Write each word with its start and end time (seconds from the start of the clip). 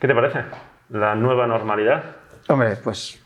¿Qué 0.00 0.08
te 0.08 0.14
parece? 0.14 0.40
La 0.90 1.14
nueva 1.14 1.46
normalidad. 1.46 2.02
Hombre, 2.48 2.76
pues 2.82 3.22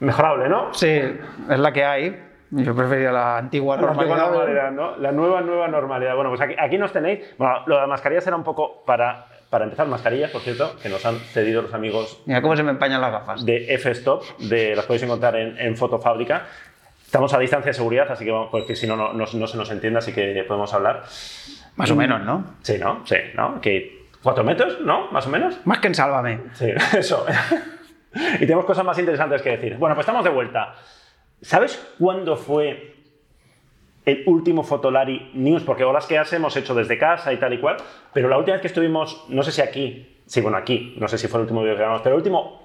Mejorable, 0.00 0.48
¿no? 0.48 0.72
sí, 0.72 0.88
es 0.88 1.58
la 1.58 1.72
que 1.72 1.84
hay. 1.84 2.24
Yo 2.52 2.74
prefería 2.74 3.12
la 3.12 3.36
antigua 3.38 3.76
La 3.76 3.82
normalidad. 3.82 4.16
normalidad, 4.30 4.70
¿no? 4.72 4.96
La 4.96 5.12
nueva, 5.12 5.40
nueva 5.42 5.68
normalidad. 5.68 6.14
Bueno, 6.16 6.30
pues 6.30 6.40
aquí, 6.40 6.54
aquí 6.58 6.78
nos 6.78 6.92
tenéis. 6.92 7.20
Bueno, 7.38 7.62
lo 7.66 7.74
de 7.76 7.80
las 7.82 7.88
mascarillas 7.90 8.26
era 8.26 8.34
un 8.34 8.42
poco 8.42 8.82
para, 8.84 9.26
para 9.50 9.64
empezar, 9.64 9.86
mascarillas, 9.86 10.30
por 10.32 10.40
cierto, 10.40 10.74
que 10.82 10.88
nos 10.88 11.04
han 11.06 11.16
cedido 11.16 11.62
los 11.62 11.72
amigos 11.74 12.20
Mira 12.26 12.42
cómo 12.42 12.56
se 12.56 12.62
me 12.64 12.70
empañan 12.70 13.00
las 13.00 13.12
gafas. 13.12 13.44
de 13.46 13.72
F-Stop, 13.74 14.24
de, 14.38 14.74
las 14.74 14.84
podéis 14.86 15.04
encontrar 15.04 15.36
en, 15.36 15.56
en 15.58 15.76
Fotofábrica. 15.76 16.46
Estamos 17.04 17.32
a 17.34 17.38
distancia 17.38 17.68
de 17.68 17.74
seguridad, 17.74 18.10
así 18.10 18.24
que 18.24 18.30
vamos, 18.32 18.48
porque 18.50 18.74
si 18.74 18.86
no, 18.88 18.96
no, 18.96 19.12
no, 19.12 19.26
no 19.32 19.46
se 19.46 19.56
nos 19.56 19.70
entiende, 19.70 19.98
así 19.98 20.12
que 20.12 20.44
podemos 20.48 20.72
hablar. 20.74 21.02
Más 21.76 21.90
o 21.90 21.94
menos, 21.96 22.20
¿no? 22.22 22.44
Sí, 22.62 22.78
¿no? 22.80 23.02
Sí, 23.06 23.16
¿no? 23.34 23.60
Que 23.60 23.99
cuatro 24.22 24.44
metros, 24.44 24.80
¿no? 24.80 25.10
Más 25.10 25.26
o 25.26 25.30
menos. 25.30 25.58
Más 25.64 25.78
que 25.78 25.88
en 25.88 25.94
Sálvame. 25.94 26.40
Sí, 26.54 26.66
eso. 26.98 27.24
y 28.34 28.38
tenemos 28.40 28.64
cosas 28.64 28.84
más 28.84 28.98
interesantes 28.98 29.42
que 29.42 29.50
decir. 29.50 29.76
Bueno, 29.76 29.94
pues 29.94 30.04
estamos 30.04 30.24
de 30.24 30.30
vuelta. 30.30 30.74
¿Sabes 31.42 31.80
cuándo 31.98 32.36
fue 32.36 32.96
el 34.04 34.22
último 34.26 34.62
Fotolari 34.62 35.30
News? 35.34 35.62
Porque 35.62 35.84
olas 35.84 36.06
que 36.06 36.18
hace 36.18 36.36
hemos 36.36 36.56
hecho 36.56 36.74
desde 36.74 36.98
casa 36.98 37.32
y 37.32 37.38
tal 37.38 37.52
y 37.54 37.58
cual, 37.60 37.76
pero 38.12 38.28
la 38.28 38.36
última 38.38 38.54
vez 38.54 38.60
que 38.62 38.68
estuvimos, 38.68 39.24
no 39.28 39.42
sé 39.42 39.52
si 39.52 39.62
aquí, 39.62 40.18
sí, 40.26 40.40
bueno, 40.40 40.56
aquí, 40.58 40.94
no 40.98 41.08
sé 41.08 41.16
si 41.18 41.28
fue 41.28 41.38
el 41.38 41.42
último 41.42 41.62
vídeo 41.62 41.74
que 41.74 41.78
grabamos, 41.80 42.02
pero 42.02 42.16
el 42.16 42.18
último 42.20 42.60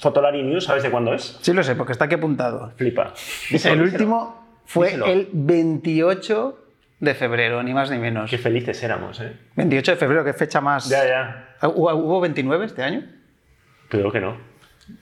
Fotolari 0.00 0.42
News, 0.42 0.64
¿sabes 0.64 0.82
de 0.84 0.90
cuándo 0.90 1.12
es? 1.14 1.38
Sí 1.42 1.52
lo 1.52 1.62
sé, 1.62 1.74
porque 1.74 1.92
está 1.92 2.04
aquí 2.04 2.14
apuntado. 2.14 2.72
Flipa. 2.76 3.06
el 3.06 3.12
Díselo, 3.50 3.82
último 3.82 4.46
fue 4.66 4.86
Díselo. 4.88 5.06
el 5.06 5.28
28 5.32 6.58
de 7.02 7.14
febrero, 7.14 7.62
ni 7.64 7.74
más 7.74 7.90
ni 7.90 7.98
menos. 7.98 8.30
Qué 8.30 8.38
felices 8.38 8.80
éramos, 8.84 9.20
¿eh? 9.20 9.32
28 9.56 9.90
de 9.90 9.96
febrero, 9.96 10.24
¿qué 10.24 10.32
fecha 10.32 10.60
más? 10.60 10.88
Ya, 10.88 11.04
ya. 11.04 11.68
¿Hubo, 11.68 11.92
hubo 11.94 12.20
29 12.20 12.64
este 12.64 12.82
año? 12.84 13.02
Creo 13.88 14.12
que 14.12 14.20
no. 14.20 14.36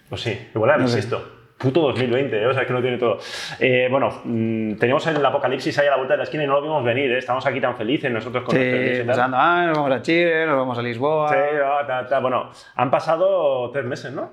O 0.09 0.17
sí, 0.17 0.49
igual 0.55 0.71
era 0.71 0.79
No 0.79 0.89
sé. 0.89 0.99
esto. 1.01 1.37
Puto 1.59 1.81
2020, 1.83 2.41
¿eh? 2.43 2.47
o 2.47 2.55
sea, 2.55 2.65
que 2.67 2.73
no 2.73 2.81
tiene 2.81 2.97
todo. 2.97 3.19
Eh, 3.59 3.87
bueno, 3.91 4.09
mm, 4.25 4.77
teníamos 4.77 5.07
el 5.09 5.25
apocalipsis 5.25 5.79
ahí 5.79 5.89
a 5.89 5.91
la 5.91 5.97
vuelta 5.99 6.15
de 6.15 6.19
la 6.19 6.25
esquina 6.25 6.43
y 6.43 6.47
no 6.47 6.55
lo 6.55 6.63
vimos 6.63 6.83
venir, 6.83 7.13
¿eh? 7.13 7.19
Estamos 7.19 7.45
aquí 7.45 7.61
tan 7.61 7.77
felices 7.77 8.11
nosotros 8.11 8.45
con 8.45 8.55
Sí, 8.57 8.61
tal. 8.97 9.07
pensando, 9.07 9.37
ah, 9.39 9.67
nos 9.67 9.77
vamos 9.77 9.93
a 9.93 10.01
Chile, 10.01 10.47
nos 10.47 10.57
vamos 10.57 10.79
a 10.79 10.83
Lisboa. 10.83 11.29
Sí, 11.29 11.37
ah, 11.63 11.85
ta, 11.87 12.07
ta. 12.07 12.19
Bueno, 12.21 12.51
han 12.77 12.91
pasado 12.91 13.71
tres 13.73 13.85
meses, 13.85 14.11
¿no? 14.11 14.33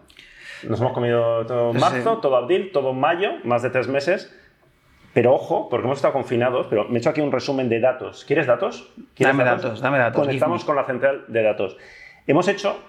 Nos 0.64 0.80
hemos 0.80 0.94
comido 0.94 1.45
todo 1.45 1.73
Sí. 1.73 1.80
marzo, 1.80 2.18
todo 2.20 2.38
abril, 2.38 2.72
todo 2.72 2.94
mayo, 2.94 3.32
más 3.44 3.62
de 3.62 3.72
tres 3.72 3.90
meses. 3.90 4.34
Pero 5.18 5.34
ojo, 5.34 5.68
porque 5.68 5.88
hemos 5.88 5.98
estado 5.98 6.14
confinados, 6.14 6.68
pero 6.70 6.88
me 6.90 6.94
he 6.94 6.98
hecho 7.00 7.10
aquí 7.10 7.22
un 7.22 7.32
resumen 7.32 7.70
de 7.70 7.80
datos. 7.80 8.23
¿Quieres 8.23 8.46
datos? 8.46 8.94
¿Quieres 9.16 9.36
Dame 9.36 9.50
datos, 9.50 9.82
dame 9.82 9.98
datos, 9.98 10.22
Conectamos 10.22 10.64
con 10.64 10.76
la 10.76 10.86
central 10.86 11.26
de 11.28 11.42
datos. 11.42 11.76
Hemos 12.28 12.48
hecho 12.48 12.80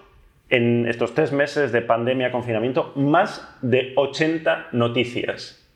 en 0.47 0.87
estos 0.87 1.15
tres 1.15 1.31
meses 1.31 1.71
de 1.71 1.81
pandemia, 1.81 2.31
confinamiento, 2.31 2.93
más 2.95 3.57
de 3.63 3.93
80 3.95 4.67
noticias. 4.73 5.67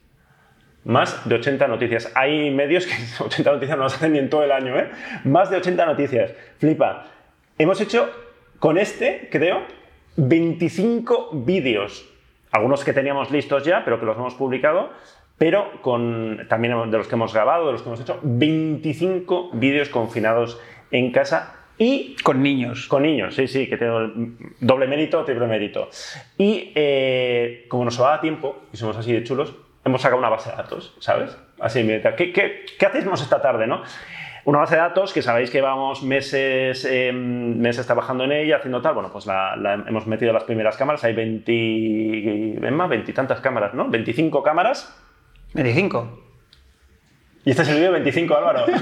Más 0.84 1.28
de 1.28 1.34
80 1.34 1.68
noticias. 1.68 2.12
Hay 2.14 2.52
medios 2.52 2.86
que 2.86 2.94
80 3.24 3.52
noticias 3.52 3.76
no 3.76 3.86
las 3.86 3.96
hacen 3.96 4.14
ni 4.14 4.20
en 4.20 4.30
todo 4.30 4.44
el 4.44 4.52
año, 4.52 4.78
¿eh? 4.78 4.92
Más 5.24 5.50
de 5.50 5.58
80 5.58 5.88
noticias. 5.88 6.36
Flipa. 6.59 7.08
Hemos 7.58 7.81
hecho 7.81 8.12
con 8.59 8.78
este, 8.78 9.28
creo, 9.31 9.64
25 10.18 11.31
vídeos. 11.34 12.08
Algunos 12.52 12.84
que 12.84 12.94
teníamos 12.94 13.31
listos 13.31 13.66
ya, 13.66 13.84
pero 13.84 14.00
que 14.00 14.06
los 14.06 14.16
hemos 14.16 14.36
publicado. 14.36 14.92
Pero 15.44 15.82
con, 15.82 16.46
también 16.48 16.90
de 16.90 16.98
los 16.98 17.10
que 17.10 17.16
hemos 17.16 17.34
grabado, 17.34 17.66
de 17.66 17.74
los 17.74 17.82
que 17.82 17.90
hemos 17.90 18.00
hecho, 18.00 18.18
25 18.24 19.50
vídeos 19.52 19.90
confinados 19.90 20.58
en 20.90 21.12
casa 21.12 21.56
y 21.78 22.16
Con 22.24 22.42
niños. 22.42 22.88
con 22.88 23.04
niños, 23.04 23.36
sí, 23.36 23.48
sí, 23.50 23.68
que 23.68 23.76
tengo 23.76 24.10
doble 24.62 24.88
mérito, 24.88 25.22
triple 25.26 25.48
mérito. 25.48 25.90
Y 26.38 26.72
eh, 26.76 27.66
como 27.68 27.84
nos 27.84 28.02
va 28.02 28.14
a 28.14 28.22
tiempo, 28.22 28.62
y 28.72 28.78
somos 28.78 28.96
así 28.96 29.12
de 29.12 29.22
chulos, 29.26 29.54
hemos 29.84 30.02
sacado 30.02 30.20
una 30.20 30.30
base 30.30 30.50
de 30.50 30.56
datos, 30.56 30.96
¿sabes? 31.00 31.38
Así, 31.59 31.84
mira, 31.84 32.16
¿qué, 32.16 32.32
qué, 32.32 32.64
qué 32.80 32.86
hacemos 32.86 33.22
esta 33.22 33.42
tarde, 33.42 33.68
no? 33.68 33.82
Una 34.46 34.59
base 34.59 34.76
de 34.76 34.82
datos 34.82 35.12
que 35.12 35.22
sabéis 35.22 35.50
que 35.50 35.58
llevamos 35.58 36.03
meses, 36.03 36.88
eh, 36.90 37.12
meses 37.12 37.86
trabajando 37.86 38.24
en 38.24 38.32
ella, 38.32 38.58
haciendo 38.58 38.82
tal. 38.82 38.94
Bueno, 38.94 39.09
pues 39.12 39.26
la, 39.26 39.58
la 39.58 39.74
hemos 39.74 40.08
metido 40.08 40.32
las 40.32 40.46
primeras 40.46 40.78
cámaras, 40.78 41.03
hay 41.03 41.14
20, 41.14 42.59
ven 42.62 42.74
más, 42.74 42.88
20 42.88 43.12
y 43.12 43.14
tantas 43.14 43.42
cámaras, 43.42 43.74
¿no? 43.74 43.90
25 43.90 44.42
cámaras. 44.42 45.03
25. 45.56 46.22
Y 47.46 47.50
este 47.50 47.64
es 47.64 47.70
el 47.70 47.76
vídeo 47.76 47.92
25, 47.92 48.36
Álvaro. 48.38 48.66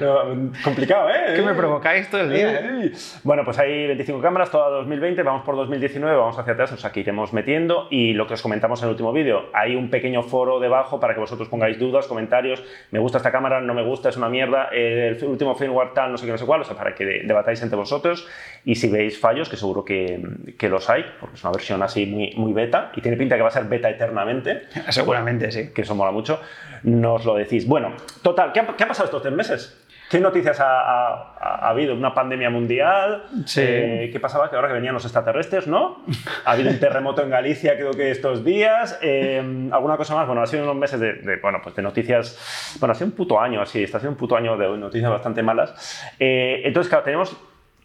No, 0.00 0.50
complicado, 0.62 1.10
¿eh? 1.10 1.34
Que 1.36 1.42
me 1.42 1.52
provocáis 1.54 2.08
todo 2.08 2.22
el 2.22 2.32
día, 2.32 2.60
¿eh? 2.60 2.92
Bueno, 3.24 3.44
pues 3.44 3.58
hay 3.58 3.86
25 3.88 4.20
cámaras, 4.20 4.50
toda 4.50 4.68
2020, 4.70 5.22
vamos 5.22 5.42
por 5.44 5.56
2019, 5.56 6.16
vamos 6.16 6.38
hacia 6.38 6.52
atrás, 6.54 6.72
o 6.72 6.76
sea, 6.76 6.90
que 6.92 7.00
iremos 7.00 7.32
metiendo. 7.32 7.86
Y 7.90 8.12
lo 8.14 8.26
que 8.26 8.34
os 8.34 8.42
comentamos 8.42 8.80
en 8.80 8.86
el 8.86 8.90
último 8.92 9.12
vídeo, 9.12 9.50
hay 9.52 9.76
un 9.76 9.90
pequeño 9.90 10.22
foro 10.22 10.60
debajo 10.60 10.98
para 11.00 11.14
que 11.14 11.20
vosotros 11.20 11.48
pongáis 11.48 11.78
dudas, 11.78 12.06
comentarios. 12.06 12.62
Me 12.90 12.98
gusta 12.98 13.18
esta 13.18 13.30
cámara, 13.32 13.60
no 13.60 13.74
me 13.74 13.82
gusta, 13.84 14.08
es 14.08 14.16
una 14.16 14.28
mierda. 14.28 14.68
El 14.72 15.22
último 15.24 15.54
firmware 15.54 15.92
tal, 15.92 16.12
no 16.12 16.18
sé 16.18 16.26
qué, 16.26 16.32
no 16.32 16.38
sé 16.38 16.46
cuál, 16.46 16.62
o 16.62 16.64
sea, 16.64 16.76
para 16.76 16.94
que 16.94 17.04
de- 17.04 17.22
debatáis 17.24 17.60
entre 17.62 17.76
vosotros. 17.76 18.26
Y 18.64 18.76
si 18.76 18.88
veis 18.88 19.18
fallos, 19.18 19.48
que 19.48 19.56
seguro 19.56 19.84
que, 19.84 20.20
que 20.58 20.68
los 20.68 20.88
hay, 20.88 21.04
porque 21.20 21.36
es 21.36 21.44
una 21.44 21.52
versión 21.52 21.82
así 21.82 22.06
muy, 22.06 22.32
muy 22.36 22.52
beta 22.52 22.92
y 22.96 23.00
tiene 23.02 23.16
pinta 23.18 23.36
que 23.36 23.42
va 23.42 23.48
a 23.48 23.52
ser 23.52 23.64
beta 23.64 23.90
eternamente 23.90 24.62
Seguramente, 24.88 25.50
sí. 25.52 25.70
que 25.74 25.82
eso 25.82 25.94
mola 25.94 26.12
mucho, 26.12 26.40
nos 26.84 27.24
lo 27.24 27.34
decís. 27.34 27.66
Bueno, 27.66 27.92
total, 28.22 28.52
¿qué 28.52 28.60
ha, 28.60 28.66
qué 28.76 28.84
ha 28.84 28.88
pasado 28.88 29.06
estos 29.06 29.22
tres 29.22 29.34
meses? 29.34 29.80
¿Qué 30.10 30.20
noticias 30.20 30.60
ha, 30.60 30.80
ha- 30.80 31.34
ha 31.40 31.68
habido? 31.70 31.94
¿Una 31.94 32.12
pandemia 32.14 32.50
mundial? 32.50 33.24
Sí. 33.46 33.62
Eh, 33.64 34.10
¿Qué 34.12 34.20
pasaba? 34.20 34.48
Que 34.50 34.54
ahora 34.56 34.68
que 34.68 34.74
venían 34.74 34.92
los 34.94 35.04
extraterrestres, 35.04 35.66
¿no? 35.66 36.02
Ha 36.44 36.52
habido 36.52 36.70
un 36.70 36.78
terremoto 36.78 37.22
en 37.22 37.30
Galicia, 37.30 37.74
creo 37.76 37.90
que 37.92 38.10
estos 38.10 38.44
días. 38.44 38.98
Eh, 39.02 39.68
¿Alguna 39.72 39.96
cosa 39.96 40.14
más? 40.14 40.26
Bueno, 40.26 40.42
ha 40.42 40.46
sido 40.46 40.62
unos 40.64 40.76
meses 40.76 41.00
de, 41.00 41.14
de, 41.14 41.36
bueno, 41.36 41.58
pues 41.62 41.74
de 41.74 41.82
noticias. 41.82 42.76
Bueno, 42.78 42.92
ha 42.92 42.94
sido 42.94 43.06
un 43.06 43.12
puto 43.16 43.40
año 43.40 43.62
así, 43.62 43.82
está 43.82 43.98
siendo 43.98 44.12
un 44.12 44.18
puto 44.18 44.36
año 44.36 44.56
de 44.58 44.68
noticias 44.76 45.10
bastante 45.10 45.42
malas. 45.42 46.04
Eh, 46.20 46.60
entonces, 46.64 46.90
claro, 46.90 47.04
tenemos. 47.04 47.34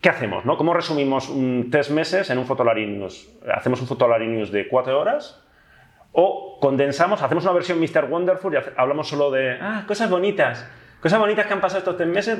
¿Qué 0.01 0.09
hacemos? 0.09 0.45
No? 0.45 0.55
¿Cómo 0.57 0.73
resumimos 0.73 1.29
mm, 1.29 1.69
tres 1.71 1.89
meses 1.89 2.29
en 2.29 2.37
un 2.37 2.45
Fotolari 2.45 2.85
News? 2.85 3.29
¿Hacemos 3.53 3.81
un 3.81 3.87
Fotolari 3.87 4.27
News 4.27 4.51
de 4.51 4.67
cuatro 4.67 4.99
horas? 4.99 5.41
O 6.11 6.57
condensamos, 6.59 7.21
hacemos 7.21 7.43
una 7.43 7.53
versión 7.53 7.79
Mr. 7.79 8.05
Wonderful 8.05 8.53
y 8.53 8.57
hablamos 8.75 9.07
solo 9.07 9.31
de 9.31 9.57
ah, 9.61 9.83
cosas 9.87 10.09
bonitas. 10.09 10.65
Cosas 10.99 11.19
bonitas 11.19 11.45
que 11.45 11.53
han 11.53 11.61
pasado 11.61 11.79
estos 11.79 11.97
tres 11.97 12.09
meses. 12.09 12.39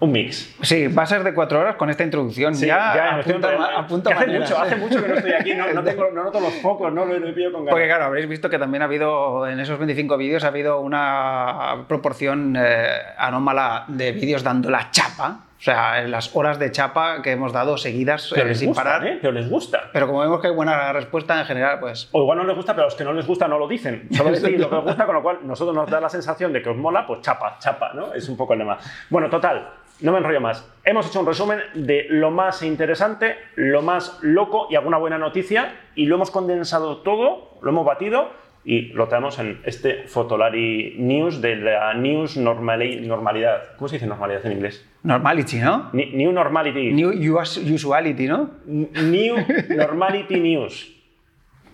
Un 0.00 0.12
mix. 0.12 0.54
Sí, 0.62 0.86
va 0.86 1.02
a 1.02 1.06
ser 1.06 1.24
de 1.24 1.34
cuatro 1.34 1.58
horas 1.58 1.74
con 1.74 1.90
esta 1.90 2.04
introducción. 2.04 2.54
Sí, 2.54 2.66
ya, 2.66 3.16
apunta, 3.16 3.78
apunta 3.78 4.10
Que 4.10 4.16
hace 4.16 4.38
mucho, 4.38 4.58
hace 4.58 4.76
mucho 4.76 5.02
que 5.02 5.08
no 5.08 5.14
estoy 5.14 5.32
aquí, 5.32 5.54
no, 5.54 5.72
no, 5.72 5.82
tengo, 5.82 6.10
no 6.12 6.22
noto 6.22 6.38
los 6.38 6.54
focos, 6.62 6.92
no 6.92 7.04
lo, 7.04 7.18
lo 7.18 7.34
pillo 7.34 7.52
con 7.52 7.64
ganas. 7.64 7.72
Porque 7.72 7.88
claro, 7.88 8.04
habréis 8.04 8.28
visto 8.28 8.48
que 8.48 8.60
también 8.60 8.82
ha 8.82 8.84
habido, 8.84 9.48
en 9.48 9.58
esos 9.58 9.76
25 9.76 10.16
vídeos, 10.16 10.44
ha 10.44 10.48
habido 10.48 10.80
una 10.80 11.84
proporción 11.88 12.54
eh, 12.56 12.86
anómala 13.18 13.86
de 13.88 14.12
vídeos 14.12 14.44
dando 14.44 14.70
la 14.70 14.88
chapa. 14.92 15.47
O 15.58 15.60
sea, 15.60 16.02
las 16.02 16.34
horas 16.36 16.58
de 16.60 16.70
chapa 16.70 17.20
que 17.20 17.32
hemos 17.32 17.52
dado 17.52 17.76
seguidas 17.76 18.30
pero 18.32 18.46
eh, 18.46 18.50
les 18.50 18.58
sin 18.60 18.68
gusta, 18.68 18.84
parar. 18.84 19.06
¿eh? 19.06 19.18
Pero 19.20 19.32
les 19.32 19.50
gusta. 19.50 19.90
Pero 19.92 20.06
como 20.06 20.20
vemos 20.20 20.40
que 20.40 20.46
hay 20.46 20.54
buena 20.54 20.92
respuesta 20.92 21.38
en 21.40 21.46
general, 21.46 21.80
pues 21.80 22.08
O 22.12 22.22
igual 22.22 22.38
no 22.38 22.44
les 22.44 22.54
gusta, 22.54 22.74
pero 22.74 22.84
a 22.84 22.86
los 22.86 22.94
que 22.94 23.04
no 23.04 23.12
les 23.12 23.26
gusta 23.26 23.48
no 23.48 23.58
lo 23.58 23.66
dicen. 23.66 24.08
Solo 24.12 24.30
decís 24.38 24.60
lo 24.60 24.70
que 24.70 24.76
os 24.76 24.84
gusta, 24.84 25.04
con 25.04 25.16
lo 25.16 25.22
cual 25.22 25.38
nosotros 25.42 25.74
nos 25.74 25.90
da 25.90 26.00
la 26.00 26.08
sensación 26.08 26.52
de 26.52 26.62
que 26.62 26.68
os 26.68 26.76
mola, 26.76 27.04
pues 27.06 27.22
chapa, 27.22 27.56
chapa, 27.58 27.92
¿no? 27.92 28.14
Es 28.14 28.28
un 28.28 28.36
poco 28.36 28.52
el 28.52 28.60
lema. 28.60 28.78
Bueno, 29.10 29.28
total, 29.28 29.68
no 30.00 30.12
me 30.12 30.18
enrollo 30.18 30.40
más. 30.40 30.64
Hemos 30.84 31.08
hecho 31.08 31.18
un 31.18 31.26
resumen 31.26 31.60
de 31.74 32.06
lo 32.08 32.30
más 32.30 32.62
interesante, 32.62 33.36
lo 33.56 33.82
más 33.82 34.18
loco 34.22 34.68
y 34.70 34.76
alguna 34.76 34.98
buena 34.98 35.18
noticia, 35.18 35.74
y 35.96 36.06
lo 36.06 36.14
hemos 36.14 36.30
condensado 36.30 36.98
todo, 36.98 37.58
lo 37.62 37.70
hemos 37.70 37.84
batido 37.84 38.30
y 38.70 38.82
lo 38.92 39.08
traemos 39.08 39.38
en 39.38 39.60
este 39.64 40.02
Fotolari 40.06 40.94
News 40.98 41.40
de 41.40 41.56
la 41.56 41.94
News 41.94 42.36
normali- 42.36 43.00
Normalidad. 43.00 43.74
¿Cómo 43.78 43.88
se 43.88 43.96
dice 43.96 44.06
normalidad 44.06 44.44
en 44.44 44.52
inglés? 44.52 44.84
normality, 45.04 45.56
¿no? 45.56 45.88
Ni- 45.94 46.10
New 46.12 46.32
Normality. 46.32 46.92
New 46.92 47.38
us- 47.38 47.56
usuality, 47.56 48.26
¿no? 48.26 48.50
New 48.66 49.36
Normality 49.74 50.38
News. 50.38 50.94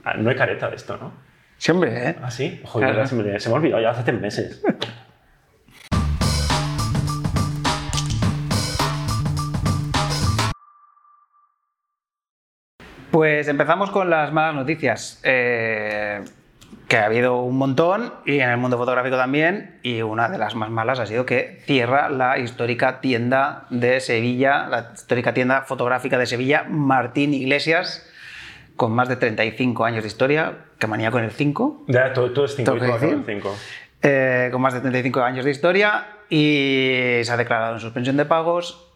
Ah, 0.04 0.14
no 0.16 0.30
hay 0.30 0.36
careta 0.36 0.70
de 0.70 0.76
esto, 0.76 0.96
¿no? 0.96 1.12
Siempre, 1.56 2.10
¿eh? 2.10 2.16
¿Ah, 2.22 2.30
sí? 2.30 2.60
Joder, 2.64 2.92
Claro. 2.92 3.08
se, 3.08 3.16
me, 3.16 3.40
se 3.40 3.48
me 3.48 3.54
ha 3.54 3.58
olvidado 3.58 3.82
ya 3.82 3.90
hace 3.90 4.04
tres 4.04 4.20
meses. 4.20 4.62
Pues 13.10 13.46
empezamos 13.48 13.90
con 13.90 14.10
las 14.10 14.32
malas 14.32 14.54
noticias. 14.54 15.20
Eh, 15.22 16.24
que 16.88 16.98
ha 16.98 17.06
habido 17.06 17.40
un 17.40 17.56
montón 17.56 18.12
y 18.26 18.40
en 18.40 18.50
el 18.50 18.56
mundo 18.56 18.76
fotográfico 18.76 19.16
también. 19.16 19.78
Y 19.82 20.02
una 20.02 20.28
de 20.28 20.38
las 20.38 20.54
más 20.54 20.70
malas 20.70 21.00
ha 21.00 21.06
sido 21.06 21.24
que 21.26 21.60
cierra 21.66 22.08
la 22.10 22.38
histórica 22.38 23.00
tienda 23.00 23.64
de 23.70 24.00
Sevilla, 24.00 24.66
la 24.66 24.90
histórica 24.94 25.32
tienda 25.34 25.62
fotográfica 25.62 26.18
de 26.18 26.26
Sevilla, 26.26 26.64
Martín 26.68 27.32
Iglesias, 27.34 28.06
con 28.76 28.92
más 28.92 29.08
de 29.08 29.16
35 29.16 29.84
años 29.84 30.02
de 30.02 30.08
historia. 30.08 30.58
Que 30.78 30.86
manía 30.86 31.10
con 31.10 31.24
el 31.24 31.30
5. 31.30 31.84
Ya, 31.88 32.12
todo, 32.12 32.32
todo 32.32 32.44
es 32.44 32.56
5 32.56 32.70
¿Tengo 32.72 32.84
que 32.84 32.92
decir? 32.92 33.22
5. 33.24 33.56
eh, 34.02 34.48
con 34.52 34.60
más 34.60 34.74
de 34.74 34.80
35 34.80 35.22
años 35.22 35.44
de 35.44 35.50
historia 35.50 36.06
y 36.28 37.20
se 37.22 37.30
ha 37.30 37.36
declarado 37.36 37.74
en 37.74 37.80
suspensión 37.80 38.16
de 38.16 38.24
pagos 38.24 38.90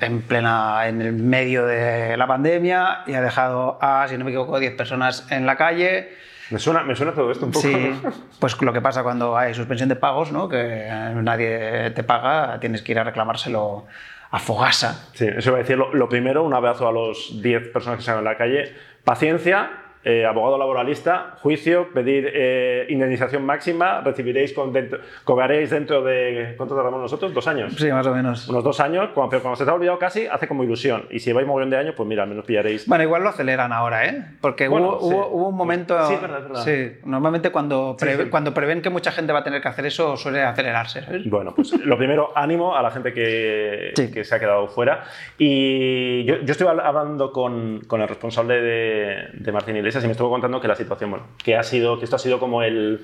en 0.00 0.22
plena, 0.22 0.88
en 0.88 1.02
el 1.02 1.12
medio 1.12 1.66
de 1.66 2.16
la 2.16 2.26
pandemia 2.26 3.02
y 3.06 3.14
ha 3.14 3.20
dejado 3.20 3.78
a, 3.80 4.06
si 4.08 4.16
no 4.16 4.24
me 4.24 4.30
equivoco, 4.30 4.58
10 4.58 4.74
personas 4.74 5.26
en 5.30 5.46
la 5.46 5.56
calle. 5.56 6.08
Me 6.50 6.58
suena, 6.58 6.82
me 6.82 6.94
suena 6.94 7.12
todo 7.12 7.30
esto 7.30 7.46
un 7.46 7.52
poco. 7.52 7.66
Sí, 7.66 7.94
pues 8.38 8.60
lo 8.60 8.72
que 8.72 8.80
pasa 8.80 9.02
cuando 9.02 9.36
hay 9.36 9.54
suspensión 9.54 9.88
de 9.88 9.96
pagos, 9.96 10.32
¿no? 10.32 10.48
que 10.48 10.88
nadie 11.22 11.90
te 11.90 12.04
paga, 12.04 12.58
tienes 12.60 12.82
que 12.82 12.92
ir 12.92 12.98
a 12.98 13.04
reclamárselo 13.04 13.86
a 14.30 14.38
Fogasa. 14.38 15.08
Sí, 15.14 15.26
eso 15.26 15.52
va 15.52 15.58
a 15.58 15.60
decir 15.60 15.78
lo, 15.78 15.94
lo 15.94 16.08
primero, 16.08 16.42
un 16.42 16.54
abrazo 16.54 16.88
a 16.88 16.92
los 16.92 17.40
10 17.40 17.68
personas 17.68 17.98
que 17.98 18.04
se 18.04 18.10
en 18.10 18.24
la 18.24 18.36
calle. 18.36 18.74
Paciencia, 19.04 19.83
eh, 20.04 20.24
abogado 20.26 20.58
laboralista, 20.58 21.36
juicio, 21.40 21.88
pedir 21.92 22.30
eh, 22.32 22.86
indemnización 22.88 23.44
máxima, 23.44 24.00
recibiréis 24.02 24.52
con 24.52 24.72
dentro, 24.72 24.98
cobraréis 25.24 25.70
dentro 25.70 26.02
de, 26.02 26.54
¿cuánto 26.56 26.74
tardamos 26.76 27.00
nosotros? 27.00 27.32
¿Dos 27.32 27.46
años? 27.48 27.74
Sí, 27.76 27.90
más 27.90 28.06
o 28.06 28.14
menos. 28.14 28.48
Unos 28.48 28.62
dos 28.64 28.80
años, 28.80 29.10
cuando, 29.14 29.30
pero 29.30 29.42
cuando 29.42 29.56
se 29.56 29.64
te 29.64 29.70
ha 29.70 29.74
olvidado 29.74 29.98
casi, 29.98 30.26
hace 30.26 30.46
como 30.48 30.64
ilusión. 30.64 31.06
Y 31.10 31.18
si 31.20 31.32
un 31.32 31.38
millón 31.38 31.70
de 31.70 31.76
años, 31.78 31.94
pues 31.96 32.08
mira, 32.08 32.22
al 32.24 32.28
menos 32.28 32.44
pillaréis. 32.44 32.86
Bueno, 32.86 33.04
igual 33.04 33.22
lo 33.22 33.30
aceleran 33.30 33.72
ahora, 33.72 34.06
¿eh? 34.06 34.24
Porque 34.40 34.68
Bueno, 34.68 34.88
hubo, 34.90 35.00
sí. 35.00 35.06
hubo- 35.14 35.28
hubo 35.28 35.48
un 35.48 35.56
momento... 35.56 36.06
Sí, 36.06 36.14
es 36.14 36.20
verdad, 36.20 36.38
es 36.40 36.48
verdad. 36.48 36.62
Sí, 36.64 36.98
normalmente 37.04 37.50
cuando, 37.50 37.96
preve- 37.98 38.24
sí. 38.24 38.30
cuando 38.30 38.52
prevén 38.54 38.82
que 38.82 38.90
mucha 38.90 39.10
gente 39.12 39.32
va 39.32 39.40
a 39.40 39.44
tener 39.44 39.60
que 39.62 39.68
hacer 39.68 39.86
eso, 39.86 40.16
suele 40.16 40.42
acelerarse, 40.42 41.02
¿sabes? 41.02 41.28
Bueno, 41.28 41.52
pues 41.54 41.72
lo 41.86 41.96
primero, 41.96 42.32
ánimo 42.34 42.76
a 42.76 42.82
la 42.82 42.90
gente 42.90 43.12
que, 43.12 43.92
que 44.12 44.24
se 44.24 44.34
ha 44.34 44.38
quedado 44.40 44.66
fuera. 44.68 45.04
Y 45.38 46.24
yo, 46.24 46.36
yo 46.42 46.54
habl- 46.66 46.82
hablando 46.82 47.32
con, 47.32 47.80
con 47.86 48.00
el 48.00 48.08
responsable 48.08 48.60
de, 48.60 49.28
de 49.34 49.52
Martín 49.52 49.76
Iglesias 49.76 49.93
y 50.02 50.06
me 50.06 50.12
estuvo 50.12 50.30
contando 50.30 50.60
que 50.60 50.66
la 50.68 50.74
situación, 50.74 51.10
bueno, 51.10 51.26
que, 51.44 51.54
ha 51.56 51.62
sido, 51.62 51.98
que 51.98 52.04
esto 52.04 52.16
ha 52.16 52.18
sido 52.18 52.40
como 52.40 52.62
el, 52.62 53.00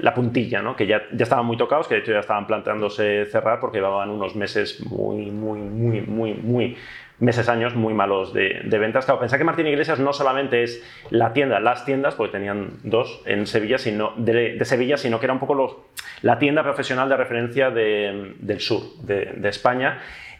la 0.00 0.14
puntilla, 0.14 0.62
¿no? 0.62 0.74
que 0.74 0.86
ya, 0.86 1.02
ya 1.12 1.22
estaban 1.24 1.46
muy 1.46 1.56
tocados, 1.56 1.86
que 1.86 1.94
de 1.94 2.00
hecho 2.00 2.12
ya 2.12 2.20
estaban 2.20 2.46
planteándose 2.46 3.26
cerrar 3.26 3.60
porque 3.60 3.78
llevaban 3.78 4.10
unos 4.10 4.34
meses 4.34 4.80
muy, 4.86 5.30
muy, 5.30 5.60
muy, 5.60 6.00
muy, 6.00 6.34
muy 6.34 6.76
meses, 7.18 7.48
años 7.48 7.74
muy 7.74 7.94
malos 7.94 8.34
de, 8.34 8.60
ventas. 8.78 9.04
Claro, 9.04 9.20
pensar 9.20 9.38
que 9.38 9.44
Martín 9.44 9.66
Iglesias 9.66 9.98
no 9.98 10.12
solamente 10.12 10.62
es 10.62 10.82
la 11.10 11.32
tienda, 11.32 11.60
las 11.60 11.84
tiendas, 11.84 12.14
porque 12.14 12.32
tenían 12.32 12.72
dos 12.82 13.22
en 13.24 13.46
Sevilla, 13.46 13.78
sino 13.78 14.12
de, 14.16 14.62
Sevilla, 14.64 14.96
sino 14.96 15.18
que 15.18 15.26
era 15.26 15.32
un 15.32 15.38
poco 15.40 15.54
los, 15.54 15.76
la 16.22 16.38
tienda 16.38 16.62
profesional 16.62 17.08
de 17.08 17.16
referencia 17.16 17.70
de- 17.70 18.34
del 18.38 18.60
sur 18.60 18.82
de 19.02 19.48
España. 19.48 19.98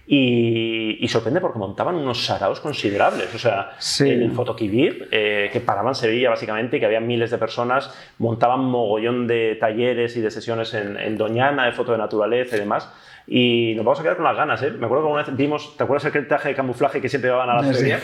Y, 0.08 0.98
y 1.04 1.08
sorprende 1.08 1.40
porque 1.40 1.58
montaban 1.58 1.96
unos 1.96 2.24
saraos 2.24 2.60
considerables. 2.60 3.34
O 3.34 3.38
sea, 3.38 3.72
Sí. 3.78 4.08
el 4.08 4.30
Fotoquivir, 4.32 5.08
eh, 5.10 5.50
que 5.52 5.60
paraban 5.60 5.94
Sevilla 5.94 6.30
básicamente, 6.30 6.76
y 6.76 6.80
que 6.80 6.86
había 6.86 7.00
miles 7.00 7.30
de 7.30 7.38
personas, 7.38 7.92
montaban 8.18 8.60
mogollón 8.60 9.26
de 9.26 9.56
talleres 9.58 10.16
y 10.16 10.20
de 10.20 10.30
sesiones 10.30 10.74
en, 10.74 10.96
en 10.96 11.16
Doñana, 11.16 11.66
de 11.66 11.72
foto 11.72 11.92
de 11.92 11.98
naturaleza 11.98 12.56
y 12.56 12.60
demás. 12.60 12.88
Y 13.28 13.74
nos 13.74 13.84
vamos 13.84 13.98
a 13.98 14.02
quedar 14.04 14.14
con 14.16 14.24
las 14.24 14.36
ganas, 14.36 14.62
¿eh? 14.62 14.70
Me 14.70 14.86
acuerdo 14.86 15.04
que 15.04 15.12
una 15.12 15.22
vez 15.24 15.36
vimos, 15.36 15.76
¿te 15.76 15.82
acuerdas 15.82 16.04
aquel 16.04 16.28
traje 16.28 16.50
de 16.50 16.54
camuflaje 16.54 17.00
que 17.00 17.08
siempre 17.08 17.28
llevaban 17.30 17.50
a 17.50 17.60
la 17.60 17.64
Sí. 17.72 17.74
feria? 17.80 17.98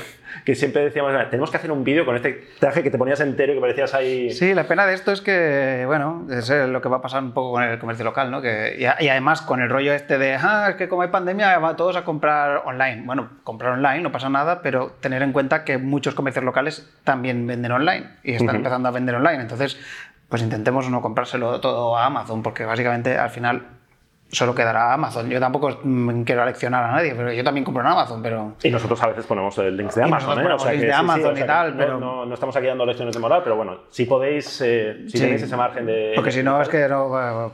Que 0.44 0.56
siempre 0.56 0.82
decíamos, 0.82 1.12
tenemos 1.30 1.48
que 1.50 1.58
hacer 1.58 1.70
un 1.70 1.84
vídeo 1.84 2.04
con 2.04 2.16
este 2.16 2.48
traje 2.58 2.82
que 2.82 2.90
te 2.90 2.98
ponías 2.98 3.20
entero 3.20 3.52
y 3.52 3.54
que 3.54 3.60
parecías 3.60 3.94
ahí... 3.94 4.30
Sí, 4.32 4.52
la 4.52 4.64
pena 4.64 4.84
de 4.84 4.94
esto 4.94 5.12
es 5.12 5.20
que, 5.20 5.84
bueno, 5.86 6.26
es 6.28 6.50
lo 6.50 6.80
que 6.82 6.88
va 6.88 6.96
a 6.96 7.00
pasar 7.02 7.22
un 7.22 7.32
poco 7.32 7.52
con 7.52 7.62
el 7.62 7.78
comercio 7.78 8.04
local, 8.04 8.32
¿no? 8.32 8.42
Que, 8.42 8.74
y, 8.78 9.04
y 9.04 9.08
además 9.08 9.42
con 9.42 9.60
el 9.62 9.70
rollo 9.70 9.92
este 9.92 10.18
de, 10.18 10.34
ah, 10.34 10.66
es 10.70 10.74
que 10.76 10.88
como 10.88 11.02
hay 11.02 11.08
pandemia, 11.08 11.56
van 11.58 11.76
todos 11.76 11.94
a 11.94 12.02
comprar 12.02 12.62
online. 12.64 13.02
Bueno, 13.06 13.28
comprar 13.44 13.74
online 13.74 14.00
no 14.00 14.10
pasa 14.10 14.28
nada, 14.28 14.60
pero 14.60 14.96
tener 15.00 15.22
en 15.22 15.30
cuenta 15.32 15.62
que 15.62 15.78
muchos 15.78 16.14
comercios 16.14 16.44
locales 16.44 16.90
también 17.04 17.46
venden 17.46 17.70
online 17.70 18.08
y 18.24 18.32
están 18.32 18.48
Ujú. 18.48 18.56
empezando 18.56 18.88
a 18.88 18.92
vender 18.92 19.14
online. 19.14 19.42
Entonces, 19.42 19.78
pues 20.28 20.42
intentemos 20.42 20.90
no 20.90 21.00
comprárselo 21.00 21.60
todo 21.60 21.96
a 21.96 22.06
Amazon, 22.06 22.42
porque 22.42 22.64
básicamente 22.64 23.16
al 23.18 23.30
final 23.30 23.66
solo 24.32 24.54
quedará 24.54 24.92
Amazon. 24.94 25.28
Yo 25.28 25.38
tampoco 25.38 25.78
mm, 25.84 26.22
quiero 26.22 26.42
aleccionar 26.42 26.82
a 26.84 26.92
nadie, 26.92 27.14
pero 27.14 27.30
yo 27.32 27.44
también 27.44 27.64
compro 27.64 27.82
en 27.82 27.88
Amazon, 27.90 28.22
pero... 28.22 28.54
Y 28.62 28.70
nosotros 28.70 29.00
a 29.02 29.08
veces 29.08 29.26
ponemos 29.26 29.56
el 29.58 29.76
links 29.76 29.94
de 29.94 30.02
Amazon, 30.04 30.32
¿eh? 30.38 30.42
ponemos 30.42 30.64
links 30.66 30.80
de 30.82 30.92
Amazon 30.92 31.36
y 31.38 31.42
tal, 31.44 31.72
no, 31.72 31.76
pero- 31.78 32.00
no, 32.00 32.24
no 32.26 32.34
estamos 32.34 32.56
aquí 32.56 32.66
dando 32.66 32.86
lecciones 32.86 33.14
de 33.14 33.20
moral, 33.20 33.42
pero 33.44 33.56
bueno, 33.56 33.80
si 33.90 34.06
podéis, 34.06 34.60
eh, 34.64 35.02
si 35.06 35.10
Sí. 35.18 35.20
tenéis 35.20 35.42
ese 35.42 35.56
margen 35.56 35.84
de... 35.86 36.12
Porque 36.16 36.32
si 36.32 36.42
no, 36.42 36.60
es 36.62 36.68
que 36.68 36.88
no... 36.88 37.46
eh, 37.46 37.50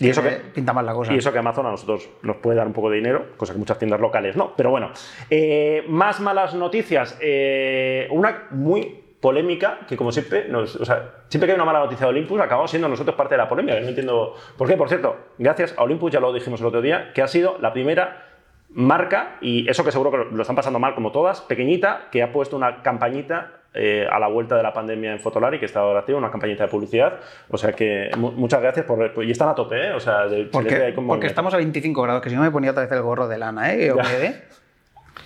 Y 0.00 0.08
eso 0.08 0.20
eh, 0.22 0.24
que, 0.28 0.50
pinta 0.50 0.72
mal 0.72 0.84
la 0.84 0.92
cosa. 0.94 1.12
Y 1.14 1.18
eso 1.18 1.32
que 1.32 1.38
Amazon 1.38 1.66
a 1.66 1.70
nosotros 1.70 2.08
nos 2.22 2.36
puede 2.38 2.56
dar 2.58 2.66
un 2.66 2.72
poco 2.72 2.90
de 2.90 2.96
dinero, 2.96 3.26
cosa 3.36 3.52
que 3.52 3.60
muchas 3.60 3.78
tiendas 3.78 4.00
locales 4.00 4.34
no. 4.34 4.52
Pero 4.56 4.70
bueno, 4.70 4.90
Eh, 5.30 5.84
más 5.88 6.18
malas 6.18 6.54
noticias. 6.54 7.16
Eh, 7.20 8.08
una 8.10 8.48
muy 8.50 9.03
polémica 9.24 9.78
que, 9.88 9.96
como 9.96 10.12
siempre, 10.12 10.48
nos- 10.50 10.76
o 10.76 10.84
sea, 10.84 11.02
siempre 11.28 11.46
que 11.46 11.52
hay 11.52 11.56
una 11.56 11.64
mala 11.64 11.78
noticia 11.78 12.04
de 12.04 12.10
Olympus, 12.10 12.38
acabamos 12.42 12.70
siendo 12.70 12.88
nosotros 12.90 13.16
parte 13.16 13.32
de 13.34 13.38
la 13.38 13.48
polémica. 13.48 13.80
No 13.80 13.88
entiendo 13.88 14.34
por 14.58 14.68
qué. 14.68 14.76
Por 14.76 14.88
cierto, 14.90 15.16
gracias 15.38 15.74
a 15.78 15.82
Olympus, 15.82 16.12
ya 16.12 16.20
lo 16.20 16.30
dijimos 16.30 16.60
el 16.60 16.66
otro 16.66 16.82
día, 16.82 17.10
que 17.14 17.22
ha 17.22 17.26
sido 17.28 17.56
la 17.58 17.72
primera 17.72 18.22
marca, 18.68 19.36
y 19.40 19.66
eso 19.70 19.82
que 19.82 19.92
seguro 19.92 20.10
que 20.10 20.18
lo 20.36 20.42
están 20.42 20.56
pasando 20.56 20.78
mal 20.78 20.94
como 20.94 21.10
todas, 21.10 21.40
pequeñita, 21.40 22.08
que 22.12 22.22
ha 22.22 22.32
puesto 22.32 22.54
una 22.56 22.82
campañita 22.82 23.52
eh, 23.72 24.06
a 24.10 24.18
la 24.20 24.28
vuelta 24.28 24.56
de 24.56 24.62
la 24.62 24.72
pandemia 24.72 25.12
en 25.12 25.20
Fotolari, 25.20 25.58
que 25.58 25.64
está 25.66 25.80
ahora 25.80 26.00
activa, 26.00 26.18
una 26.18 26.30
campañita 26.30 26.64
de 26.64 26.68
publicidad. 26.70 27.14
O 27.50 27.56
sea 27.56 27.72
que 27.72 28.10
mu- 28.16 28.30
muchas 28.32 28.60
gracias 28.60 28.84
por... 28.86 29.10
Y 29.24 29.30
están 29.30 29.48
a 29.48 29.54
tope, 29.54 29.88
¿eh? 29.88 29.92
O 29.92 30.00
sea, 30.00 30.26
de- 30.26 30.44
Porque, 30.44 30.68
porque 31.08 31.26
estamos 31.28 31.54
a 31.54 31.56
25 31.56 32.02
grados, 32.02 32.22
que 32.22 32.30
si 32.30 32.36
no 32.36 32.42
me 32.42 32.50
ponía 32.50 32.70
otra 32.72 32.82
vez 32.84 32.92
el 32.92 33.02
gorro 33.02 33.26
de 33.26 33.38
lana, 33.38 33.72
¿eh? 33.74 33.90
O. 33.90 33.96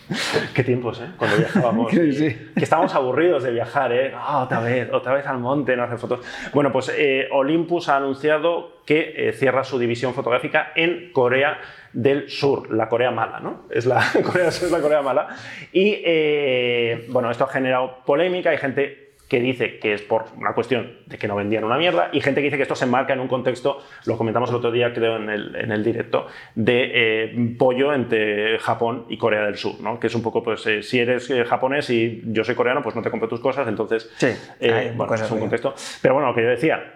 Qué 0.55 0.64
tiempos, 0.64 1.00
¿eh? 1.00 1.11
Cuando 1.17 1.37
viajábamos. 1.38 1.90
Sí, 1.90 2.12
sí. 2.12 2.50
Que 2.55 2.64
estábamos 2.64 2.94
aburridos 2.94 3.43
de 3.43 3.52
viajar, 3.52 3.93
¿eh? 3.93 4.12
Ah, 4.14 4.43
otra 4.43 4.61
vez, 4.61 4.88
otra 4.93 5.14
vez 5.14 5.26
al 5.26 5.38
monte, 5.38 5.76
no 5.76 5.85
hacer 5.85 5.99
fotos. 5.99 6.20
Bueno, 6.52 6.73
pues 6.73 6.93
eh, 6.96 7.29
Olympus 7.31 7.88
ha 7.88 7.96
anunciado 7.96 8.79
que 8.87 9.29
eh, 9.29 9.32
cierra 9.32 9.64
su 9.64 9.79
división 9.79 10.14
fotográfica 10.14 10.73
en 10.75 11.12
Corea 11.12 11.58
del 11.93 12.31
Sur, 12.31 12.73
la 12.75 12.88
Corea 12.88 13.11
mala, 13.11 13.40
¿no? 13.40 13.64
Es 13.70 13.87
la 13.87 14.02
Corea 14.25 14.44
del 14.44 14.52
Sur, 14.52 14.67
es 14.67 14.73
la 14.73 14.81
Corea 14.81 15.02
mala. 15.02 15.29
Y, 15.73 16.00
eh, 16.05 17.06
bueno, 17.11 17.31
esto 17.31 17.44
ha 17.44 17.49
generado 17.49 17.99
polémica, 18.05 18.50
hay 18.50 18.58
gente 18.58 19.07
que 19.28 19.40
dice 19.40 19.78
que 19.78 19.92
es 19.92 20.02
por 20.02 20.25
una 20.36 20.54
cuestión 20.54 20.92
de 21.06 21.19
que 21.19 21.28
no 21.28 21.36
vendían 21.36 21.64
una 21.64 21.76
mierda 21.76 22.08
y 22.12 22.20
gente 22.20 22.40
que 22.40 22.46
dice 22.46 22.56
que 22.56 22.62
esto 22.62 22.75
se 22.75 22.86
enmarca 22.86 23.12
en 23.12 23.20
un 23.20 23.28
contexto, 23.28 23.82
lo 24.06 24.16
comentamos 24.16 24.48
el 24.50 24.56
otro 24.56 24.72
día 24.72 24.92
creo 24.94 25.16
en 25.16 25.28
el, 25.28 25.54
en 25.54 25.70
el 25.70 25.84
directo, 25.84 26.26
de 26.54 26.90
eh, 26.94 27.54
pollo 27.58 27.92
entre 27.92 28.58
Japón 28.58 29.04
y 29.08 29.19
Corea 29.19 29.44
del 29.44 29.56
Sur, 29.56 29.80
¿no? 29.80 30.00
que 30.00 30.06
es 30.06 30.14
un 30.14 30.22
poco, 30.22 30.42
pues, 30.42 30.66
eh, 30.66 30.82
si 30.82 30.98
eres 30.98 31.28
eh, 31.30 31.44
japonés 31.44 31.90
y 31.90 32.22
yo 32.26 32.42
soy 32.42 32.54
coreano, 32.54 32.82
pues 32.82 32.96
no 32.96 33.02
te 33.02 33.10
compro 33.10 33.28
tus 33.28 33.40
cosas, 33.40 33.69
entonces, 33.69 34.10
Sí, 34.16 34.28
hay 34.60 34.88
bueno, 34.88 35.06
cosas 35.06 35.26
es 35.26 35.32
un 35.32 35.40
contexto. 35.40 35.74
Pero 36.00 36.14
bueno, 36.14 36.28
lo 36.28 36.34
que 36.34 36.42
yo 36.42 36.48
decía, 36.48 36.94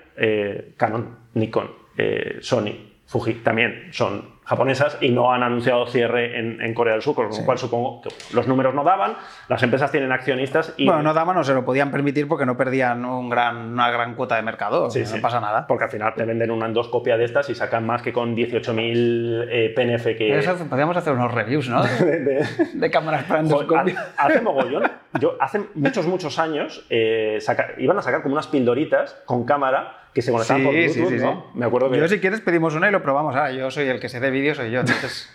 Canon, 0.77 1.17
Nikon, 1.35 1.71
Sony, 2.41 2.93
Fuji 3.07 3.35
también 3.35 3.89
son 3.91 4.25
japonesas 4.53 4.99
y 5.01 5.09
no 5.11 5.33
han 5.33 5.43
anunciado 5.43 5.87
cierre 5.87 6.39
en, 6.39 6.61
en 6.61 6.75
Corea 6.75 6.93
del 6.95 7.03
Sur, 7.03 7.15
con 7.15 7.29
lo 7.31 7.37
cual 7.45 7.59
supongo 7.59 8.03
que 8.03 8.11
los 8.35 8.47
números 8.47 8.75
no 8.75 8.85
daban, 8.85 9.15
las 9.49 9.63
empresas 9.63 9.91
tienen 9.91 10.13
accionistas 10.13 10.75
y... 10.77 10.85
Bueno, 10.87 11.03
no 11.03 11.15
daban, 11.15 11.35
no 11.37 11.43
se 11.45 11.55
lo 11.55 11.65
podían 11.65 11.91
permitir 11.91 12.29
porque 12.29 12.45
no 12.47 12.57
perdían 12.57 13.05
un 13.05 13.31
gran, 13.31 13.73
una 13.73 13.91
gran 13.91 14.15
cuota 14.15 14.37
de 14.37 14.43
mercado. 14.43 14.91
Sí, 14.91 15.01
no 15.01 15.07
sí. 15.07 15.19
pasa 15.21 15.41
nada. 15.41 15.67
Porque 15.67 15.85
al 15.85 15.91
final 15.91 16.15
te 16.15 16.25
venden 16.25 16.51
una 16.51 16.67
endoscopia 16.67 17.17
de 17.17 17.25
estas 17.25 17.49
y 17.51 17.55
sacan 17.55 17.87
más 17.87 18.03
que 18.03 18.13
con 18.13 18.37
18.000 18.37 19.47
eh, 19.49 19.73
PNF 19.75 20.05
que... 20.19 20.39
Eso, 20.39 20.55
podríamos 20.69 20.97
hacer 20.97 21.13
unos 21.13 21.33
reviews, 21.33 21.69
¿no? 21.69 21.83
de- 21.99 22.21
de- 22.21 22.47
De 22.75 22.91
cámaras 22.91 23.25
para 23.25 23.41
ha- 23.41 23.95
hace 24.27 24.41
mogollón. 24.41 24.83
Yo 25.19 25.37
hace 25.41 25.61
muchos, 25.75 26.07
muchos 26.07 26.39
años 26.39 26.85
eh, 26.91 27.39
saca- 27.41 27.73
iban 27.79 27.99
a 27.99 28.03
sacar 28.03 28.23
como 28.23 28.35
unas 28.35 28.47
pildoritas 28.49 29.17
con 29.27 29.45
cámara 29.45 29.97
que 30.15 30.23
se 30.23 30.31
conectaban 30.33 30.65
por 30.65 30.73
Bluetooth, 30.75 31.11
¿no? 31.13 31.47
Me 31.55 31.67
acuerdo 31.67 31.91
que... 31.91 31.99
Yo, 31.99 32.09
si 32.09 32.19
quieres, 32.21 32.41
pedimos 32.41 32.75
una 32.75 32.89
y 32.89 32.93
lo 32.93 33.03
probamos. 33.03 33.35
Ah, 33.37 33.51
yo 33.51 33.71
soy 33.71 33.89
el 33.89 33.99
que 34.01 34.09
se 34.09 34.21
dé 34.21 34.31
vídeo, 34.31 34.55
soy 34.55 34.71
yo. 34.71 34.81
Entonces, 34.81 35.31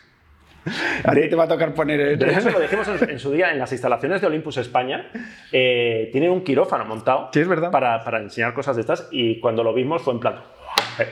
a 1.03 1.11
ti 1.13 1.29
te 1.29 1.35
va 1.35 1.45
a 1.45 1.47
tocar 1.47 1.73
poner 1.73 1.99
el. 1.99 2.19
De 2.19 2.31
hecho, 2.33 2.49
lo 2.49 2.59
dijimos 2.59 2.87
en, 2.87 3.09
en 3.09 3.19
su 3.19 3.31
día 3.31 3.51
en 3.51 3.59
las 3.59 3.71
instalaciones 3.71 4.21
de 4.21 4.27
Olympus 4.27 4.57
España. 4.57 5.09
eh, 5.51 6.09
tienen 6.11 6.29
un 6.31 6.43
quirófano 6.43 6.85
montado 6.85 7.29
Sí, 7.33 7.39
es 7.39 7.47
verdad. 7.47 7.71
Para, 7.71 8.03
para 8.03 8.19
enseñar 8.19 8.53
cosas 8.53 8.75
de 8.75 8.81
estas 8.81 9.07
y 9.11 9.39
cuando 9.39 9.63
lo 9.63 9.73
vimos 9.73 10.01
fue 10.01 10.13
en 10.13 10.19
plan, 10.19 10.35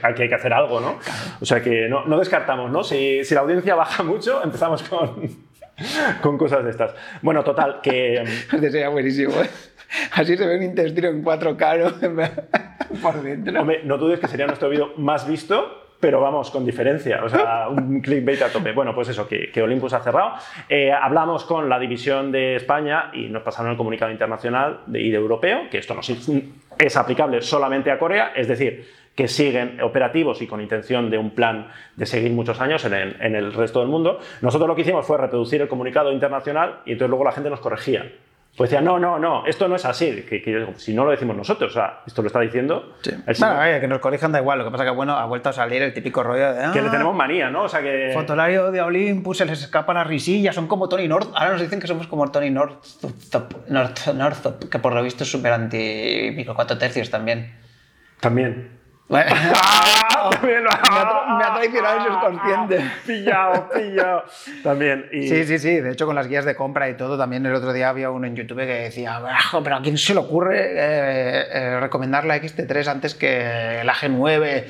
aquí 0.04 0.24
hay 0.24 0.30
que 0.30 0.36
hacer 0.36 0.54
algo, 0.54 0.80
¿no? 0.80 1.00
O 1.40 1.46
sea 1.46 1.62
que 1.62 1.88
no, 1.88 2.06
no 2.06 2.20
descartamos, 2.20 2.70
¿no? 2.72 2.84
Si, 2.84 3.24
si 3.24 3.34
la 3.34 3.42
audiencia 3.42 3.76
baja 3.76 4.04
mucho, 4.04 4.44
empezamos 4.44 4.84
con, 4.84 5.30
con 6.22 6.38
cosas 6.38 6.64
de 6.64 6.72
estas. 6.72 6.94
Bueno, 7.22 7.44
total, 7.44 7.80
que... 7.82 8.22
Este 8.54 8.70
sería 8.72 8.90
buenísimo. 8.90 9.34
¿eh? 9.42 9.50
Así 10.12 10.38
se 10.38 10.46
ve 10.46 10.58
un 10.58 10.64
intestino 10.64 11.10
en 11.10 11.24
4K, 11.24 11.80
¿no? 11.80 13.02
Por 13.02 13.22
dentro. 13.22 13.62
Hombre, 13.62 13.82
no 13.84 13.98
dudes 13.98 14.20
que 14.20 14.28
sería 14.28 14.48
nuestro 14.48 14.70
vídeo 14.70 14.94
más 14.98 15.28
visto, 15.28 15.86
pero 16.00 16.22
vamos, 16.22 16.52
con 16.52 16.66
diferencia. 16.66 17.24
O 17.24 17.30
sea, 17.30 17.68
un 17.70 18.02
clickbait 18.02 18.42
a 18.42 18.50
tope. 18.50 18.72
Bueno, 18.72 18.94
pues 18.94 19.10
eso, 19.10 19.28
que, 19.28 19.52
que 19.52 19.62
Olympus 19.62 19.94
ha 19.94 20.02
cerrado. 20.02 20.34
Eh, 20.70 20.92
hablamos 20.92 21.46
con 21.46 21.70
la 21.70 21.80
división 21.80 22.32
de 22.32 22.56
España 22.56 23.12
y 23.14 23.28
nos 23.28 23.44
pasaron 23.44 23.72
el 23.72 23.78
comunicado 23.78 24.12
internacional 24.12 24.82
de, 24.86 25.02
y 25.02 25.10
de 25.10 25.18
europeo, 25.18 25.70
que 25.70 25.80
esto 25.80 25.94
no 25.94 26.02
es, 26.02 26.32
es 26.78 26.98
aplicable 26.98 27.42
solamente 27.42 27.92
a 27.92 28.00
Corea, 28.00 28.34
es 28.36 28.48
decir, 28.48 28.86
que 29.16 29.30
siguen 29.30 29.82
operativos 29.82 30.42
y 30.42 30.48
con 30.48 30.60
intención 30.60 31.10
de 31.10 31.18
un 31.18 31.32
plan 31.32 31.70
de 31.96 32.06
seguir 32.06 32.32
muchos 32.34 32.60
años 32.60 32.84
en 32.84 32.94
el, 32.94 33.16
en 33.22 33.36
el 33.36 33.54
resto 33.54 33.80
del 33.80 33.88
mundo. 33.88 34.20
Nosotros 34.42 34.68
lo 34.68 34.76
que 34.76 34.82
hicimos 34.82 35.06
fue 35.08 35.18
reproducir 35.18 35.62
el 35.62 35.70
comunicado 35.70 36.12
internacional 36.12 36.82
y 36.86 36.92
entonces 36.92 37.10
luego 37.10 37.24
la 37.24 37.32
gente 37.32 37.50
nos 37.50 37.62
corregía. 37.62 38.12
Pues 38.58 38.70
decía, 38.70 38.82
no, 38.82 38.98
no, 38.98 39.20
no, 39.20 39.46
esto 39.46 39.68
no 39.68 39.76
es 39.76 39.84
así. 39.84 40.24
Que, 40.30 40.42
que 40.42 40.50
yo 40.52 40.60
digo, 40.60 40.74
si 40.78 40.94
no 40.94 41.04
lo 41.04 41.12
decimos 41.12 41.36
nosotros, 41.36 41.72
o 41.72 41.74
sea, 41.74 42.00
esto 42.08 42.22
lo 42.22 42.28
está 42.28 42.40
diciendo. 42.40 42.96
Sí. 43.02 43.12
el 43.12 43.36
Bueno, 43.38 43.60
oye, 43.60 43.82
que 43.82 43.88
nos 43.90 44.00
corrijan 44.00 44.32
da 44.32 44.40
igual. 44.40 44.60
Lo 44.60 44.64
que 44.66 44.72
pasa 44.72 44.86
que, 44.86 44.92
bueno, 44.92 45.14
ha 45.18 45.26
vuelto 45.26 45.50
a 45.50 45.54
salir 45.54 45.82
el 45.82 45.94
típico 45.94 46.24
rollo 46.24 46.54
de. 46.54 46.72
que 46.72 46.82
le 46.82 46.88
"Ah, 46.88 46.92
tenemos 46.92 47.14
manía, 47.14 47.50
¿no? 47.50 47.64
O 47.64 47.70
sea 47.70 47.82
que. 47.82 48.12
Fotolario 48.14 48.72
de 48.72 48.82
Olympus, 48.82 49.40
se 49.40 49.46
les 49.46 49.62
escapa 49.62 49.94
la 49.94 50.06
risilla, 50.06 50.54
son 50.54 50.68
como 50.68 50.88
Tony 50.88 51.08
North. 51.10 51.28
Ahora 51.36 51.52
nos 51.52 51.62
dicen 51.62 51.82
que 51.82 51.88
somos 51.88 52.08
como 52.08 52.32
Tony 52.32 52.50
North, 52.50 52.82
North, 53.68 54.08
North 54.14 54.70
que 54.70 54.80
por 54.80 54.94
lo 54.94 55.04
visto 55.04 55.26
es 55.26 55.32
súper 55.32 55.52
anti 55.52 56.32
micro 56.34 56.56
4 56.56 56.78
tercios 56.78 57.10
también. 57.10 57.58
También. 58.22 58.72
Bueno, 59.10 59.36
Lo- 60.32 60.48
me, 60.48 60.56
ha, 60.68 60.82
tra- 60.82 61.38
me 61.38 61.44
ha 61.44 61.54
traicionado 61.54 61.98
el 61.98 62.04
subconsciente. 62.14 62.92
Pillado, 63.06 63.70
pillado. 63.70 64.24
También. 64.64 65.08
Y, 65.12 65.28
Sí, 65.28 65.44
sí, 65.46 65.60
sí. 65.60 65.80
De 65.82 65.92
hecho, 65.92 66.06
con 66.06 66.16
las 66.16 66.28
guías 66.28 66.46
de 66.46 66.56
compra 66.56 66.90
y 66.90 66.96
todo, 66.96 67.18
también 67.18 67.46
el 67.46 67.54
otro 67.56 67.74
día 67.74 67.90
había 67.90 68.10
uno 68.12 68.28
en 68.28 68.36
YouTube 68.36 68.60
que 68.60 68.66
decía, 68.66 69.18
"Ajo, 69.18 69.62
pero 69.64 69.78
¿a 69.78 69.82
quién 69.82 69.98
se 69.98 70.14
le 70.14 70.20
ocurre 70.20 70.58
eh, 70.74 71.44
eh, 71.52 71.80
recomendar 71.80 72.26
la 72.26 72.38
XT3 72.38 72.88
antes 72.88 73.16
que 73.16 73.82
la 73.84 73.94
G9? 73.94 74.64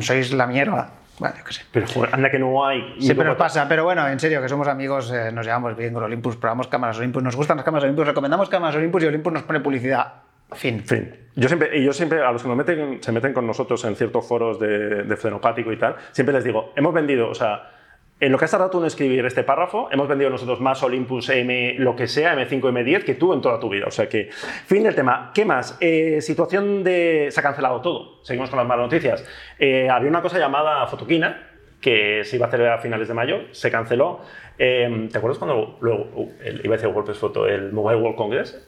Sois 0.00 0.32
la 0.32 0.46
mierda. 0.46 0.90
Bueno, 1.18 1.34
yo 1.36 1.44
qué 1.44 1.52
sé. 1.52 1.62
Pero 1.72 1.86
joder, 1.88 2.14
anda 2.14 2.30
que 2.30 2.38
no 2.38 2.64
hay. 2.64 2.94
Siempre 3.00 3.26
nos 3.26 3.36
pasa, 3.36 3.66
pero 3.68 3.82
bueno, 3.84 4.06
en 4.06 4.20
serio, 4.20 4.40
que 4.40 4.48
somos 4.48 4.68
amigos, 4.68 5.10
eh, 5.12 5.32
nos 5.32 5.44
llevamos 5.44 5.76
bien 5.76 5.92
con 5.92 6.04
Olympus, 6.04 6.36
probamos 6.36 6.68
cámaras 6.68 6.96
Olympus, 6.98 7.22
nos 7.24 7.34
gustan 7.34 7.56
las 7.56 7.64
cámaras 7.64 7.84
Olympus, 7.84 8.06
recomendamos 8.06 8.48
cámaras 8.48 8.76
Olympus 8.76 9.02
y 9.02 9.06
Olympus 9.06 9.32
nos 9.32 9.42
pone 9.42 9.58
publicidad. 9.58 10.12
Fin. 10.52 10.82
Fin, 10.84 11.14
yo 11.36 11.48
siempre, 11.48 11.78
y 11.78 11.84
yo 11.84 11.92
siempre, 11.92 12.22
a 12.22 12.32
los 12.32 12.42
que 12.42 12.48
nos 12.48 12.56
meten, 12.56 13.02
se 13.02 13.12
meten 13.12 13.32
con 13.32 13.46
nosotros 13.46 13.84
en 13.84 13.96
ciertos 13.96 14.26
foros 14.26 14.58
de, 14.58 15.04
de 15.04 15.16
frenopático 15.16 15.72
y 15.72 15.76
tal, 15.76 15.96
siempre 16.12 16.34
les 16.34 16.44
digo, 16.44 16.72
hemos 16.74 16.94
vendido, 16.94 17.28
o 17.28 17.34
sea, 17.34 17.70
en 18.20 18.32
lo 18.32 18.38
que 18.38 18.46
has 18.46 18.50
tardado 18.50 18.70
tú 18.70 18.80
en 18.80 18.86
escribir 18.86 19.24
este 19.24 19.44
párrafo, 19.44 19.88
hemos 19.92 20.08
vendido 20.08 20.28
nosotros 20.28 20.60
más 20.60 20.82
Olympus 20.82 21.28
M, 21.28 21.76
lo 21.78 21.94
que 21.94 22.08
sea, 22.08 22.34
M5, 22.34 22.60
M10, 22.60 23.04
que 23.04 23.14
tú 23.14 23.32
en 23.32 23.40
toda 23.40 23.60
tu 23.60 23.68
vida. 23.68 23.86
O 23.86 23.92
sea 23.92 24.08
que, 24.08 24.28
fin 24.32 24.82
del 24.82 24.94
tema. 24.94 25.30
¿Qué 25.32 25.44
más? 25.44 25.76
Eh, 25.80 26.20
situación 26.20 26.82
de... 26.82 27.28
Se 27.30 27.38
ha 27.38 27.42
cancelado 27.44 27.80
todo. 27.80 28.24
Seguimos 28.24 28.50
con 28.50 28.58
las 28.58 28.66
malas 28.66 28.86
noticias. 28.86 29.24
Eh, 29.58 29.88
había 29.88 30.10
una 30.10 30.20
cosa 30.20 30.36
llamada 30.38 30.84
Fotoquina, 30.88 31.48
que 31.80 32.24
se 32.24 32.34
iba 32.34 32.46
a 32.46 32.48
hacer 32.48 32.66
a 32.66 32.78
finales 32.78 33.06
de 33.06 33.14
mayo, 33.14 33.42
se 33.52 33.70
canceló. 33.70 34.20
Eh, 34.58 35.08
¿Te 35.12 35.18
acuerdas 35.18 35.38
cuando 35.38 35.78
luego, 35.80 36.10
el, 36.42 36.60
iba 36.64 36.74
a 36.74 36.76
decir 36.76 36.92
WordPress 36.92 37.18
Photo, 37.18 37.46
el 37.46 37.72
Mobile 37.72 38.00
World 38.00 38.16
Congress? 38.16 38.67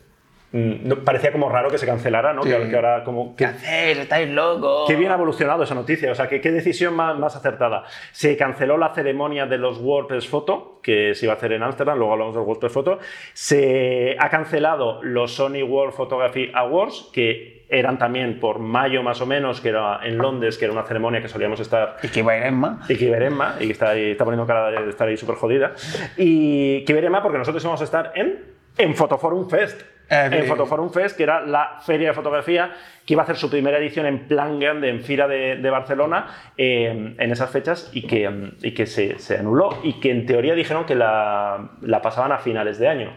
Mm, 0.52 0.88
no- 0.88 0.96
parecía 1.04 1.30
como 1.30 1.48
raro 1.48 1.70
que 1.70 1.78
se 1.78 1.86
cancelara, 1.86 2.32
¿no? 2.32 2.42
Sí. 2.42 2.50
Que, 2.50 2.68
que 2.68 2.74
ahora 2.76 3.04
como... 3.04 3.36
¿Qué 3.36 3.44
que- 3.44 3.50
hacéis? 3.50 3.98
¿Estáis 3.98 4.28
locos? 4.30 4.84
Qué 4.88 4.96
bien 4.96 5.12
ha 5.12 5.14
evolucionado 5.14 5.62
esa 5.62 5.74
noticia, 5.76 6.10
o 6.10 6.14
sea, 6.14 6.28
que 6.28 6.40
qué 6.40 6.50
decisión 6.50 6.94
más, 6.94 7.16
más 7.18 7.36
acertada. 7.36 7.84
Se 8.12 8.36
canceló 8.36 8.76
la 8.76 8.92
ceremonia 8.94 9.46
de 9.46 9.58
los 9.58 9.78
WordPress 9.78 10.26
Photo, 10.28 10.80
que 10.82 11.14
se 11.14 11.26
iba 11.26 11.34
a 11.34 11.36
hacer 11.36 11.52
en 11.52 11.62
Ámsterdam, 11.62 11.96
luego 11.98 12.12
hablamos 12.14 12.34
del 12.34 12.42
WordPress 12.44 12.72
Photo. 12.72 12.98
Se 13.32 14.16
ha 14.18 14.28
cancelado 14.28 15.02
los 15.02 15.32
Sony 15.34 15.62
World 15.62 15.94
Photography 15.94 16.50
Awards, 16.54 17.10
que 17.12 17.66
eran 17.70 17.98
también 17.98 18.40
por 18.40 18.58
mayo 18.58 19.02
más 19.04 19.20
o 19.20 19.26
menos, 19.26 19.60
que 19.60 19.68
era 19.68 20.00
en 20.02 20.18
Londres, 20.18 20.58
que 20.58 20.64
era 20.64 20.74
una 20.74 20.82
ceremonia 20.82 21.22
que 21.22 21.28
solíamos 21.28 21.60
estar 21.60 21.98
Y 22.02 22.08
que 22.08 22.22
va 22.22 22.32
a 22.32 22.38
ir 22.38 22.42
Emma. 22.46 22.80
y 22.88 22.96
Kiberemma, 22.96 23.54
y 23.60 23.66
que 23.66 23.72
está, 23.72 23.90
ahí, 23.90 24.10
está 24.10 24.24
poniendo 24.24 24.44
cara 24.46 24.70
de 24.82 24.90
estar 24.90 25.06
ahí 25.06 25.16
súper 25.16 25.36
jodida. 25.36 25.74
Y 26.16 26.84
Kiberemma 26.84 27.22
porque 27.22 27.38
nosotros 27.38 27.62
íbamos 27.62 27.80
a 27.80 27.84
estar 27.84 28.10
en, 28.16 28.44
en 28.76 28.94
Photoforum 28.96 29.48
Fest. 29.48 29.82
Eh, 30.10 30.24
en 30.24 30.30
bien. 30.30 30.46
Photoforum 30.46 30.90
Fest, 30.90 31.16
que 31.16 31.22
era 31.22 31.40
la 31.40 31.78
feria 31.80 32.08
de 32.08 32.14
fotografía 32.14 32.72
que 33.06 33.14
iba 33.14 33.22
a 33.22 33.24
hacer 33.24 33.36
su 33.36 33.48
primera 33.48 33.78
edición 33.78 34.06
en 34.06 34.26
plan 34.26 34.58
grande 34.58 34.88
en 34.88 35.02
Fira 35.02 35.28
de, 35.28 35.56
de 35.56 35.70
Barcelona 35.70 36.26
eh, 36.56 37.14
en 37.16 37.30
esas 37.30 37.48
fechas 37.48 37.90
y 37.92 38.06
que, 38.08 38.28
mm, 38.28 38.56
y 38.60 38.74
que 38.74 38.86
se, 38.86 39.20
se 39.20 39.38
anuló 39.38 39.78
y 39.84 40.00
que 40.00 40.10
en 40.10 40.26
teoría 40.26 40.54
dijeron 40.54 40.84
que 40.84 40.96
la, 40.96 41.70
la 41.82 42.02
pasaban 42.02 42.32
a 42.32 42.38
finales 42.38 42.80
de 42.80 42.88
año. 42.88 43.12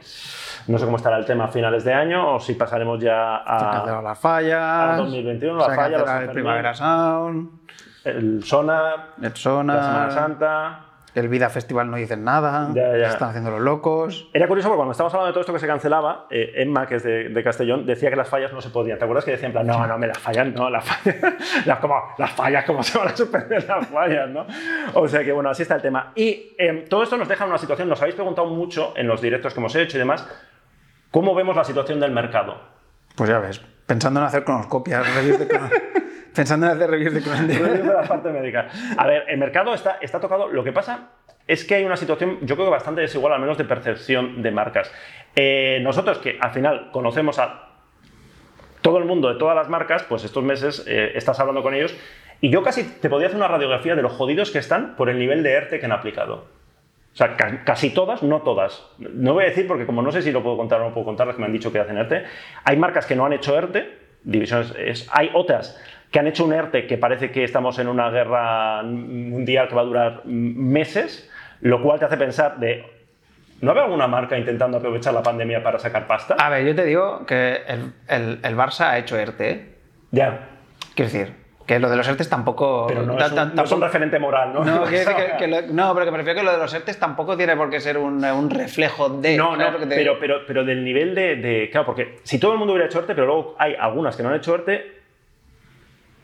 No 0.68 0.78
sé 0.78 0.86
cómo 0.86 0.98
estará 0.98 1.18
el 1.18 1.26
tema 1.26 1.46
a 1.46 1.48
finales 1.48 1.84
de 1.84 1.94
año 1.94 2.36
o 2.36 2.40
si 2.40 2.54
pasaremos 2.54 3.02
ya 3.02 3.38
a, 3.38 4.02
las 4.02 4.20
fallas. 4.20 4.62
a 4.62 4.98
2021, 4.98 5.58
la 5.58 5.76
falla, 5.76 6.22
el. 6.22 6.30
Primavera 6.30 6.74
Sound, 6.76 7.50
el 8.04 8.44
Sonar, 8.44 9.14
el 9.20 9.36
Sona, 9.36 9.76
la 9.76 9.84
Semana 9.84 10.12
Santa. 10.12 10.80
El 11.16 11.28
Vida 11.28 11.50
Festival 11.50 11.90
no 11.92 11.98
dicen 11.98 12.24
nada. 12.24 12.70
Ya, 12.74 12.98
ya. 12.98 13.08
se 13.08 13.14
Están 13.14 13.30
haciendo 13.30 13.52
los 13.52 13.62
locos. 13.62 14.30
Era 14.34 14.48
curioso 14.48 14.70
porque 14.70 14.78
cuando 14.78 14.92
estábamos 14.94 15.14
hablando 15.14 15.28
de 15.28 15.34
todo 15.34 15.42
esto 15.42 15.54
que 15.54 15.60
se 15.60 15.68
cancelaba, 15.68 16.28
eh, 16.30 16.54
Emma, 16.56 16.88
que 16.88 16.96
es 16.96 17.04
de, 17.04 17.30
de 17.30 17.44
Castellón, 17.44 17.86
decía 17.86 18.10
que 18.10 18.16
las 18.16 18.28
fallas 18.28 18.52
no 18.52 18.62
se 18.62 18.70
podían. 18.70 18.98
¿Te 18.98 19.04
acuerdas 19.04 19.26
que 19.26 19.32
decía 19.32 19.48
en 19.48 19.54
plan, 19.54 19.68
no, 19.68 19.86
no, 19.86 19.98
me 19.98 20.08
las 20.08 20.18
fallas, 20.18 20.48
no, 20.48 20.70
las 20.70 20.84
fallas, 20.84 21.18
las, 21.66 21.80
como, 21.80 21.96
las 22.18 22.32
fallas, 22.32 22.66
¿cómo 22.66 22.82
se 22.82 22.98
van 22.98 23.10
a 23.10 23.16
suspender 23.16 23.66
las 23.68 23.88
fallas, 23.88 24.30
no? 24.30 24.46
O 24.96 25.08
sea 25.08 25.24
que 25.24 25.32
bueno, 25.32 25.50
así 25.50 25.62
está 25.62 25.76
el 25.76 25.82
tema. 25.82 26.12
Y 26.16 26.56
eh, 26.58 26.86
todo 26.90 27.04
esto 27.04 27.18
nos 27.18 27.28
deja 27.28 27.44
en 27.44 27.52
una 27.52 27.60
situación, 27.60 27.88
nos 27.90 28.02
habéis 28.02 28.16
preguntado 28.16 28.48
mucho 28.48 28.94
en 28.96 29.08
los 29.08 29.22
directos 29.22 29.54
que 29.54 29.60
hemos 29.60 29.76
hecho 29.76 29.98
y 29.98 30.00
demás, 30.00 30.28
¿cómo 31.12 31.36
vemos 31.36 31.56
la 31.56 31.64
situación 31.64 32.00
del 32.00 32.12
mercado? 32.12 32.58
Pues 33.16 33.30
ya 33.30 33.40
ves, 33.40 33.62
pensando 33.86 34.20
en 34.20 34.26
hacer 34.26 34.44
cronoscopias, 34.44 35.06
pensando 36.36 36.66
en 36.66 36.72
hacer 36.74 36.90
reviews 36.90 37.14
de 37.14 37.22
de 37.58 37.84
la 37.84 38.04
parte 38.04 38.30
médica. 38.32 38.68
A 38.98 39.08
ver, 39.08 39.26
el 39.28 39.38
mercado 39.38 39.74
está, 39.74 39.98
está 40.02 40.20
tocado. 40.20 40.48
Lo 40.48 40.64
que 40.64 40.72
pasa 40.72 41.10
es 41.48 41.64
que 41.66 41.76
hay 41.76 41.84
una 41.84 41.98
situación, 41.98 42.38
yo 42.42 42.56
creo 42.56 42.68
que 42.68 42.72
bastante 42.72 43.02
desigual, 43.02 43.34
al 43.34 43.40
menos 43.42 43.58
de 43.58 43.66
percepción 43.66 44.42
de 44.42 44.52
marcas. 44.52 44.92
Eh, 45.36 45.80
nosotros 45.82 46.20
que 46.20 46.38
al 46.40 46.52
final 46.52 46.90
conocemos 46.92 47.40
a 47.40 47.70
todo 48.82 48.98
el 48.98 49.06
mundo 49.06 49.32
de 49.32 49.40
todas 49.40 49.56
las 49.56 49.70
marcas, 49.70 50.04
pues 50.04 50.24
estos 50.24 50.44
meses 50.44 50.84
eh, 50.88 51.12
estás 51.16 51.40
hablando 51.40 51.64
con 51.64 51.74
ellos 51.74 51.96
y 52.42 52.50
yo 52.50 52.62
casi 52.64 52.84
te 52.84 53.10
podría 53.10 53.28
hacer 53.28 53.38
una 53.38 53.48
radiografía 53.48 53.96
de 53.96 54.02
los 54.02 54.12
jodidos 54.12 54.52
que 54.52 54.60
están 54.60 54.96
por 54.96 55.10
el 55.10 55.18
nivel 55.18 55.42
de 55.44 55.54
ERTE 55.54 55.80
que 55.80 55.86
han 55.86 55.94
aplicado. 55.94 56.46
O 57.14 57.16
sea, 57.16 57.36
ca- 57.38 57.64
casi 57.64 57.92
todas, 57.92 58.24
no 58.24 58.42
todas. 58.42 58.86
No 58.98 59.34
voy 59.34 59.46
a 59.46 59.48
decir 59.48 59.68
porque 59.68 59.86
como 59.86 60.02
no 60.02 60.12
sé 60.12 60.22
si 60.22 60.32
lo 60.32 60.44
puedo 60.44 60.58
contar 60.58 60.82
o 60.82 60.86
no 60.90 60.94
puedo 60.94 61.06
contar, 61.06 61.28
las 61.28 61.36
que 61.36 61.42
me 61.42 61.46
han 61.46 61.54
dicho 61.54 61.72
que 61.72 61.80
hacen 61.80 61.98
ERTE. 61.98 62.24
Hay 62.66 62.76
marcas 62.76 63.06
que 63.06 63.16
no 63.16 63.26
han 63.26 63.32
hecho 63.34 63.58
ERTE, 63.58 63.98
divisiones, 64.24 64.74
es- 64.78 65.08
hay 65.14 65.30
otras 65.34 65.80
que 66.14 66.20
han 66.20 66.28
hecho 66.28 66.46
un 66.46 66.54
ERTE 66.54 66.86
que 66.86 66.98
parece 67.00 67.32
que 67.32 67.44
estamos 67.44 67.80
en 67.80 67.88
una 67.88 68.12
guerra 68.12 68.84
mundial 68.84 69.68
que 69.68 69.74
va 69.76 69.82
a 69.82 69.86
durar 69.86 70.22
meses, 70.26 71.28
lo 71.62 71.82
cual 71.82 71.98
te 71.98 72.06
hace 72.06 72.18
pensar 72.18 72.60
de, 72.60 72.86
¿no 73.62 73.72
habrá 73.72 73.86
alguna 73.86 74.06
marca 74.08 74.38
intentando 74.38 74.78
aprovechar 74.78 75.12
la 75.14 75.24
pandemia 75.24 75.64
para 75.64 75.80
sacar 75.80 76.06
pasta? 76.06 76.36
A 76.38 76.50
ver, 76.50 76.66
yo 76.68 76.76
te 76.76 76.86
digo 76.86 77.26
que 77.26 77.64
el, 77.68 77.94
el- 78.08 78.40
el 78.44 78.56
Barça 78.56 78.90
ha 78.92 78.98
hecho 79.00 79.18
ERTE. 79.18 79.74
Ya, 80.12 80.50
Quiero 80.96 81.12
decir, 81.12 81.34
que 81.66 81.80
lo 81.80 81.90
de 81.90 81.96
los 81.98 82.08
ERTEs 82.08 82.30
tampoco. 82.30 82.86
pero 82.88 83.02
no, 83.02 83.16
ta- 83.16 83.26
es 83.26 83.32
un, 83.32 83.36
ta- 83.36 83.46
no 83.46 83.50
es 83.50 83.52
un 83.52 83.56
tampoco- 83.80 83.84
referente 83.86 84.20
moral, 84.20 84.54
¿no? 84.54 84.64
No, 84.64 84.84
que, 84.86 85.04
que 85.40 85.48
lo- 85.48 85.62
no, 85.74 85.94
pero 85.96 86.06
que 86.06 86.12
me 86.12 86.18
refiero 86.20 86.40
que 86.42 86.46
lo 86.46 86.52
de 86.52 86.60
los 86.60 86.72
ERTEs 86.72 87.00
tampoco 87.00 87.36
tiene 87.36 87.56
por 87.58 87.72
qué 87.72 87.80
ser 87.80 87.98
un, 87.98 88.24
un 88.24 88.50
reflejo 88.52 89.10
de. 89.10 89.36
No, 89.36 89.56
¿sabes 89.58 89.82
no, 89.82 89.88
te 89.88 89.96
pero, 89.96 90.20
pero, 90.20 90.46
pero 90.46 90.64
del 90.64 90.84
nivel 90.86 91.16
de, 91.16 91.38
de- 91.38 91.70
Claro, 91.72 91.88
porque 91.88 92.20
si 92.22 92.38
todo 92.38 92.52
el 92.54 92.60
mundo 92.60 92.74
hubiera 92.74 92.86
hecho 92.88 93.00
ERTE, 93.00 93.16
pero 93.16 93.26
luego 93.26 93.56
hay 93.58 93.74
algunas 93.80 94.16
que 94.16 94.22
no 94.22 94.30
han 94.30 94.36
hecho 94.36 94.54
ERTE 94.54 95.02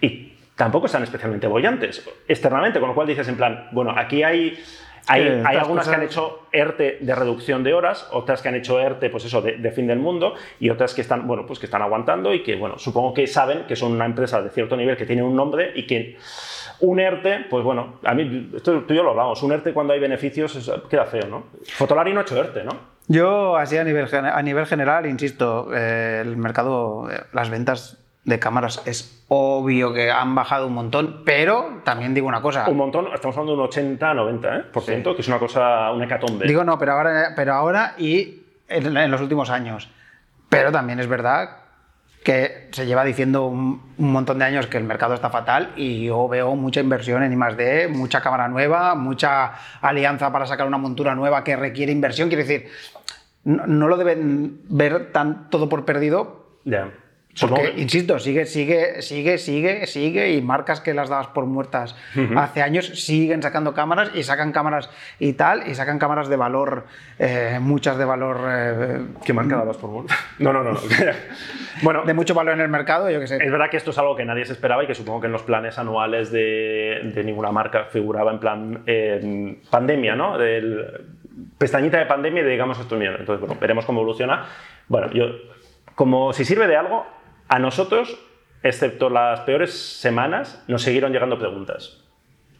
y 0.01 0.33
tampoco 0.55 0.85
están 0.87 1.03
especialmente 1.03 1.47
bollantes 1.47 2.07
externamente, 2.27 2.79
con 2.79 2.89
lo 2.89 2.95
cual 2.95 3.07
dices 3.07 3.27
en 3.27 3.35
plan, 3.37 3.67
bueno, 3.71 3.93
aquí 3.95 4.23
hay. 4.23 4.57
Hay, 5.07 5.23
Sí, 5.23 5.29
hay 5.43 5.57
algunas 5.57 5.87
que 5.87 5.95
han 5.95 6.01
cosas- 6.01 6.11
hecho 6.11 6.39
ERTE 6.51 6.97
de 7.01 7.15
reducción 7.15 7.63
de 7.63 7.73
horas, 7.73 8.07
otras 8.11 8.43
que 8.43 8.49
han 8.49 8.55
hecho 8.55 8.79
ERTE, 8.79 9.09
pues 9.09 9.25
eso, 9.25 9.41
de, 9.41 9.53
de 9.57 9.71
fin 9.71 9.87
del 9.87 9.97
mundo, 9.97 10.35
y 10.59 10.69
otras 10.69 10.93
que 10.93 11.01
están, 11.01 11.25
bueno, 11.25 11.47
pues 11.47 11.57
que 11.57 11.65
están 11.65 11.81
aguantando 11.81 12.31
y 12.31 12.43
que, 12.43 12.55
bueno, 12.55 12.77
supongo 12.77 13.13
que 13.15 13.25
saben 13.25 13.63
que 13.65 13.75
son 13.75 13.93
una 13.93 14.05
empresa 14.05 14.39
de 14.41 14.51
cierto 14.51 14.75
nivel 14.77 14.97
que 14.97 15.07
tiene 15.07 15.23
un 15.23 15.35
nombre 15.35 15.71
y 15.73 15.87
que 15.87 16.17
un 16.81 16.99
ERTE, 16.99 17.45
pues 17.49 17.63
bueno, 17.63 17.95
a 18.03 18.13
mí, 18.13 18.51
esto 18.55 18.81
tú 18.81 18.93
y 18.93 18.97
yo 18.97 19.03
lo 19.03 19.11
hablamos, 19.11 19.41
un 19.41 19.51
ERTE 19.51 19.73
cuando 19.73 19.93
hay 19.93 19.99
beneficios 19.99 20.55
es- 20.55 20.71
queda 20.89 21.05
feo, 21.05 21.25
¿no? 21.27 21.45
Fotolari 21.63 22.13
no 22.13 22.19
ha 22.19 22.23
hecho 22.23 22.37
ERTE, 22.39 22.63
¿no? 22.65 22.71
Yo, 23.07 23.55
así 23.57 23.77
a 23.77 23.83
nivel, 23.83 24.05
a 24.13 24.41
nivel 24.43 24.65
general, 24.67 25.07
insisto, 25.07 25.69
eh, 25.73 26.19
el 26.21 26.37
mercado, 26.37 27.09
eh, 27.09 27.19
las 27.33 27.49
ventas 27.49 27.98
de 28.29 28.39
cámaras 28.39 28.81
es 28.85 29.23
obvio 29.27 29.93
que 29.93 30.11
han 30.11 30.33
bajado 30.35 30.67
un 30.67 30.73
montón, 30.73 31.23
pero 31.25 31.81
también 31.83 32.13
digo 32.13 32.27
una 32.27 32.41
cosa. 32.41 32.69
Un 32.69 32.77
montón, 32.77 33.07
estamos 33.13 33.35
hablando 33.37 33.67
de 33.67 33.81
un 33.81 33.97
80-90%, 33.97 34.59
¿eh? 34.59 34.63
Por 34.71 34.83
ciento, 34.83 35.15
que 35.15 35.21
es 35.21 35.27
una 35.27 35.39
cosa, 35.39 35.91
una 35.91 36.05
hecatombe. 36.05 36.47
Digo 36.47 36.63
no, 36.63 36.77
pero 36.79 36.93
ahora, 36.93 37.33
pero 37.35 37.53
ahora 37.53 37.95
y 37.97 38.43
en, 38.67 38.95
en 38.95 39.11
los 39.11 39.21
últimos 39.21 39.49
años. 39.49 39.89
Pero 40.47 40.71
también 40.71 40.99
es 40.99 41.07
verdad 41.07 41.57
que 42.23 42.69
se 42.71 42.85
lleva 42.85 43.03
diciendo 43.03 43.45
un, 43.45 43.93
un 43.97 44.11
montón 44.11 44.39
de 44.39 44.45
años 44.45 44.67
que 44.67 44.77
el 44.77 44.83
mercado 44.83 45.13
está 45.13 45.29
fatal 45.29 45.71
y 45.75 46.05
yo 46.05 46.27
veo 46.27 46.55
mucha 46.55 46.79
inversión 46.79 47.23
en 47.23 47.33
I+D, 47.33 47.87
mucha 47.87 48.21
cámara 48.21 48.47
nueva, 48.47 48.95
mucha 48.95 49.53
alianza 49.81 50.31
para 50.31 50.45
sacar 50.45 50.67
una 50.67 50.77
montura 50.77 51.15
nueva 51.15 51.43
que 51.43 51.55
requiere 51.55 51.91
inversión. 51.91 52.29
Quiero 52.29 52.43
decir, 52.43 52.67
no, 53.43 53.65
no 53.67 53.87
lo 53.87 53.97
deben 53.97 54.61
ver 54.69 55.11
tan 55.11 55.49
todo 55.49 55.69
por 55.69 55.85
perdido 55.85 56.59
ya. 56.65 56.91
Supongo 57.35 57.61
porque, 57.61 57.75
que- 57.75 57.81
insisto, 57.83 58.19
sigue, 58.19 58.45
sigue, 58.45 59.01
sigue, 59.01 59.37
sigue, 59.37 59.85
sigue, 59.87 60.33
y 60.33 60.41
marcas 60.41 60.81
que 60.81 60.93
las 60.93 61.09
dabas 61.09 61.27
por 61.27 61.45
muertas 61.45 61.95
hace 62.35 62.61
años 62.61 62.87
siguen 62.87 63.41
sacando 63.41 63.73
cámaras 63.73 64.11
y 64.15 64.23
sacan 64.23 64.51
cámaras 64.51 64.89
y 65.19 65.33
tal, 65.33 65.65
y 65.67 65.75
sacan 65.75 65.99
cámaras 65.99 66.27
de 66.27 66.35
valor, 66.35 66.85
eh, 67.19 67.59
muchas 67.61 67.97
de 67.97 68.03
valor, 68.05 68.41
eh, 68.49 69.01
¿Qué 69.23 69.31
marca 69.31 69.55
dabas 69.55 69.77
por 69.77 69.89
muerto? 69.89 70.13
No, 70.39 70.51
no, 70.51 70.63
no. 70.63 70.71
no. 70.73 70.79
bueno, 71.83 72.03
de 72.03 72.13
mucho 72.13 72.33
valor 72.33 72.55
en 72.55 72.61
el 72.61 72.67
mercado, 72.69 73.09
yo 73.09 73.19
qué 73.19 73.27
sé. 73.27 73.37
es 73.37 73.51
verdad 73.51 73.69
que 73.69 73.77
esto 73.77 73.91
es 73.91 73.97
algo 73.99 74.15
que 74.15 74.25
nadie 74.25 74.43
se 74.45 74.53
esperaba 74.53 74.83
y 74.83 74.87
que 74.87 74.95
supongo 74.95 75.21
que 75.21 75.27
en 75.27 75.33
los 75.33 75.43
planes 75.43 75.77
anuales 75.77 76.31
de, 76.31 77.11
de 77.13 77.23
ninguna 77.23 77.51
marca 77.51 77.85
figuraba 77.85 78.31
en 78.31 78.39
plan 78.39 78.83
eh, 78.87 79.55
pandemia, 79.69 80.15
¿no? 80.15 80.37
Del- 80.37 81.05
pestañita 81.57 81.97
de 81.99 82.05
pandemia 82.05 82.41
y 82.41 82.45
dedicamos 82.45 82.77
estos 82.79 82.97
millones. 82.97 83.21
Entonces, 83.21 83.39
bueno, 83.45 83.59
veremos 83.61 83.85
cómo 83.85 84.01
evoluciona. 84.01 84.45
Bueno, 84.89 85.09
yo, 85.13 85.25
como 85.95 86.33
si 86.33 86.43
sirve 86.43 86.67
de 86.67 86.75
algo, 86.75 87.05
a 87.49 87.59
nosotros, 87.59 88.17
excepto 88.63 89.09
las 89.09 89.41
peores 89.41 89.73
semanas, 89.73 90.63
nos 90.67 90.83
siguieron 90.83 91.11
llegando 91.11 91.37
preguntas. 91.37 92.03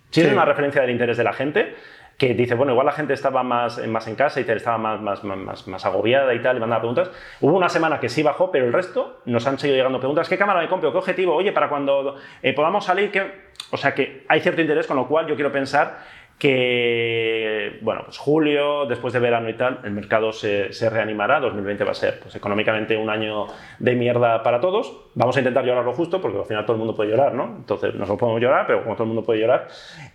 Si 0.10 0.22
es 0.22 0.32
una 0.32 0.44
referencia 0.44 0.82
del 0.82 0.90
interés 0.90 1.18
de 1.18 1.24
la 1.24 1.34
gente, 1.34 1.76
que 2.20 2.34
dice, 2.34 2.54
bueno, 2.54 2.74
igual 2.74 2.86
la 2.86 2.92
gente 2.92 3.14
estaba 3.14 3.44
más, 3.44 3.88
más 3.88 4.08
en 4.08 4.16
casa 4.16 4.42
y 4.42 4.44
estaba 4.44 4.78
más, 4.78 5.00
más, 5.02 5.24
más, 5.24 5.68
más 5.68 5.86
agobiada 5.86 6.34
y 6.34 6.42
tal, 6.42 6.58
y 6.58 6.60
mandaba 6.60 6.82
preguntas. 6.82 7.10
Hubo 7.40 7.56
una 7.56 7.70
semana 7.70 8.02
que 8.02 8.10
sí 8.10 8.24
bajó, 8.24 8.52
pero 8.52 8.66
el 8.66 8.74
resto 8.74 9.22
nos 9.24 9.48
han 9.48 9.58
seguido 9.58 9.78
llegando 9.78 10.00
preguntas. 10.00 10.28
¿Qué 10.28 10.38
cámara 10.38 10.60
me 10.60 10.68
compro? 10.68 10.92
¿Qué 10.92 10.98
objetivo? 10.98 11.34
Oye, 11.34 11.54
para 11.54 11.70
cuando 11.70 12.18
eh, 12.44 12.52
podamos 12.54 12.84
salir, 12.84 13.10
¿qué? 13.10 13.50
O 13.72 13.78
sea 13.78 13.96
que 13.96 14.26
hay 14.28 14.42
cierto 14.42 14.60
interés, 14.60 14.86
con 14.86 14.98
lo 14.98 15.08
cual 15.08 15.28
yo 15.28 15.36
quiero 15.36 15.52
pensar 15.52 16.00
que, 16.40 17.80
bueno, 17.82 18.04
pues 18.06 18.18
julio, 18.18 18.86
después 18.86 19.14
de 19.14 19.20
verano 19.20 19.50
y 19.50 19.56
tal, 19.56 19.82
el 19.84 19.92
mercado 19.92 20.32
se, 20.32 20.72
se, 20.72 20.90
reanimará. 20.90 21.42
2020 21.42 21.84
va 21.84 21.92
a 21.92 21.96
ser, 21.96 22.22
pues 22.22 22.34
económicamente, 22.34 22.96
un 22.96 23.10
año 23.10 23.48
de 23.78 23.96
mierda 23.96 24.42
para 24.42 24.62
todos. 24.62 25.10
Vamos 25.16 25.36
a 25.36 25.40
intentar 25.40 25.66
llorar 25.66 25.84
lo 25.84 25.92
justo, 25.92 26.22
porque 26.22 26.38
al 26.38 26.46
final 26.46 26.66
todo 26.66 26.76
el 26.76 26.80
mundo 26.80 26.96
puede 26.96 27.12
llorar, 27.12 27.34
¿no? 27.34 27.58
Entonces, 27.58 27.94
no 27.94 28.06
podemos 28.18 28.42
llorar, 28.42 28.66
pero 28.66 28.84
como 28.84 28.96
todo 28.96 29.04
el 29.04 29.10
mundo 29.10 29.24
puede 29.24 29.42
llorar. 29.42 29.68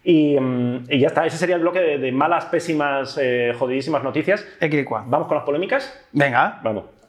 Y, 0.02 0.40
mm, 0.40 0.86
y 0.88 0.98
ya 0.98 1.08
está, 1.08 1.26
ese 1.26 1.36
sería 1.36 1.56
el 1.56 1.62
bloque 1.62 1.80
de, 1.80 1.98
de 1.98 2.10
malas, 2.10 2.46
pésimas, 2.46 3.18
eh, 3.20 3.52
jodidísimas 3.58 4.02
noticias. 4.02 4.46
Equilicuá. 4.60 5.04
¿Vamos 5.06 5.28
con 5.28 5.36
las 5.36 5.44
polémicas? 5.44 6.08
Venga. 6.12 6.58
Vamos. 6.64 7.03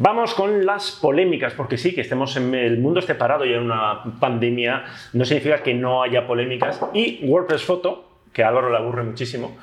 Vamos 0.00 0.32
con 0.34 0.64
las 0.64 0.92
polémicas, 0.92 1.54
porque 1.54 1.76
sí, 1.76 1.92
que 1.92 2.02
estemos 2.02 2.36
en 2.36 2.54
el 2.54 2.78
mundo 2.78 3.00
esté 3.00 3.16
parado 3.16 3.44
y 3.44 3.52
en 3.52 3.62
una 3.62 4.04
pandemia 4.20 4.84
no 5.12 5.24
significa 5.24 5.60
que 5.60 5.74
no 5.74 6.04
haya 6.04 6.24
polémicas. 6.24 6.80
Y 6.94 7.18
WordPress 7.24 7.64
Photo, 7.64 8.08
que 8.32 8.44
a 8.44 8.48
Álvaro 8.48 8.70
le 8.70 8.76
aburre 8.76 9.02
muchísimo, 9.02 9.58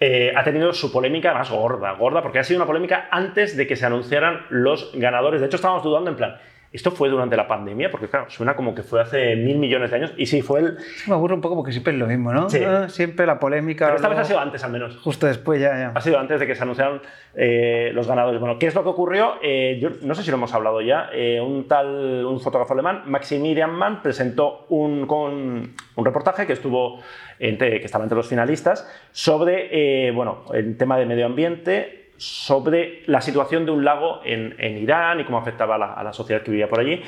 eh, 0.00 0.32
ha 0.34 0.42
tenido 0.42 0.72
su 0.72 0.90
polémica 0.90 1.32
más 1.32 1.48
gorda, 1.48 1.92
gorda, 1.92 2.22
porque 2.22 2.40
ha 2.40 2.44
sido 2.44 2.58
una 2.58 2.66
polémica 2.66 3.06
antes 3.12 3.56
de 3.56 3.68
que 3.68 3.76
se 3.76 3.86
anunciaran 3.86 4.46
los 4.50 4.90
ganadores. 4.94 5.40
De 5.40 5.46
hecho, 5.46 5.58
estábamos 5.58 5.84
dudando 5.84 6.10
en 6.10 6.16
plan, 6.16 6.38
esto 6.72 6.90
fue 6.90 7.08
durante 7.08 7.36
la 7.36 7.48
pandemia, 7.48 7.90
porque 7.90 8.08
claro, 8.08 8.26
suena 8.28 8.54
como 8.54 8.74
que 8.74 8.82
fue 8.82 9.00
hace 9.00 9.36
mil 9.36 9.58
millones 9.58 9.90
de 9.90 9.96
años. 9.96 10.12
Y 10.16 10.26
sí, 10.26 10.42
fue 10.42 10.60
el. 10.60 10.76
Me 11.06 11.14
aburre 11.14 11.34
un 11.34 11.40
poco 11.40 11.56
porque 11.56 11.72
siempre 11.72 11.92
es 11.94 11.98
lo 11.98 12.06
mismo, 12.06 12.32
¿no? 12.32 12.50
Sí. 12.50 12.62
Ah, 12.62 12.88
Siempre 12.88 13.24
la 13.26 13.38
polémica. 13.38 13.86
Pero 13.86 13.96
esta 13.96 14.08
vez 14.08 14.18
ha 14.18 14.24
sido 14.24 14.38
antes, 14.40 14.62
al 14.64 14.72
menos. 14.72 14.96
Justo 14.98 15.26
después 15.26 15.60
ya, 15.60 15.70
ya. 15.78 15.92
Ha 15.94 16.00
sido 16.00 16.18
antes 16.18 16.38
de 16.40 16.46
que 16.46 16.54
se 16.54 16.62
anunciaran 16.62 17.00
eh, 17.34 17.90
los 17.94 18.06
ganadores. 18.06 18.38
Bueno, 18.40 18.58
¿qué 18.58 18.66
es 18.66 18.74
lo 18.74 18.82
que 18.82 18.88
ocurrió? 18.90 19.34
Eh, 19.42 19.78
yo 19.80 19.90
no 20.02 20.14
sé 20.14 20.22
si 20.22 20.30
lo 20.30 20.36
hemos 20.36 20.52
hablado 20.52 20.80
ya. 20.82 21.08
Eh, 21.12 21.40
un 21.40 21.66
tal, 21.68 22.24
un 22.26 22.40
fotógrafo 22.40 22.74
alemán, 22.74 23.02
Maximilian 23.06 23.70
Mann, 23.72 24.02
presentó 24.02 24.66
un, 24.68 25.06
con, 25.06 25.74
un 25.96 26.04
reportaje 26.04 26.46
que 26.46 26.52
estuvo 26.52 27.00
entre- 27.38 27.78
que 27.80 27.86
estaba 27.86 28.04
entre 28.04 28.16
los 28.16 28.28
finalistas 28.28 28.90
sobre, 29.12 30.08
eh, 30.08 30.10
bueno, 30.10 30.44
el 30.52 30.76
tema 30.76 30.98
de 30.98 31.06
medio 31.06 31.26
ambiente, 31.26 32.07
sobre 32.18 33.02
la 33.06 33.20
situación 33.20 33.64
de 33.64 33.70
un 33.70 33.84
lago 33.84 34.20
en, 34.24 34.54
Irán 34.76 35.20
y 35.20 35.24
cómo 35.24 35.38
afectaba 35.38 35.76
a 35.76 36.02
la, 36.02 36.12
sociedad 36.12 36.42
que 36.42 36.50
vivía 36.50 36.68
por 36.68 36.80
allí. 36.80 37.00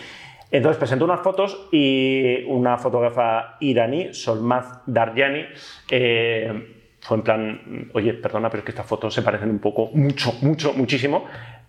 Entonces 0.51 0.79
presentó 0.79 1.05
unas 1.05 1.21
fotos 1.21 1.69
y 1.71 2.45
una 2.47 2.79
fotógrafa 2.79 3.57
iraní, 3.61 4.13
Solmaz 4.15 4.83
Darjani, 4.87 5.45
eh, 5.91 6.77
fue 7.01 7.17
en 7.17 7.23
plan, 7.23 7.91
oye, 7.95 8.15
perdona, 8.15 8.51
pero 8.51 8.61
es 8.61 8.65
que 8.65 8.73
estas 8.73 8.87
fotos 8.87 9.15
se 9.15 9.23
parecen 9.23 9.51
un 9.51 9.59
poco, 9.59 9.91
mucho, 9.95 10.33
mucho, 10.43 10.73
muchísimo, 10.75 11.27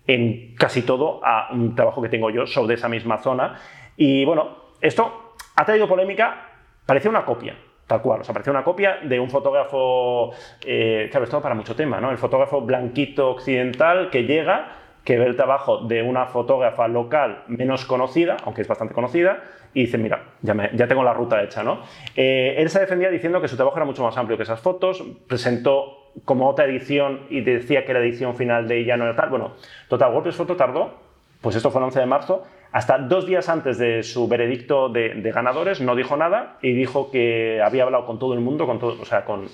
en 0.08 0.56
casi 0.56 0.82
todo 0.82 1.22
a 1.24 1.50
un 1.52 1.76
trabajo 1.76 2.02
que 2.02 2.10
tengo 2.10 2.30
yo 2.30 2.46
sobre 2.46 2.76
esa 2.76 2.90
misma 2.90 3.20
zona. 3.20 3.56
Y 3.98 4.26
bueno, 4.26 4.58
esto 4.82 5.36
ha 5.56 5.66
traído 5.66 5.88
polémica, 5.88 6.50
parecía 6.86 7.10
una 7.10 7.24
copia, 7.24 7.56
tal 7.92 8.02
cual, 8.02 8.22
o 8.22 8.24
sea, 8.24 8.34
una 8.48 8.64
copia 8.64 9.00
de 9.04 9.20
un 9.20 9.30
fotógrafo, 9.30 10.32
eh, 10.66 11.10
claro, 11.12 11.26
esto 11.26 11.42
para 11.42 11.56
mucho 11.56 11.76
tema, 11.76 12.00
¿no? 12.00 12.10
El 12.10 12.18
fotógrafo 12.18 12.62
blanquito 12.62 13.32
occidental 13.32 14.10
que 14.10 14.24
llega, 14.24 14.78
que 15.04 15.18
ve 15.18 15.26
el 15.26 15.36
trabajo 15.36 15.80
de 15.80 16.02
una 16.02 16.28
fotógrafa 16.28 16.88
local 16.88 17.44
menos 17.48 17.84
conocida, 17.84 18.38
aunque 18.46 18.62
es 18.62 18.68
bastante 18.70 18.94
conocida, 18.94 19.44
y 19.74 19.82
dice, 19.82 19.98
mira, 19.98 20.24
ya, 20.42 20.72
ya 20.72 20.88
tengo 20.88 21.04
la 21.04 21.14
ruta 21.14 21.44
hecha, 21.44 21.64
¿no? 21.64 21.82
Eh, 22.16 22.56
él 22.60 22.70
se 22.70 22.80
defendía 22.80 23.10
diciendo 23.10 23.42
que 23.42 23.50
su 23.50 23.58
trabajo 23.58 23.76
era 23.76 23.86
mucho 23.86 24.04
más 24.04 24.16
amplio 24.16 24.38
que 24.38 24.44
esas 24.44 24.62
fotos, 24.62 25.04
presentó 25.28 26.14
como 26.24 26.48
otra 26.48 26.64
edición 26.64 27.26
y 27.30 27.42
decía 27.42 27.84
que 27.84 27.92
la 27.92 28.00
edición 28.00 28.38
final 28.38 28.70
de 28.70 28.80
ella 28.80 28.96
no 28.96 29.04
era 29.04 29.18
tal. 29.18 29.30
Bueno, 29.30 29.56
total, 29.90 30.14
WordPress 30.14 30.36
Photo 30.38 30.56
tardó, 30.56 30.94
pues 31.42 31.58
esto 31.58 31.72
fue 31.72 31.80
el 31.82 31.86
11 31.86 32.00
de 32.00 32.06
marzo, 32.06 32.46
hasta 32.72 32.98
dos 32.98 33.26
días 33.26 33.50
antes 33.50 33.78
de 33.78 34.04
su 34.04 34.28
veredicto 34.28 34.90
de, 34.90 35.32
ganadores, 35.34 35.82
no 35.82 35.96
dijo 35.96 36.16
nada 36.16 36.58
y 36.62 36.74
dijo 36.74 37.12
que 37.12 37.62
había 37.62 37.84
hablado 37.84 38.06
con 38.06 38.20
todo 38.20 38.34
el 38.34 38.40
mundo, 38.40 38.66
con 38.66 38.80
todo, 38.80 39.02
o 39.02 39.06
sea, 39.06 39.26
con 39.26 39.50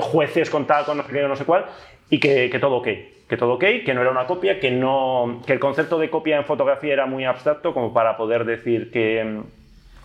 jueces, 0.00 0.50
con 0.50 0.66
tal, 0.66 0.84
con 0.84 0.96
no 0.96 1.04
sé 1.04 1.28
no 1.28 1.36
sé 1.36 1.44
cuál, 1.44 1.66
y 2.10 2.18
que, 2.20 2.48
que 2.50 2.58
todo 2.58 2.76
ok, 2.76 2.88
que 3.28 3.36
todo 3.36 3.54
ok, 3.54 3.64
que 3.84 3.94
no 3.94 4.00
era 4.00 4.10
una 4.10 4.26
copia, 4.26 4.60
que, 4.60 4.70
no, 4.70 5.42
que 5.46 5.52
el 5.52 5.60
concepto 5.60 5.98
de 5.98 6.10
copia 6.10 6.36
en 6.36 6.44
fotografía 6.44 6.92
era 6.92 7.06
muy 7.06 7.24
abstracto 7.24 7.74
como 7.74 7.92
para 7.92 8.16
poder 8.16 8.44
decir 8.44 8.90
que, 8.90 9.42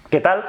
qué 0.10 0.22
tal. 0.22 0.46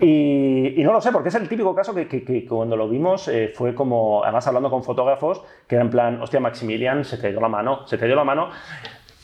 Y, 0.00 0.74
no 0.78 0.92
lo 0.92 1.00
sé, 1.00 1.12
porque 1.12 1.28
es 1.28 1.34
el 1.34 1.48
típico 1.48 1.74
caso 1.74 1.94
que 1.94 2.46
cuando 2.48 2.76
lo 2.76 2.88
vimos 2.88 3.28
eh, 3.28 3.52
fue 3.54 3.74
como, 3.74 4.22
además 4.22 4.46
hablando 4.46 4.70
con 4.70 4.84
fotógrafos, 4.84 5.42
que 5.66 5.74
era 5.76 5.84
en 5.84 5.90
plan, 5.90 6.22
hostia, 6.22 6.40
Maximilian, 6.40 7.04
se 7.04 7.18
te 7.18 7.30
dio 7.30 7.40
la 7.40 7.48
mano, 7.48 7.86
se 7.86 7.98
te 7.98 8.06
dio 8.06 8.16
la 8.16 8.24
mano. 8.24 8.50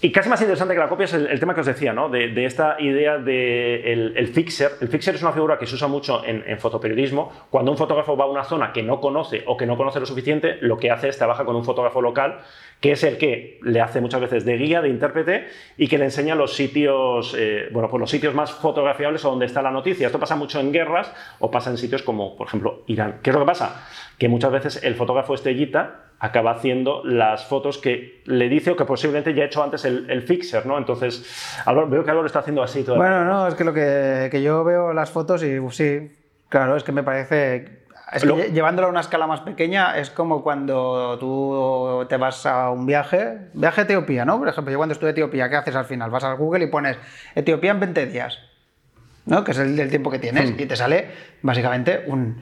Y 0.03 0.13
casi 0.13 0.29
más 0.29 0.41
interesante 0.43 0.75
que 0.75 0.81
la 0.81 0.91
copia 0.91 1.05
es 1.05 1.15
el, 1.15 1.41
tema 1.41 1.55
que 1.55 1.61
os 1.61 1.67
decía, 1.67 1.95
¿no? 1.95 2.11
De, 2.11 2.45
esta 2.45 2.77
idea 2.79 3.17
de 3.17 3.93
el, 3.93 4.29
fixer. 4.29 4.73
El 4.83 4.89
fixer 4.89 5.15
es 5.15 5.23
una 5.23 5.33
figura 5.33 5.59
que 5.59 5.67
se 5.67 5.75
usa 5.75 5.89
mucho 5.89 6.23
en, 6.23 6.45
en 6.47 6.59
fotoperiodismo. 6.59 7.33
Cuando 7.49 7.71
un 7.71 7.79
fotógrafo 7.79 8.15
va 8.15 8.25
a 8.25 8.29
una 8.29 8.45
zona 8.45 8.75
que 8.75 8.83
no 8.83 9.01
conoce 9.01 9.43
o 9.47 9.57
que 9.57 9.65
no 9.65 9.75
conoce 9.75 9.99
lo 9.99 10.05
suficiente, 10.05 10.59
lo 10.61 10.77
que 10.77 10.91
hace 10.91 11.09
es 11.09 11.17
trabaja 11.17 11.47
con 11.47 11.57
un 11.57 11.65
fotógrafo 11.65 12.03
local, 12.03 12.41
que 12.79 12.93
es 12.93 13.05
el 13.05 13.17
que 13.17 13.59
le 13.63 13.81
hace 13.81 14.03
muchas 14.03 14.21
veces 14.21 14.45
de 14.45 14.59
guía, 14.59 14.83
de 14.83 14.91
intérprete, 14.91 15.47
y 15.79 15.89
que 15.89 15.97
le 15.97 16.05
enseña 16.05 16.35
los 16.35 16.53
sitios, 16.53 17.35
eh, 17.39 17.69
bueno, 17.73 17.89
pues 17.89 17.99
los 17.99 18.11
sitios 18.11 18.35
más 18.35 18.53
fotografiables 18.53 19.25
o 19.25 19.31
donde 19.31 19.47
está 19.47 19.63
la 19.63 19.71
noticia. 19.71 20.09
Esto 20.09 20.21
pasa 20.21 20.37
mucho 20.37 20.61
en 20.61 20.73
guerras 20.73 21.11
o 21.39 21.51
pasa 21.51 21.71
en 21.71 21.79
sitios 21.79 22.03
como, 22.03 22.37
por 22.37 22.49
ejemplo, 22.49 22.85
Irán. 22.87 23.21
¿Qué 23.23 23.31
es 23.31 23.35
lo 23.35 23.41
que 23.41 23.47
pasa? 23.47 23.89
Que 24.19 24.29
muchas 24.29 24.53
veces 24.53 24.85
el 24.85 24.95
fotógrafo 24.95 25.35
estrellita 25.35 26.06
acaba 26.19 26.53
haciendo 26.53 27.03
las 27.05 27.45
fotos 27.45 27.79
que 27.79 28.23
le 28.25 28.49
dice 28.49 28.71
o 28.71 28.77
que 28.77 28.85
posiblemente 28.87 29.35
ya 29.35 29.43
ha 29.43 29.47
hecho 29.47 29.63
antes 29.63 29.85
el, 29.85 30.09
el 30.11 30.23
fixer, 30.23 30.65
¿no? 30.67 30.79
Entonces, 30.79 31.25
Álvaro, 31.67 31.89
veo 31.89 32.05
que 32.05 32.11
Álvaro 32.11 32.27
está 32.27 32.39
haciendo 32.39 32.63
así 32.63 32.83
todo. 32.85 32.97
Bueno, 32.97 33.25
no, 33.25 33.47
es 33.49 33.55
que 33.55 33.65
lo 33.65 33.75
que, 33.75 34.29
que 34.31 34.41
yo 34.43 34.65
veo 34.65 34.93
las 34.95 35.11
fotos 35.11 35.43
y 35.43 35.59
uf, 35.59 35.75
sí, 35.75 36.11
claro, 36.49 36.77
es 36.77 36.83
que 36.85 36.93
me 36.93 37.03
parece... 37.03 37.85
Es 38.13 38.23
que 38.23 38.29
Lo- 38.29 38.37
lle- 38.39 38.53
llevándolo 38.53 38.87
a 38.87 38.91
una 38.91 39.01
escala 39.01 39.27
más 39.27 39.41
pequeña 39.41 39.99
es 39.99 40.11
como 40.11 40.43
cuando 40.43 41.19
tú 41.19 42.07
te 42.09 42.17
vas 42.17 42.47
a 42.47 42.71
un 42.71 42.87
viaje, 42.87 43.39
viaje 43.53 43.81
a 43.81 43.85
Etiopía, 43.85 44.25
¿no? 44.25 44.39
Por 44.39 44.49
ejemplo, 44.49 44.71
yo 44.73 44.79
cuando 44.79 44.93
estuve 44.93 45.11
en 45.11 45.15
Etiopía, 45.17 45.51
¿qué 45.51 45.57
haces 45.57 45.75
al 45.77 45.85
final? 45.87 46.09
Vas 46.11 46.23
al 46.25 46.37
Google 46.37 46.65
y 46.65 46.69
pones 46.69 46.97
Etiopía 47.35 47.73
en 47.73 47.81
20 47.81 48.07
días, 48.07 48.39
¿no? 49.27 49.43
Que 49.45 49.51
es 49.51 49.59
el 49.59 49.75
del 49.77 49.91
tiempo 49.91 50.11
que 50.11 50.21
tienes 50.21 50.51
y 50.57 50.67
te 50.67 50.77
sale 50.77 51.09
básicamente 51.43 52.05
un, 52.07 52.41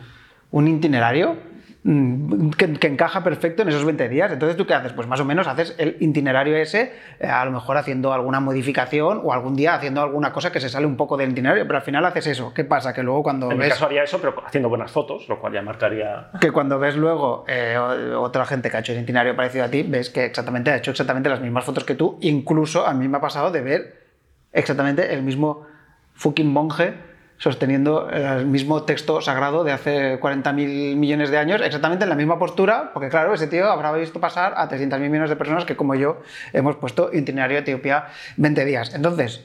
un 0.51 0.69
itinerario 0.69 1.33
mm, 1.33 1.54
que, 1.85 2.73
que 2.81 2.87
encaja 2.87 3.23
perfecto 3.23 3.63
en 3.63 3.69
esos 3.69 3.85
20 3.85 4.09
días. 4.09 4.33
Entonces, 4.33 4.57
¿tú 4.57 4.67
qué 4.67 4.73
haces? 4.73 4.95
Pues 4.95 5.07
más 5.07 5.21
o 5.21 5.25
menos 5.27 5.47
haces 5.47 5.75
el 5.77 5.99
itinerario 6.01 6.57
ese, 6.57 6.95
eh, 7.21 7.27
a 7.27 7.45
lo 7.45 7.51
mejor 7.51 7.77
haciendo 7.77 8.15
alguna 8.15 8.41
modificación 8.41 9.21
o 9.23 9.35
algún 9.35 9.55
día 9.55 9.75
haciendo 9.75 10.01
alguna 10.01 10.33
cosa 10.33 10.51
que 10.51 10.61
se 10.61 10.71
sale 10.71 10.87
un 10.87 10.97
poco 10.97 11.19
del 11.19 11.33
itinerario, 11.33 11.67
pero 11.67 11.79
al 11.79 11.85
final 11.85 12.03
haces 12.07 12.27
eso. 12.29 12.55
¿Qué 12.55 12.65
pasa? 12.65 12.95
Que 12.95 13.03
luego 13.03 13.23
cuando 13.23 13.51
en 13.51 13.59
mi 13.59 13.65
ves... 13.65 13.75
caso 13.75 13.85
haría 13.85 14.03
eso, 14.03 14.19
pero 14.19 14.35
haciendo 14.47 14.71
buenas 14.71 14.91
fotos, 14.91 15.29
lo 15.29 15.39
cual 15.39 15.53
ya 15.53 15.61
marcaría... 15.61 16.31
Que 16.41 16.53
cuando 16.53 16.79
ves 16.79 16.97
luego 16.97 17.45
eh, 17.49 17.77
otra 17.77 18.47
gente 18.47 18.71
que 18.71 18.79
ha 18.79 18.81
hecho 18.81 18.93
el 18.93 19.03
itinerario 19.03 19.37
parecido 19.37 19.65
a 19.65 19.69
ti, 19.69 19.83
ves 19.83 20.09
que 20.09 20.25
exactamente 20.25 20.71
ha 20.71 20.77
hecho 20.77 20.91
exactamente 20.91 21.29
las 21.29 21.43
mismas 21.43 21.65
fotos 21.65 21.85
que 21.85 21.95
tú. 21.95 22.17
Incluso 22.23 22.87
a 22.87 22.95
mí 22.95 23.09
me 23.09 23.19
ha 23.19 23.21
pasado 23.21 23.51
de 23.51 23.61
ver 23.61 24.05
exactamente 24.53 25.13
el 25.13 25.23
mismo 25.23 25.67
fucking 26.15 26.51
monje 26.51 26.95
sosteniendo 27.39 28.09
el 28.11 28.47
mismo 28.47 28.85
texto 28.85 29.21
sagrado 29.21 29.65
de 29.65 29.73
hace 29.73 30.21
40.000 30.21 30.97
millones 30.97 31.31
de 31.31 31.39
años, 31.39 31.61
exactamente 31.63 32.05
en 32.05 32.09
la 32.11 32.17
misma 32.17 32.39
postura, 32.39 32.91
porque 32.95 33.09
claro, 33.09 33.35
ese 33.35 33.47
tío 33.49 33.71
habrá 33.71 33.93
visto 33.93 34.21
pasar 34.21 34.55
a 34.57 34.69
300.000 34.69 34.99
millones 35.11 35.31
de 35.31 35.37
personas 35.37 35.65
que 35.65 35.77
como 35.77 35.95
yo 35.95 36.19
hemos 36.53 36.77
puesto 36.77 37.11
itinerario 37.13 37.59
Etiopía 37.59 38.07
20 38.37 38.65
días. 38.65 38.95
Entonces, 38.95 39.45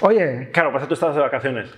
oye, 0.00 0.50
Claro, 0.52 0.72
pasa 0.72 0.86
tú 0.86 0.94
estabas 0.94 1.16
de 1.16 1.22
vacaciones 1.22 1.70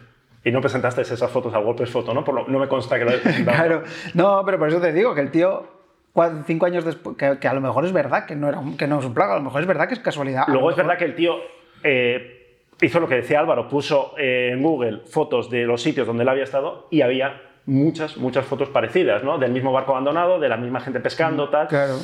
y 0.45 0.51
no 0.51 0.61
presentaste 0.61 1.03
esas 1.03 1.31
fotos 1.31 1.55
a 1.55 1.59
WordPress 1.61 1.91
Photo, 1.91 2.13
¿no? 2.15 2.25
Por 2.25 2.35
lo- 2.35 2.49
no 2.49 2.59
me 2.59 2.69
consta 2.69 2.99
que 2.99 3.05
lo 3.05 3.11
hayas. 3.13 3.23
Claro, 3.45 3.83
no, 4.15 4.43
pero 4.45 4.59
por 4.59 4.69
eso 4.69 4.81
te 4.81 4.93
digo 4.93 5.15
que 5.15 5.21
el 5.21 5.31
tío, 5.31 5.67
cua- 6.15 6.45
cinco 6.47 6.67
años 6.67 6.85
después, 6.85 7.17
que, 7.17 7.39
que 7.39 7.49
a 7.49 7.55
lo 7.55 7.61
mejor 7.61 7.85
es 7.85 7.93
verdad 7.93 8.27
que 8.27 8.37
no, 8.37 8.49
era 8.49 8.61
que 8.79 8.87
no 8.87 8.99
es 8.99 9.05
un 9.05 9.15
plaga, 9.15 9.35
a 9.35 9.37
lo 9.37 9.43
mejor 9.43 9.61
es 9.63 9.67
verdad 9.67 9.89
que 9.89 9.95
es 9.95 10.01
casualidad. 10.01 10.45
Luego 10.49 10.71
es 10.71 10.77
mejor- 10.77 10.89
verdad 10.89 10.99
que 10.99 11.05
el 11.07 11.15
tío 11.15 11.35
eh, 11.83 12.36
hizo 12.81 13.01
lo 13.01 13.09
que 13.09 13.17
decía 13.17 13.41
Álvaro, 13.41 13.69
puso 13.69 14.15
eh, 14.19 14.51
en 14.53 14.63
Google 14.63 15.01
fotos 15.07 15.51
de 15.51 15.65
los 15.65 15.83
sitios 15.83 16.07
donde 16.07 16.23
él 16.23 16.29
había 16.29 16.45
estado 16.45 16.89
y 16.91 17.01
había 17.03 17.41
muchas, 17.67 18.17
muchas 18.17 18.45
fotos 18.45 18.69
parecidas, 18.69 19.25
¿no? 19.25 19.39
Del 19.39 19.51
mismo 19.51 19.73
barco 19.73 19.93
abandonado, 19.93 20.39
de 20.39 20.49
la 20.49 20.57
misma 20.57 20.81
gente 20.81 21.01
pescando, 21.01 21.49
tal. 21.49 21.67
Claro. 21.67 21.95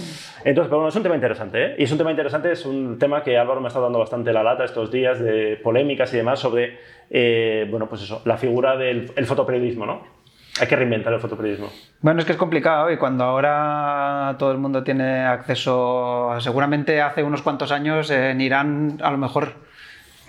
Entonces, 0.45 0.69
pero 0.69 0.79
bueno, 0.79 0.89
es 0.89 0.97
un 0.97 1.03
tema 1.03 1.15
interesante, 1.15 1.65
¿eh? 1.65 1.77
Y 1.79 1.85
es 1.85 1.93
un 1.93 1.99
tema 1.99 2.11
interesante, 2.11 2.53
es 2.53 2.67
un 2.67 2.99
tema 2.99 3.23
que 3.23 3.39
Álvaro 3.39 3.61
me 3.61 3.69
está 3.69 3.81
dando 3.81 3.99
bastante 3.99 4.33
la 4.33 4.43
lata 4.43 4.65
estos 4.65 4.91
días 4.91 5.21
de 5.21 5.57
polémicas 5.63 6.13
y 6.13 6.17
demás 6.17 6.41
sobre, 6.41 6.79
eh, 7.11 7.67
bueno, 7.71 7.89
pues 7.89 8.03
eso, 8.03 8.23
la 8.25 8.37
figura 8.37 8.77
del 8.77 9.13
el 9.15 9.27
fotoperiodismo, 9.27 9.87
¿no? 9.87 10.23
Hay 10.61 10.67
que 10.67 10.77
reinventar 10.77 11.13
el 11.15 11.21
fotoperiodismo. 11.21 11.71
Bueno, 12.01 12.21
es 12.21 12.27
que 12.27 12.33
es 12.33 12.39
complicado 12.39 12.91
y 12.91 12.99
cuando 12.99 13.25
ahora 13.25 14.37
todo 14.39 14.53
el 14.53 14.59
mundo 14.59 14.83
tiene 14.83 15.25
acceso, 15.25 16.31
seguramente 16.41 17.01
hace 17.01 17.23
unos 17.23 17.41
cuantos 17.41 17.73
años 17.73 18.11
en 18.11 18.39
Irán 18.41 18.99
a 19.03 19.11
lo 19.11 19.17
mejor 19.17 19.55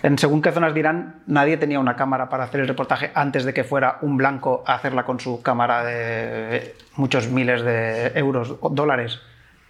en 0.04 0.18
según 0.18 0.42
qué 0.42 0.52
zonas 0.52 0.74
de 0.74 0.80
Irán 0.80 1.22
nadie 1.26 1.56
tenía 1.56 1.80
una 1.80 1.96
cámara 1.96 2.28
para 2.28 2.44
hacer 2.44 2.60
el 2.60 2.68
reportaje 2.68 3.10
antes 3.14 3.46
de 3.46 3.54
que 3.54 3.64
fuera 3.64 3.96
un 4.02 4.18
blanco 4.18 4.62
a 4.66 4.74
hacerla 4.74 5.04
con 5.04 5.18
su 5.18 5.40
cámara 5.40 5.82
de 5.82 6.76
muchos 6.96 7.28
miles 7.28 7.62
de 7.62 8.08
euros 8.14 8.54
o 8.60 8.68
dólares. 8.68 9.20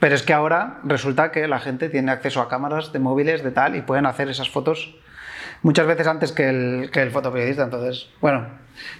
Pero 0.00 0.16
es 0.16 0.24
que 0.24 0.32
ahora 0.32 0.80
resulta 0.82 1.30
que 1.30 1.46
la 1.46 1.60
gente 1.60 1.88
tiene 1.88 2.10
acceso 2.10 2.40
a 2.40 2.48
cámaras 2.48 2.92
de 2.92 2.98
móviles 2.98 3.44
de 3.44 3.52
tal 3.52 3.76
y 3.76 3.82
pueden 3.82 4.06
hacer 4.06 4.28
esas 4.28 4.50
fotos 4.50 4.96
muchas 5.62 5.86
veces 5.86 6.08
antes 6.08 6.32
que 6.32 6.48
el, 6.48 6.90
que 6.90 7.02
el 7.02 7.12
fotoperiodista. 7.12 7.62
Entonces, 7.62 8.08
bueno, 8.20 8.44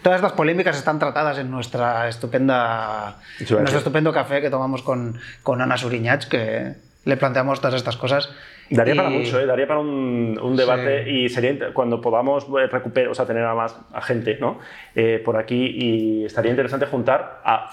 todas 0.02 0.18
estas 0.18 0.34
polémicas 0.34 0.76
están 0.76 1.00
tratadas 1.00 1.38
en 1.38 1.50
nuestra 1.50 2.08
estupenda, 2.08 3.16
en 3.40 3.56
nuestro 3.56 3.78
estupendo 3.78 4.12
café 4.12 4.40
que 4.40 4.50
tomamos 4.50 4.82
con, 4.82 5.18
con 5.42 5.60
Ana 5.60 5.76
Suriñach, 5.76 6.28
que 6.28 6.76
le 7.04 7.16
planteamos 7.16 7.60
todas 7.60 7.74
estas 7.74 7.96
cosas. 7.96 8.30
Daría 8.70 8.94
Y- 8.94 8.96
para 8.96 9.10
mucho, 9.10 9.38
¿eh? 9.40 9.46
daría 9.46 9.66
para 9.66 9.80
un, 9.80 10.38
un 10.42 10.56
debate 10.56 11.10
y 11.10 11.28
sería 11.28 11.72
cuando 11.74 12.00
podamos 12.00 12.44
eh, 12.44 12.66
recuperar, 12.66 13.10
o 13.10 13.14
sea, 13.14 13.26
tener 13.26 13.44
a 13.44 13.54
más 13.54 13.78
a 13.92 14.00
gente 14.00 14.38
¿no? 14.40 14.58
Eh, 14.94 15.20
por 15.24 15.36
aquí 15.36 15.66
y 15.78 16.24
estaría 16.24 16.50
interesante 16.50 16.86
juntar 16.86 17.40
a 17.44 17.70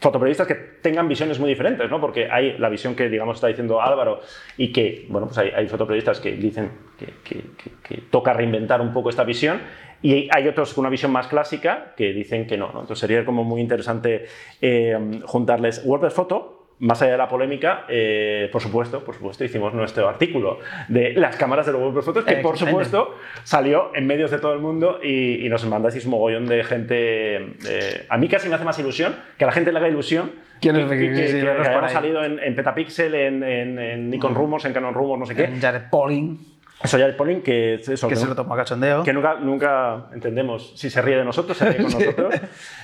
fotoperiodistas 0.00 0.48
que 0.48 0.54
tengan 0.56 1.06
visiones 1.06 1.38
muy 1.38 1.48
diferentes, 1.48 1.88
¿no? 1.88 2.00
porque 2.00 2.28
hay 2.28 2.58
la 2.58 2.68
visión 2.68 2.96
que 2.96 3.08
digamos 3.08 3.36
está 3.36 3.46
diciendo 3.46 3.80
Álvaro 3.80 4.20
y 4.56 4.72
que, 4.72 5.06
bueno, 5.08 5.28
pues 5.28 5.38
hay, 5.38 5.50
hay 5.50 5.68
fotoperiodistas 5.68 6.18
que 6.18 6.32
dicen 6.32 6.72
que, 6.98 7.06
que- 7.22 7.42
que- 7.56 7.70
que 7.84 8.00
toca 8.10 8.32
reinventar 8.32 8.80
un 8.80 8.92
poco 8.92 9.10
esta 9.10 9.22
visión 9.22 9.60
y 10.02 10.28
hay 10.34 10.48
otros 10.48 10.74
con 10.74 10.82
una 10.82 10.90
visión 10.90 11.12
más 11.12 11.28
clásica 11.28 11.92
que 11.96 12.12
dicen 12.12 12.48
que 12.48 12.56
no, 12.56 12.66
¿no? 12.72 12.80
entonces 12.80 12.98
sería 12.98 13.24
como 13.24 13.44
muy 13.44 13.60
interesante 13.60 14.26
eh, 14.60 14.98
juntarles 15.24 15.82
WordPress 15.84 16.14
Photo 16.14 16.61
más 16.82 17.00
allá 17.00 17.12
de 17.12 17.18
la 17.18 17.28
polémica, 17.28 17.84
eh, 17.88 18.48
por 18.52 18.60
supuesto, 18.60 19.04
por 19.04 19.14
supuesto, 19.14 19.44
hicimos 19.44 19.72
nuestro 19.72 20.08
artículo 20.08 20.58
de 20.88 21.12
las 21.14 21.36
cámaras 21.36 21.64
de 21.66 21.72
los 21.72 22.04
Photos, 22.04 22.24
que 22.24 22.36
por 22.36 22.58
supuesto 22.58 23.16
salió 23.44 23.92
en 23.94 24.06
medios 24.06 24.30
de 24.32 24.38
todo 24.38 24.52
el 24.52 24.58
mundo 24.60 24.98
y, 25.02 25.46
y 25.46 25.48
nos 25.48 25.64
mandasteis 25.64 26.04
un 26.06 26.10
mogollón 26.10 26.46
de 26.46 26.64
gente. 26.64 27.36
eh, 27.68 28.06
a 28.08 28.18
mí 28.18 28.28
casi 28.28 28.48
me 28.48 28.56
hace 28.56 28.64
más 28.64 28.78
ilusión 28.80 29.14
que 29.38 29.44
a 29.44 29.46
la 29.46 29.52
gente 29.52 29.70
le 29.70 29.78
haga 29.78 29.88
ilusión. 29.88 30.32
¿Quién 30.60 30.76
es- 30.76 30.90
que, 30.90 30.98
que- 30.98 31.26
sí, 31.28 31.34
que- 31.34 31.40
que 31.40 31.48
ahí? 31.50 31.92
salido 31.92 32.24
en, 32.24 32.38
en 32.40 32.56
Petapixel, 32.56 33.14
en, 33.14 33.42
en- 33.44 33.78
en 33.78 34.10
Nikon 34.10 34.34
Rumors, 34.34 34.64
en 34.64 34.72
Canon 34.72 34.92
Rumors, 34.94 35.20
no 35.20 35.26
sé 35.26 35.34
qué. 35.36 35.44
en 35.44 35.60
Jared 35.60 35.82
Polling, 35.90 36.36
Eso 36.82 36.98
ya 36.98 37.06
el 37.06 37.14
polling 37.14 37.42
que 37.42 37.74
es 37.74 37.88
eso. 37.88 38.08
que 38.08 38.16
se 38.16 38.26
lo 38.26 38.34
tomó 38.34 38.54
a 38.54 38.56
cachondeo. 38.56 39.04
que 39.04 39.12
nunca, 39.12 39.36
nunca 39.36 40.06
entendemos 40.12 40.72
si 40.76 40.90
se 40.90 41.00
ríe 41.00 41.16
de 41.16 41.24
nosotros, 41.24 41.56
se 41.56 41.64
ríe 41.70 41.82
con 41.84 41.92
nosotros. 42.00 42.34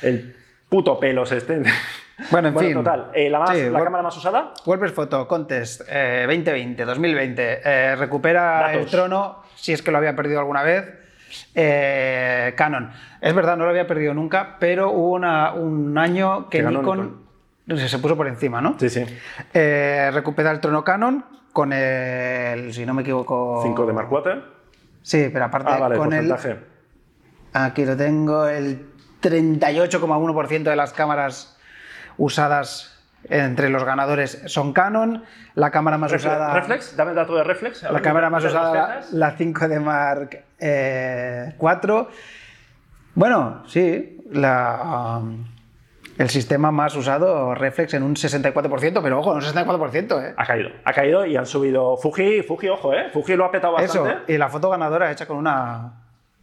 El 0.03 0.37
puto 0.69 1.01
pelos 1.01 1.33
este. 1.33 1.63
Bueno, 2.31 2.49
en 2.49 2.59
fin. 2.59 2.75
total. 2.75 3.11
eh, 3.15 3.31
la 3.31 3.39
más- 3.39 3.51
Sí, 3.51 3.63
la 3.71 3.79
Word- 3.79 3.85
cámara 3.85 4.03
más 4.03 4.17
usada, 4.17 4.53
WordPress 4.67 4.93
Photo 4.93 5.29
Contest 5.29 5.83
eh, 5.89 6.25
2020, 6.27 6.85
2020. 6.85 7.61
eh, 7.65 7.97
recupera 7.97 8.43
Datos. 8.61 8.77
el 8.83 8.87
trono, 8.87 9.43
si 9.55 9.73
es 9.73 9.83
que 9.83 9.91
lo 9.91 9.99
había 9.99 10.17
perdido 10.17 10.41
alguna 10.41 10.63
vez. 10.63 10.85
Canon. 12.57 12.91
Es 13.21 13.35
verdad, 13.35 13.57
no 13.57 13.65
lo 13.65 13.71
había 13.71 13.87
perdido 13.87 14.15
nunca, 14.15 14.57
pero 14.59 14.91
hubo 14.91 15.13
una- 15.13 15.53
un 15.53 15.97
año 15.99 16.49
que 16.49 16.63
Nikon 16.63 17.21
se, 17.77 17.99
puso 17.99 18.17
por 18.17 18.27
encima, 18.29 18.61
¿no? 18.61 18.77
Sí, 18.79 18.89
sí. 18.89 19.05
Recupera 19.53 20.51
el 20.51 20.61
trono 20.61 20.83
Canon 20.85 21.25
con 21.53 21.73
el, 21.73 22.73
si 22.73 22.87
no 22.87 22.95
me 22.95 23.03
equivoco... 23.03 23.61
5 23.63 23.87
de 23.87 23.93
Mark 23.93 24.09
IV. 24.11 24.43
Sí, 25.03 25.29
pero 25.33 25.45
aparte 25.47 25.71
Ah, 25.73 25.79
vale, 25.79 25.97
con 25.97 26.13
el... 26.13 26.29
porcentaje. 26.29 26.65
Aquí 27.53 27.85
lo 27.85 27.97
tengo, 27.97 28.47
el 28.47 28.87
38,1% 29.21 30.63
de 30.71 30.77
las 30.77 30.93
cámaras 30.93 31.58
usadas 32.19 32.95
entre 33.25 33.69
los 33.69 33.85
ganadores 33.85 34.43
son 34.47 34.73
Canon, 34.73 35.25
la 35.55 35.71
cámara 35.71 35.99
más 35.99 36.13
usada... 36.13 36.55
Reflex, 36.55 36.97
dame 36.97 37.11
el 37.11 37.17
dato 37.17 37.35
de 37.35 37.45
Reflex. 37.45 37.83
La 37.83 38.01
cámara 38.01 38.31
más 38.31 38.45
usada, 38.45 39.01
la 39.13 39.33
5 39.33 39.69
de 39.69 39.81
Mark 39.81 40.45
eh, 40.59 41.55
4. 41.59 42.09
Bueno, 43.15 43.65
sí, 43.67 44.21
la, 44.31 45.19
um, 45.21 45.45
el 46.17 46.31
sistema 46.31 46.71
más 46.71 46.95
usado, 46.95 47.55
Reflex, 47.55 47.95
en 47.95 48.03
un 48.03 48.15
64%, 48.15 49.01
pero 49.03 49.19
ojo, 49.19 49.33
un 49.33 49.41
64%, 49.41 50.25
¿eh? 50.25 50.35
Ha 50.37 50.47
caído, 50.47 50.71
ha 50.85 50.93
caído 50.93 51.27
y 51.27 51.37
han 51.37 51.47
subido 51.47 51.97
Fuji, 51.97 52.43
Fuji, 52.43 52.69
ojo, 52.69 52.95
¿eh? 52.95 53.11
Fuji 53.13 53.35
lo 53.37 53.45
ha 53.45 53.51
petado 53.51 53.77
Eso, 53.79 54.05
bastante. 54.05 54.33
y 54.33 54.39
la 54.39 54.49
foto 54.49 54.71
ganadora 54.71 55.11
hecha 55.11 55.27
con 55.27 55.37
una 55.37 55.93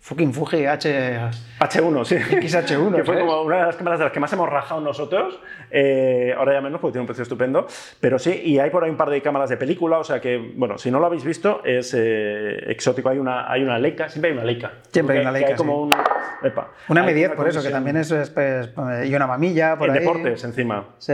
fucking 0.05 0.31
Fuji 0.33 0.67
H... 0.67 1.19
H1, 1.59 2.05
sí. 2.05 2.15
XH1, 2.15 2.95
que 2.95 3.03
fue 3.03 3.15
¿sabes? 3.15 3.21
como 3.21 3.41
una 3.41 3.57
de 3.57 3.65
las 3.65 3.75
cámaras 3.75 3.97
de 3.97 4.05
las 4.05 4.13
que 4.13 4.19
más 4.19 4.31
hemos 4.33 4.47
rajado 4.47 4.79
nosotros. 4.79 5.39
Eh, 5.71 6.31
ahora 6.37 6.53
ya 6.53 6.61
menos 6.61 6.79
porque 6.79 6.93
tiene 6.93 7.01
un 7.01 7.07
precio 7.07 7.23
estupendo. 7.23 7.65
Pero 7.99 8.19
sí, 8.19 8.39
y 8.45 8.59
hay 8.59 8.69
por 8.69 8.83
ahí 8.83 8.91
un 8.91 8.97
par 8.97 9.09
de 9.09 9.19
cámaras 9.23 9.49
de 9.49 9.57
película. 9.57 9.97
O 9.97 10.03
sea 10.03 10.21
que, 10.21 10.37
bueno, 10.55 10.77
si 10.77 10.91
no 10.91 10.99
lo 10.99 11.07
habéis 11.07 11.23
visto, 11.23 11.63
es 11.65 11.95
eh, 11.97 12.71
exótico. 12.71 13.09
Hay 13.09 13.17
una, 13.17 13.51
hay 13.51 13.63
una 13.63 13.79
Leica, 13.79 14.07
siempre 14.07 14.29
hay 14.29 14.37
una 14.37 14.45
Leica. 14.45 14.73
Siempre 14.91 15.15
hay 15.15 15.21
una 15.23 15.31
Leica, 15.31 15.55
como 15.55 15.89
sí. 15.89 15.97
un. 15.97 16.47
epa, 16.47 16.69
Una 16.89 17.03
hay 17.03 17.15
M10, 17.15 17.35
por 17.35 17.47
eso, 17.47 17.63
que 17.63 17.69
también 17.69 17.97
es, 17.97 18.11
es, 18.11 18.29
pues, 18.29 18.69
y 19.05 19.15
una 19.15 19.25
mamilla 19.25 19.75
por 19.75 19.89
En 19.89 19.95
ahí. 19.95 19.99
deportes, 20.01 20.43
encima. 20.43 20.85
Sí. 20.99 21.13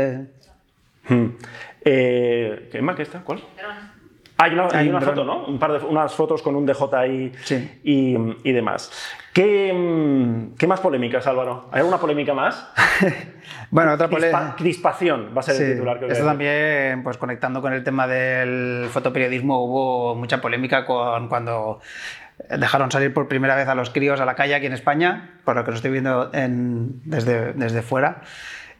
Hmm. 1.08 1.28
Eh, 1.86 2.68
¿Qué 2.70 2.82
más 2.82 2.98
que 2.98 3.04
está? 3.04 3.22
¿Cuál? 3.22 3.42
Hay 4.42 4.54
una, 4.54 4.68
hay 4.74 4.90
una 4.90 4.98
un 5.00 5.04
foto. 5.04 5.24
¿no? 5.24 5.46
Un 5.46 5.60
par 5.60 5.74
de, 5.80 5.86
unas 5.86 6.14
fotos 6.14 6.42
con 6.42 6.56
un 6.56 6.66
DJ 6.66 6.88
ahí 6.98 7.32
Sí. 7.44 7.80
y, 7.84 8.16
y 8.44 8.52
demás. 8.52 8.92
¿Qué, 9.34 9.72
mm, 9.74 10.56
¿Qué 10.58 10.68
más 10.68 10.80
polémicas, 10.80 11.26
Álvaro? 11.28 11.70
¿Hay 11.72 11.80
alguna 11.80 11.98
polémica 12.00 12.34
más? 12.34 12.68
Bueno, 13.70 13.94
otra 13.94 14.10
polémica. 14.10 14.54
crispación 14.58 15.32
va 15.36 15.40
a 15.40 15.44
ser 15.44 15.56
Sí, 15.56 15.64
el 15.64 15.74
titular. 15.74 15.98
que 16.00 16.06
esto 16.08 16.20
es. 16.20 16.26
también, 16.26 17.04
pues 17.04 17.18
conectando 17.18 17.62
con 17.62 17.72
el 17.74 17.84
tema 17.84 18.06
del 18.06 18.88
fotoperiodismo, 18.90 19.64
hubo 19.64 20.16
mucha 20.16 20.42
polémica 20.42 20.86
con 20.86 21.28
cuando 21.30 21.80
dejaron 22.50 22.92
salir 22.92 23.14
por 23.14 23.28
primera 23.30 23.56
vez 23.56 23.68
a 23.70 23.76
los 23.76 23.90
críos 23.90 24.20
a 24.20 24.26
la 24.26 24.36
calle 24.36 24.56
aquí 24.56 24.66
en 24.66 24.74
España, 24.74 25.40
por 25.46 25.56
lo 25.56 25.64
que 25.64 25.72
lo 25.72 25.78
estoy 25.78 25.92
viendo 25.92 26.30
en- 26.34 27.02
desde, 27.06 27.54
desde 27.54 27.82
fuera. 27.82 28.22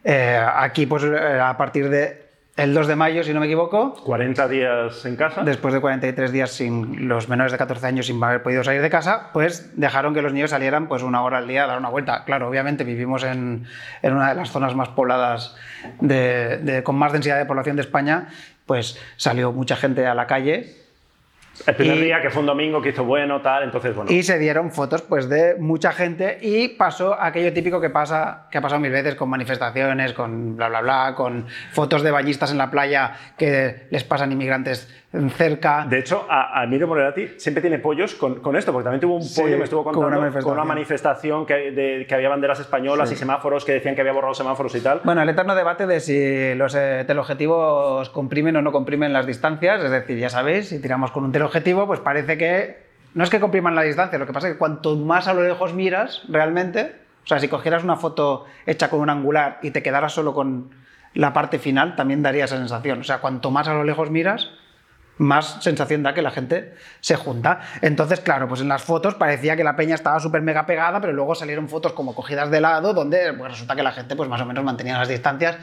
Eh, 0.04 0.38
aquí, 0.56 0.84
pues 0.86 1.04
eh, 1.04 1.40
a 1.40 1.56
partir 1.56 1.88
de 1.88 2.21
el 2.56 2.74
2 2.74 2.86
de 2.86 2.96
mayo, 2.96 3.24
si 3.24 3.32
no 3.32 3.40
me 3.40 3.46
equivoco, 3.46 3.94
40 4.04 4.46
días 4.48 5.04
en 5.06 5.16
casa. 5.16 5.42
después 5.42 5.72
de 5.72 5.80
43 5.80 6.32
días 6.32 6.50
sin 6.50 7.08
los 7.08 7.28
menores 7.28 7.50
de 7.52 7.58
14 7.58 7.86
años 7.86 8.06
sin 8.06 8.22
haber 8.22 8.42
podido 8.42 8.62
salir 8.62 8.82
de 8.82 8.90
casa, 8.90 9.30
pues 9.32 9.72
dejaron 9.78 10.12
que 10.12 10.20
los 10.20 10.32
niños 10.34 10.50
salieran 10.50 10.86
pues 10.86 11.02
una 11.02 11.22
hora 11.22 11.38
al 11.38 11.48
día 11.48 11.64
a 11.64 11.66
dar 11.66 11.78
una 11.78 11.88
vuelta. 11.88 12.24
Claro, 12.24 12.48
obviamente 12.48 12.84
vivimos 12.84 13.24
en, 13.24 13.64
en 14.02 14.14
una 14.14 14.28
de 14.28 14.34
las 14.34 14.50
zonas 14.50 14.74
más 14.74 14.90
pobladas, 14.90 15.56
de, 16.00 16.58
de- 16.58 16.82
con 16.82 16.96
más 16.96 17.12
densidad 17.12 17.38
de 17.38 17.46
población 17.46 17.76
de 17.76 17.82
España, 17.82 18.28
pues 18.66 18.98
salió 19.16 19.50
mucha 19.52 19.76
gente 19.76 20.06
a 20.06 20.14
la 20.14 20.26
calle 20.26 20.76
el 21.66 21.74
primer 21.76 21.98
y- 21.98 22.00
día, 22.02 22.20
que 22.20 22.30
fue 22.30 22.40
un 22.40 22.46
domingo, 22.46 22.80
que 22.82 22.90
hizo 22.90 23.04
bueno, 23.04 23.40
tal. 23.40 23.62
Entonces, 23.64 23.94
bueno. 23.94 24.10
y 24.10 24.22
se 24.22 24.38
dieron 24.38 24.70
fotos 24.70 25.02
pues 25.02 25.28
de 25.28 25.56
mucha 25.58 25.92
gente 25.92 26.38
y 26.40 26.68
pasó 26.68 27.20
aquello 27.20 27.52
típico 27.52 27.80
que 27.80 27.90
pasa 27.90 28.46
que 28.50 28.58
ha 28.58 28.60
pasado 28.60 28.80
mil 28.80 28.90
veces 28.92 29.14
con 29.14 29.28
manifestaciones 29.28 30.12
con 30.12 30.56
bla 30.56 30.68
bla 30.68 30.80
bla 30.80 31.14
con 31.16 31.46
fotos 31.72 32.02
de 32.02 32.10
bañistas 32.10 32.50
en 32.50 32.58
la 32.58 32.70
playa 32.70 33.16
que 33.36 33.86
les 33.90 34.04
pasan 34.04 34.32
inmigrantes 34.32 34.88
cerca 35.30 35.84
De 35.88 35.98
hecho, 35.98 36.26
a, 36.28 36.58
a 36.60 36.64
Emilio 36.64 36.88
siempre 37.36 37.60
tiene 37.60 37.78
pollos 37.78 38.14
con, 38.14 38.36
con 38.40 38.56
esto, 38.56 38.72
porque 38.72 38.84
también 38.84 39.00
tuvo 39.00 39.16
un 39.16 39.22
Sí, 39.22 39.42
pollo, 39.42 39.58
me 39.58 39.64
estuvo 39.64 39.84
con 39.84 39.92
contando, 39.92 40.18
una 40.20 40.30
con 40.40 40.52
una 40.54 40.64
manifestación. 40.64 41.44
manifestación 41.44 41.46
que, 41.46 41.54
de- 41.72 42.06
que 42.06 42.14
había 42.14 42.30
banderas 42.30 42.60
españolas 42.60 43.08
Sí. 43.10 43.14
y 43.14 43.18
semáforos 43.18 43.64
que 43.66 43.72
decían 43.72 43.94
que 43.94 44.00
había 44.00 44.12
borrado 44.14 44.32
semáforos 44.34 44.74
y 44.74 44.80
tal. 44.80 45.02
Bueno, 45.04 45.20
el 45.22 45.28
eterno 45.28 45.54
debate 45.54 45.86
de 45.86 46.00
si 46.00 46.54
los 46.54 46.74
eh, 46.74 47.04
teleobjetivos 47.06 48.08
comprimen 48.10 48.56
o 48.56 48.62
no 48.62 48.72
comprimen 48.72 49.12
las 49.12 49.26
distancias, 49.26 49.82
es 49.82 49.90
decir, 49.90 50.18
ya 50.18 50.30
sabéis, 50.30 50.68
si 50.70 50.80
tiramos 50.80 51.10
con 51.10 51.24
un 51.24 51.32
teleobjetivo, 51.32 51.86
pues 51.86 52.00
parece 52.00 52.38
que 52.38 52.82
no 53.14 53.24
es 53.24 53.28
que 53.28 53.40
compriman 53.40 53.74
la 53.74 53.82
distancia, 53.82 54.18
lo 54.18 54.26
que 54.26 54.32
pasa 54.32 54.46
es 54.48 54.54
que 54.54 54.58
cuanto 54.58 54.96
más 54.96 55.28
a 55.28 55.34
lo 55.34 55.42
lejos 55.42 55.74
miras 55.74 56.22
realmente, 56.30 56.92
o 57.24 57.26
sea, 57.26 57.38
si 57.38 57.48
cogieras 57.48 57.84
una 57.84 57.96
foto 57.96 58.46
hecha 58.64 58.88
con 58.88 59.00
un 59.00 59.10
angular 59.10 59.58
y 59.62 59.70
te 59.72 59.82
quedaras 59.82 60.14
solo 60.14 60.32
con 60.32 60.70
la 61.14 61.34
parte 61.34 61.58
final, 61.58 61.94
también 61.96 62.22
daría 62.22 62.46
esa 62.46 62.56
sensación. 62.56 63.00
O 63.00 63.04
sea, 63.04 63.18
cuanto 63.18 63.50
más 63.50 63.68
a 63.68 63.74
lo 63.74 63.84
lejos 63.84 64.10
miras, 64.10 64.50
más 65.18 65.62
sensación 65.62 66.02
da 66.02 66.14
que 66.14 66.22
la 66.22 66.30
gente 66.30 66.74
se 67.00 67.16
junta. 67.16 67.60
Entonces, 67.80 68.20
claro, 68.20 68.48
pues 68.48 68.60
en 68.60 68.68
las 68.68 68.82
fotos 68.82 69.14
parecía 69.14 69.56
que 69.56 69.64
la 69.64 69.76
peña 69.76 69.94
estaba 69.94 70.18
súper 70.20 70.42
mega 70.42 70.66
pegada, 70.66 71.00
pero 71.00 71.12
luego 71.12 71.34
salieron 71.34 71.68
fotos 71.68 71.92
como 71.92 72.14
cogidas 72.14 72.50
de 72.50 72.60
lado, 72.60 72.94
donde 72.94 73.32
pues, 73.34 73.52
resulta 73.52 73.76
que 73.76 73.82
la 73.82 73.92
gente 73.92 74.16
pues 74.16 74.28
más 74.28 74.40
o 74.40 74.46
menos 74.46 74.64
mantenía 74.64 74.98
las 74.98 75.08
distancias, 75.08 75.56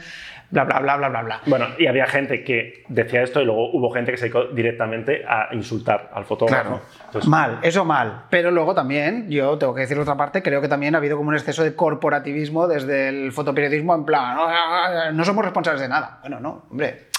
bla, 0.50 0.64
bla, 0.64 0.80
bla, 0.80 0.96
bla, 0.96 1.08
bla, 1.08 1.22
bla. 1.22 1.40
Bueno, 1.46 1.66
y 1.78 1.86
había 1.86 2.06
gente 2.06 2.44
que 2.44 2.84
decía 2.88 3.22
esto 3.22 3.40
y 3.40 3.44
luego 3.44 3.70
hubo 3.72 3.90
gente 3.90 4.12
que 4.12 4.16
se 4.16 4.24
dedicó 4.24 4.44
directamente 4.44 5.24
a 5.26 5.48
insultar 5.52 6.10
al 6.14 6.24
fotógrafo. 6.24 6.62
Claro, 6.62 6.82
Entonces, 7.06 7.28
mal, 7.28 7.58
eso 7.62 7.84
mal. 7.84 8.24
Pero 8.30 8.50
luego 8.50 8.74
también, 8.74 9.28
yo 9.28 9.58
tengo 9.58 9.74
que 9.74 9.82
decir 9.82 9.98
otra 9.98 10.16
parte, 10.16 10.42
creo 10.42 10.60
que 10.60 10.68
también 10.68 10.94
ha 10.94 10.98
habido 10.98 11.16
como 11.16 11.30
un 11.30 11.34
exceso 11.34 11.62
de 11.62 11.74
corporativismo 11.74 12.66
desde 12.68 13.08
el 13.08 13.32
fotoperiodismo 13.32 13.94
en 13.94 14.04
plan, 14.04 14.36
no, 14.36 15.12
no 15.12 15.24
somos 15.24 15.44
responsables 15.44 15.82
de 15.82 15.88
nada. 15.88 16.18
Bueno, 16.22 16.40
no, 16.40 16.66
hombre. 16.70 17.09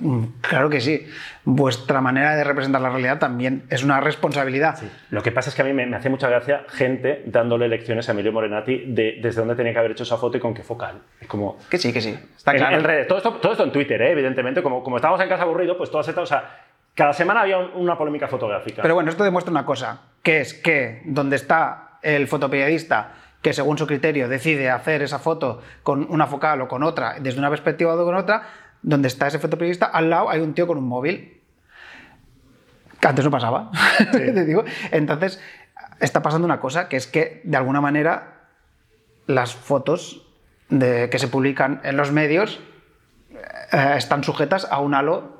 Mm, 0.00 0.24
claro 0.40 0.70
que 0.70 0.80
sí. 0.80 1.06
Vuestra 1.44 2.00
manera 2.00 2.36
de 2.36 2.44
representar 2.44 2.80
la 2.80 2.90
realidad 2.90 3.18
también 3.18 3.64
es 3.70 3.82
una 3.82 4.00
responsabilidad. 4.00 4.78
Lo 5.10 5.22
que 5.22 5.32
pasa 5.32 5.50
es 5.50 5.56
que 5.56 5.62
a 5.62 5.64
mí 5.64 5.72
me, 5.72 5.94
hace 5.94 6.10
mucha 6.10 6.28
gracia 6.28 6.64
gente 6.68 7.22
dándole 7.26 7.68
lecciones 7.68 8.08
a 8.08 8.12
Emilio 8.12 8.32
Morenati 8.32 8.84
de 8.86 9.18
desde 9.22 9.40
dónde 9.40 9.54
tenía 9.54 9.72
que 9.72 9.78
haber 9.78 9.92
hecho 9.92 10.02
esa 10.02 10.16
foto 10.16 10.36
y 10.36 10.40
con 10.40 10.54
qué 10.54 10.62
focal. 10.62 11.00
Es 11.20 11.26
como... 11.26 11.58
Que 11.70 11.78
sí, 11.78 11.92
que 11.92 12.00
sí. 12.00 12.18
Está 12.36 12.54
claro. 12.54 12.82
todo, 13.06 13.18
esto, 13.18 13.32
todo 13.34 13.52
esto 13.52 13.64
en 13.64 13.72
Twitter, 13.72 14.00
¿eh? 14.02 14.12
evidentemente. 14.12 14.62
Como, 14.62 14.82
como 14.82 14.96
estábamos 14.96 15.20
en 15.22 15.28
casa 15.28 15.42
aburrido, 15.44 15.76
pues 15.76 15.90
todas 15.90 16.08
estas... 16.08 16.24
O 16.24 16.26
sea, 16.26 16.64
cada 16.94 17.12
semana 17.12 17.42
había 17.42 17.58
una 17.58 17.96
polémica 17.96 18.28
fotográfica. 18.28 18.82
Pero 18.82 18.94
bueno, 18.94 19.10
esto 19.10 19.24
demuestra 19.24 19.50
una 19.50 19.64
cosa, 19.64 20.02
que 20.22 20.40
es 20.40 20.54
que 20.54 21.02
donde 21.04 21.36
está 21.36 21.98
el 22.02 22.28
fotoperiodista 22.28 23.12
que 23.42 23.52
según 23.52 23.78
su 23.78 23.86
criterio 23.86 24.28
decide 24.28 24.70
hacer 24.70 25.02
esa 25.02 25.18
foto 25.18 25.60
con 25.82 26.06
una 26.10 26.26
focal 26.26 26.60
o 26.62 26.68
con 26.68 26.82
otra, 26.82 27.16
desde 27.20 27.38
una 27.38 27.50
perspectiva 27.50 27.94
o 27.94 28.04
con 28.04 28.16
otra, 28.16 28.42
donde 28.82 29.08
está 29.08 29.26
ese 29.26 29.38
fotoperiodista, 29.38 29.86
al 29.86 30.10
lado 30.10 30.30
hay 30.30 30.40
un 30.40 30.54
tío 30.54 30.66
con 30.66 30.78
un 30.78 30.88
móvil. 30.88 31.40
Que 33.00 33.06
antes 33.06 33.24
no 33.24 33.30
pasaba. 33.30 33.70
Te 34.12 34.44
digo. 34.44 34.64
Entonces, 34.90 35.40
está 36.00 36.22
pasando 36.22 36.44
una 36.44 36.60
cosa, 36.60 36.88
que 36.88 36.96
es 36.96 37.06
que 37.06 37.40
de 37.44 37.56
alguna 37.56 37.80
manera 37.80 38.38
las 39.26 39.54
fotos 39.54 40.26
de, 40.68 41.08
que 41.10 41.18
se 41.18 41.28
publican 41.28 41.80
en 41.84 41.96
los 41.96 42.12
medios 42.12 42.60
eh, 43.72 43.94
están 43.96 44.24
sujetas 44.24 44.66
a 44.70 44.80
un 44.80 44.94
halo 44.94 45.38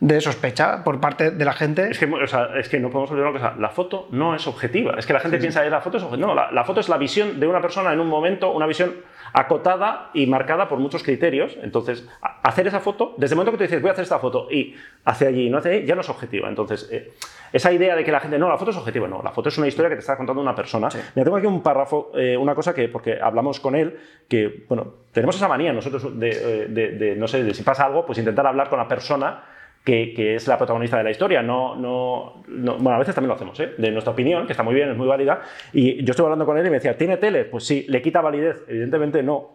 de 0.00 0.20
sospecha 0.20 0.82
por 0.82 1.00
parte 1.00 1.30
de 1.30 1.44
la 1.44 1.52
gente. 1.52 1.90
Es 1.90 1.98
que, 1.98 2.10
es 2.58 2.68
que 2.68 2.80
no 2.80 2.88
podemos 2.88 3.10
olvidar 3.10 3.30
una 3.30 3.38
cosa, 3.38 3.54
la 3.58 3.68
foto 3.68 4.08
no 4.10 4.34
es 4.34 4.46
objetiva. 4.46 4.94
Es 4.98 5.06
que 5.06 5.12
la 5.12 5.20
gente 5.20 5.38
piensa 5.38 5.62
que 5.62 5.70
la 5.70 5.80
foto 5.80 5.98
es 5.98 6.02
objetiva. 6.02 6.28
No, 6.28 6.34
la, 6.34 6.50
la, 6.50 6.64
foto 6.64 6.80
es 6.80 6.88
la 6.88 6.96
visión 6.96 7.38
de 7.38 7.46
una 7.46 7.60
persona 7.60 7.92
en 7.92 8.00
un 8.00 8.08
momento, 8.08 8.52
una 8.52 8.66
visión 8.66 8.94
acotada 9.32 10.10
y 10.14 10.26
marcada 10.26 10.68
por 10.68 10.78
muchos 10.78 11.02
criterios. 11.02 11.56
Entonces, 11.62 12.08
hacer 12.42 12.66
esa 12.66 12.80
foto, 12.80 13.14
desde 13.16 13.34
el 13.34 13.36
momento 13.36 13.52
que 13.52 13.58
tú 13.58 13.64
dices 13.64 13.80
voy 13.80 13.90
a 13.90 13.92
hacer 13.92 14.04
esta 14.04 14.18
foto 14.18 14.48
y 14.50 14.74
hacia 15.04 15.28
allí 15.28 15.46
y 15.46 15.50
no 15.50 15.58
hacia 15.58 15.72
allí, 15.72 15.86
ya 15.86 15.94
no 15.94 16.00
es 16.00 16.08
objetiva. 16.08 16.48
Entonces, 16.48 16.88
eh, 16.90 17.12
esa 17.52 17.72
idea 17.72 17.96
de 17.96 18.04
que 18.04 18.12
la 18.12 18.20
gente, 18.20 18.38
no, 18.38 18.48
la 18.48 18.56
foto 18.56 18.70
es 18.70 18.76
objetiva, 18.76 19.08
no, 19.08 19.22
la 19.22 19.32
foto 19.32 19.48
es 19.48 19.58
una 19.58 19.66
historia 19.66 19.88
que 19.88 19.96
te 19.96 20.00
está 20.00 20.16
contando 20.16 20.40
una 20.40 20.54
persona. 20.54 20.88
me 21.14 21.24
tengo 21.24 21.36
aquí 21.36 21.46
un 21.46 21.62
párrafo, 21.62 22.12
eh, 22.14 22.36
una 22.36 22.54
cosa 22.54 22.74
que, 22.74 22.88
porque 22.88 23.18
hablamos 23.20 23.60
con 23.60 23.74
él, 23.74 23.98
que, 24.28 24.64
bueno, 24.68 24.94
tenemos 25.12 25.36
esa 25.36 25.48
manía 25.48 25.72
nosotros 25.72 26.18
de, 26.18 26.30
eh, 26.30 26.66
de, 26.68 27.16
no 27.16 27.26
sé, 27.26 27.42
de 27.42 27.54
si 27.54 27.62
pasa 27.62 27.84
algo, 27.84 28.06
pues 28.06 28.18
intentar 28.18 28.46
hablar 28.46 28.68
con 28.68 28.78
la 28.78 28.86
persona 28.86 29.42
que, 29.84 30.34
es 30.34 30.46
la 30.46 30.58
protagonista 30.58 30.98
de 30.98 31.04
la 31.04 31.10
historia. 31.10 31.42
No, 31.42 31.76
no, 31.76 32.42
bueno, 32.46 32.92
a 32.92 32.98
veces 32.98 33.14
también 33.14 33.28
lo 33.28 33.34
hacemos, 33.34 33.58
¿eh? 33.60 33.74
de 33.76 33.90
nuestra 33.90 34.12
opinión, 34.12 34.46
que 34.46 34.52
está 34.52 34.62
muy 34.62 34.74
bien, 34.74 34.90
es 34.90 34.96
muy 34.96 35.06
válida. 35.06 35.42
Y 35.72 36.04
yo 36.04 36.10
estuve 36.10 36.26
hablando 36.26 36.46
con 36.46 36.58
él 36.58 36.66
y 36.66 36.70
me 36.70 36.76
decía, 36.76 36.96
¿tiene 36.96 37.16
tele? 37.16 37.44
Pues 37.44 37.66
sí, 37.66 37.86
¿le 37.88 38.02
quita 38.02 38.20
validez? 38.20 38.64
Evidentemente 38.68 39.22
no. 39.22 39.50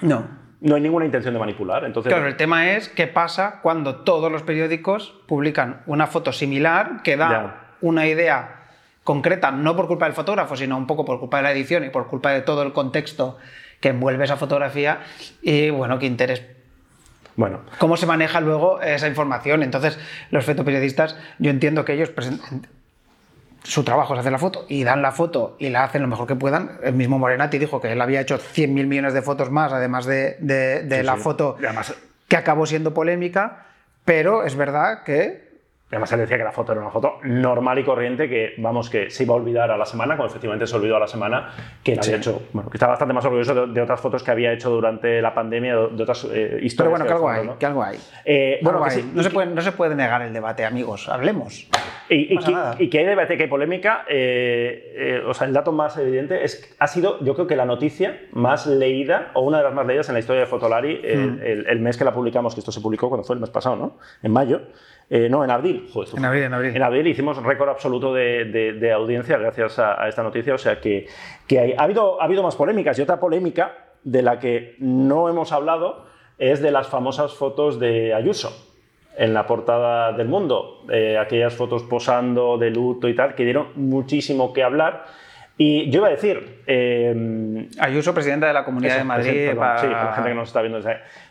No. 0.00 0.44
No 0.60 0.76
hay 0.76 0.80
ninguna 0.80 1.04
intención 1.04 1.34
de 1.34 1.40
manipular. 1.40 1.84
Entonces... 1.84 2.12
Claro, 2.12 2.26
el 2.26 2.36
tema 2.36 2.72
es 2.72 2.88
qué 2.88 3.06
pasa 3.06 3.60
cuando 3.62 3.96
todos 3.96 4.32
los 4.32 4.42
periódicos 4.42 5.14
publican 5.26 5.82
una 5.86 6.06
foto 6.06 6.32
similar 6.32 7.02
que 7.02 7.16
da 7.16 7.76
una 7.80 8.06
idea 8.06 8.62
concreta, 9.02 9.50
no 9.50 9.76
por 9.76 9.86
culpa 9.86 10.06
del 10.06 10.14
fotógrafo, 10.14 10.56
sino 10.56 10.78
un 10.78 10.86
poco 10.86 11.04
por 11.04 11.20
culpa 11.20 11.38
de 11.38 11.42
la 11.42 11.52
edición 11.52 11.84
y 11.84 11.90
por 11.90 12.06
culpa 12.06 12.30
de 12.30 12.40
todo 12.40 12.62
el 12.62 12.72
contexto 12.72 13.36
que 13.80 13.90
envuelve 13.90 14.24
esa 14.24 14.38
fotografía. 14.38 15.00
Y 15.42 15.68
bueno, 15.68 15.98
qué 15.98 16.06
interés 16.06 16.53
bueno. 17.36 17.60
¿Cómo 17.78 17.96
se 17.96 18.06
maneja 18.06 18.40
luego 18.40 18.80
esa 18.80 19.08
información? 19.08 19.62
Entonces, 19.62 19.98
los 20.30 20.44
fotoperiodistas, 20.44 21.16
yo 21.38 21.50
entiendo 21.50 21.84
que 21.84 21.94
ellos 21.94 22.10
su 23.64 23.82
trabajo 23.82 24.12
es 24.14 24.20
hacer 24.20 24.30
la 24.30 24.38
foto 24.38 24.66
y 24.68 24.84
dan 24.84 25.02
la 25.02 25.10
foto 25.10 25.56
y 25.58 25.70
la 25.70 25.84
hacen 25.84 26.02
lo 26.02 26.08
mejor 26.08 26.26
que 26.26 26.36
puedan. 26.36 26.78
El 26.82 26.94
mismo 26.94 27.18
Morenati 27.18 27.58
dijo 27.58 27.80
que 27.80 27.92
él 27.92 28.00
había 28.00 28.20
hecho 28.20 28.38
100.000 28.38 28.86
millones 28.86 29.14
de 29.14 29.22
fotos 29.22 29.50
más, 29.50 29.72
además 29.72 30.04
de, 30.04 31.02
la 31.02 31.16
foto 31.16 31.56
que 32.28 32.36
acabó 32.36 32.66
siendo 32.66 32.92
polémica, 32.92 33.66
pero 34.04 34.44
es 34.44 34.54
verdad 34.54 35.02
que 35.02 35.43
Además, 35.94 36.12
él 36.12 36.20
decía 36.20 36.36
que 36.36 36.44
la 36.44 36.52
foto 36.52 36.72
era 36.72 36.80
una 36.80 36.90
foto 36.90 37.18
normal 37.22 37.78
y 37.78 37.84
corriente 37.84 38.28
que, 38.28 38.54
vamos, 38.58 38.90
que 38.90 39.10
se 39.10 39.22
iba 39.22 39.34
a 39.34 39.36
olvidar 39.36 39.70
a 39.70 39.76
la 39.76 39.86
semana, 39.86 40.16
cuando 40.16 40.32
efectivamente 40.32 40.66
se 40.66 40.74
olvidó 40.74 40.96
a 40.96 41.00
la 41.00 41.06
semana, 41.06 41.50
que 41.82 41.92
él 41.92 42.00
había 42.02 42.16
hecho, 42.16 42.42
bueno, 42.52 42.68
que 42.68 42.76
estaba 42.76 42.90
bastante 42.90 43.14
más 43.14 43.24
orgulloso 43.24 43.66
de, 43.68 43.80
otras 43.80 44.00
fotos 44.00 44.22
que 44.24 44.30
había 44.30 44.52
hecho 44.52 44.70
durante 44.70 45.22
la 45.22 45.32
pandemia, 45.32 45.76
de, 45.76 46.02
otras 46.02 46.24
eh, 46.24 46.58
historias. 46.62 46.76
Pero 46.76 46.90
bueno, 46.90 47.06
que, 47.06 47.12
algo 47.12 47.28
hay, 47.30 47.48
que 47.58 47.66
algo 47.66 47.82
hay. 47.82 47.98
Eh, 48.24 48.58
bueno, 48.62 48.80
no, 48.80 49.22
se 49.22 49.30
puede, 49.30 49.46
no 49.54 49.62
se 49.62 49.72
puede 49.72 49.94
negar 49.94 50.22
el 50.22 50.32
debate, 50.32 50.64
amigos, 50.64 51.08
hablemos. 51.08 51.68
Y, 52.08 52.36
que, 52.88 52.98
hay 52.98 53.06
debate, 53.06 53.36
que 53.36 53.44
hay 53.44 53.48
polémica, 53.48 54.04
eh, 54.08 55.22
o 55.26 55.32
sea, 55.32 55.46
el 55.46 55.54
dato 55.54 55.72
más 55.72 55.96
evidente 55.96 56.44
es 56.44 56.74
ha 56.78 56.86
sido, 56.86 57.18
yo 57.24 57.34
creo 57.34 57.46
que 57.46 57.56
la 57.56 57.64
noticia 57.64 58.20
más 58.32 58.66
leída, 58.66 59.30
o 59.34 59.42
una 59.42 59.58
de 59.58 59.64
las 59.64 59.74
más 59.74 59.86
leídas 59.86 60.08
en 60.08 60.14
la 60.14 60.20
historia 60.20 60.40
de 60.40 60.46
Fotolari, 60.46 60.96
hmm. 60.96 61.40
el, 61.42 61.66
el 61.66 61.80
mes 61.80 61.96
que 61.96 62.04
la 62.04 62.12
publicamos, 62.12 62.54
que 62.54 62.60
esto 62.60 62.72
se 62.72 62.80
publicó 62.80 63.08
cuando 63.08 63.24
fue 63.24 63.34
el 63.34 63.40
mes 63.40 63.50
pasado, 63.50 63.76
¿no? 63.76 63.96
En 64.22 64.32
mayo. 64.32 64.60
Eh, 65.10 65.28
no, 65.28 65.44
en 65.44 65.50
abril. 65.50 65.88
en 66.16 66.24
abril, 66.24 66.42
en 66.44 66.54
abril. 66.54 66.76
En 66.76 66.82
abril 66.82 67.06
hicimos 67.06 67.36
un 67.38 67.44
récord 67.44 67.68
absoluto 67.68 68.12
de, 68.14 68.92
audiencia 68.94 69.36
gracias 69.38 69.78
a, 69.78 70.08
esta 70.08 70.22
noticia. 70.22 70.54
O 70.54 70.58
sea 70.58 70.80
que, 70.80 71.06
que 71.46 71.76
ha, 71.76 71.82
habido, 71.82 72.20
ha 72.20 72.24
habido 72.24 72.42
más 72.42 72.56
polémicas. 72.56 72.98
Y 72.98 73.02
otra 73.02 73.20
polémica 73.20 73.94
de 74.02 74.22
la 74.22 74.38
que 74.38 74.76
no 74.78 75.28
hemos 75.28 75.52
hablado 75.52 76.06
es 76.38 76.60
de 76.60 76.70
las 76.70 76.88
famosas 76.88 77.34
fotos 77.34 77.78
de 77.78 78.14
Ayuso 78.14 78.52
en 79.16 79.34
la 79.34 79.46
portada 79.46 80.12
del 80.12 80.28
mundo. 80.28 80.84
Eh, 80.90 81.18
aquellas 81.18 81.54
fotos 81.54 81.82
posando 81.84 82.58
de 82.58 82.70
luto 82.70 83.08
y 83.08 83.14
tal, 83.14 83.34
que 83.34 83.44
dieron 83.44 83.68
muchísimo 83.76 84.52
que 84.52 84.62
hablar. 84.62 85.04
Y 85.56 85.88
yo 85.90 86.00
iba 86.00 86.08
a 86.08 86.10
decir... 86.10 86.62
Eh, 86.66 87.68
Ayuso, 87.78 88.12
presidenta 88.12 88.46
de 88.46 88.52
la 88.52 88.64
Comunidad 88.64 88.98
de 88.98 89.04
Madrid. 89.04 89.50
Sí, 89.50 89.56
para 89.56 89.88
la 89.88 90.12
gente 90.12 90.30
que 90.30 90.34
nos 90.34 90.48
está 90.48 90.60
viendo 90.62 90.80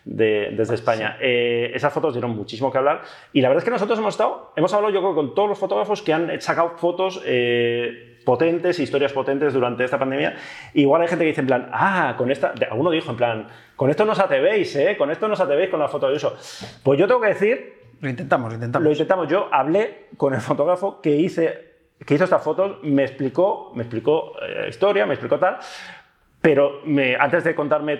desde, 0.05 0.73
España. 0.75 1.17
Eh, 1.19 1.71
esas 1.73 1.91
fotos 1.91 2.13
dieron 2.13 2.31
muchísimo 2.31 2.71
que 2.71 2.77
hablar. 2.77 3.01
Y 3.33 3.41
la 3.41 3.49
verdad 3.49 3.61
es 3.61 3.65
que 3.65 3.71
nosotros 3.71 3.99
hemos 3.99 4.13
estado, 4.13 4.53
hemos 4.55 4.73
hablado 4.73 4.93
yo 4.93 5.01
creo 5.01 5.15
con 5.15 5.35
todos 5.35 5.49
los 5.49 5.59
fotógrafos 5.59 6.01
que 6.01 6.13
han 6.13 6.39
sacado 6.41 6.77
fotos 6.77 7.21
eh, 7.25 8.19
potentes, 8.25 8.79
historias 8.79 9.11
potentes 9.11 9.53
durante 9.53 9.83
esta 9.83 9.99
pandemia. 9.99 10.35
Igual 10.73 11.01
hay 11.01 11.07
gente 11.07 11.25
que 11.25 11.29
dice 11.29 11.41
en 11.41 11.47
plan, 11.47 11.69
ah, 11.71 12.15
con 12.17 12.31
esta, 12.31 12.53
alguno 12.69 12.91
dijo 12.91 13.11
en 13.11 13.17
plan, 13.17 13.47
con 13.75 13.89
esto 13.89 14.05
no 14.05 14.13
os 14.13 14.19
atrevéis, 14.19 14.75
¿eh? 14.75 14.95
Con 14.97 15.11
esto 15.11 15.27
no 15.27 15.33
os 15.33 15.39
atrevéis 15.39 15.69
con 15.69 15.79
la 15.79 15.87
foto 15.87 16.07
de 16.07 16.13
Ayuso. 16.13 16.37
Pues 16.83 16.99
yo 16.99 17.07
tengo 17.07 17.21
que 17.21 17.27
decir... 17.27 17.73
Lo 17.99 18.09
intentamos, 18.09 18.49
lo 18.49 18.55
intentamos. 18.55 18.85
Lo 18.85 18.91
intentamos. 18.91 19.27
Yo 19.27 19.49
hablé 19.51 20.07
con 20.17 20.33
el 20.33 20.41
fotógrafo 20.41 21.01
que 21.01 21.11
hice 21.11 21.72
que 22.05 22.15
hizo 22.15 22.23
estas 22.23 22.43
fotos 22.43 22.77
me 22.83 23.03
explicó, 23.03 23.71
me 23.75 23.83
explicó 23.83 24.33
eh, 24.41 24.67
historia, 24.69 25.05
me 25.05 25.13
explicó 25.13 25.39
tal, 25.39 25.57
pero 26.41 26.81
me, 26.85 27.15
antes 27.15 27.43
de 27.43 27.55
contarme 27.55 27.99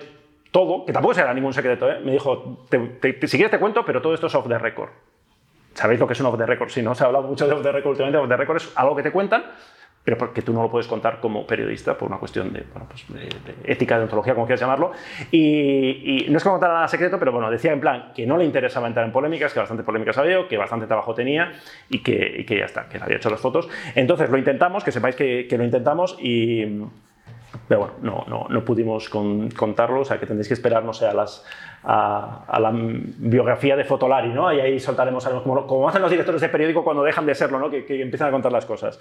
todo, 0.51 0.85
que 0.85 0.93
tampoco 0.93 1.13
será 1.13 1.33
ningún 1.33 1.53
secreto, 1.53 1.89
¿eh? 1.89 1.99
me 1.99 2.11
dijo, 2.11 2.65
si 2.69 3.37
quieres 3.37 3.51
te 3.51 3.59
cuento, 3.59 3.83
pero 3.85 4.01
todo 4.01 4.13
esto 4.13 4.27
es 4.27 4.35
off 4.35 4.47
the 4.47 4.57
record. 4.57 4.91
¿Sabéis 5.73 5.99
lo 5.99 6.05
que 6.05 6.13
es 6.13 6.19
un 6.19 6.27
off 6.27 6.37
the 6.37 6.45
record? 6.45 6.69
Si 6.69 6.81
no 6.81 6.93
se 6.93 7.03
ha 7.03 7.07
hablado 7.07 7.25
mucho 7.27 7.47
de 7.47 7.53
off 7.53 7.63
the 7.63 7.71
record 7.71 7.91
últimamente, 7.91 8.19
off 8.19 8.29
the 8.29 8.37
record 8.37 8.57
es 8.57 8.71
algo 8.75 8.95
que 8.95 9.03
te 9.03 9.11
cuentan, 9.11 9.45
pero 10.03 10.17
porque 10.17 10.41
tú 10.41 10.53
no 10.53 10.61
lo 10.61 10.69
puedes 10.69 10.87
contar 10.87 11.19
como 11.19 11.47
periodista 11.47 11.97
por 11.97 12.09
una 12.09 12.17
cuestión 12.17 12.51
de, 12.51 12.65
bueno, 12.71 12.87
pues 12.89 13.05
de, 13.09 13.29
ética, 13.71 13.97
de 13.97 14.03
ontología, 14.03 14.33
como 14.33 14.45
quieras 14.45 14.59
llamarlo. 14.59 14.91
Y, 15.31 16.25
no 16.29 16.37
es 16.37 16.43
que 16.43 16.49
contara 16.49 16.73
nada 16.73 16.87
secreto, 16.87 17.17
pero 17.17 17.31
bueno, 17.31 17.49
decía 17.49 17.71
en 17.71 17.79
plan 17.79 18.11
que 18.13 18.25
no 18.25 18.37
le 18.37 18.45
interesaba 18.45 18.87
entrar 18.87 19.05
en 19.05 19.11
polémicas, 19.11 19.53
que 19.53 19.59
bastante 19.59 19.83
polémicas 19.83 20.17
había, 20.17 20.47
que 20.47 20.57
bastante 20.57 20.87
trabajo 20.87 21.13
tenía 21.13 21.53
y 21.89 21.99
que, 21.99 22.35
y 22.39 22.45
que 22.45 22.57
ya 22.57 22.65
está, 22.65 22.87
que 22.89 22.97
había 22.97 23.17
hecho 23.17 23.29
las 23.29 23.39
fotos. 23.39 23.69
Entonces 23.95 24.29
lo 24.29 24.37
intentamos, 24.37 24.83
que 24.83 24.91
sepáis 24.91 25.15
que, 25.15 25.47
que 25.47 25.57
lo 25.57 25.63
intentamos 25.63 26.17
y 26.19 26.65
pero 27.67 27.81
bueno, 27.81 27.95
no, 28.01 28.25
no, 28.27 28.47
no 28.49 28.65
pudimos 28.65 29.09
contarlo, 29.09 30.01
o 30.01 30.05
sea 30.05 30.19
que 30.19 30.25
tendréis 30.25 30.47
que 30.47 30.53
esperar, 30.53 30.83
no 30.83 30.93
sé, 30.93 31.05
a, 31.05 31.13
las, 31.13 31.45
a, 31.83 32.59
la 32.59 32.71
biografía 32.73 33.75
de 33.75 33.83
Fotolari, 33.83 34.29
¿no? 34.29 34.51
Y 34.53 34.59
ahí 34.59 34.79
soltaremos, 34.79 35.25
como, 35.25 35.67
como 35.67 35.87
hacen 35.87 36.01
los 36.01 36.11
directores 36.11 36.41
de 36.41 36.49
periódico 36.49 36.83
cuando 36.83 37.03
dejan 37.03 37.25
de 37.25 37.35
serlo, 37.35 37.59
¿no? 37.59 37.69
Que, 37.69 37.85
empiezan 38.01 38.29
a 38.29 38.31
contar 38.31 38.51
las 38.51 38.65
cosas. 38.65 38.99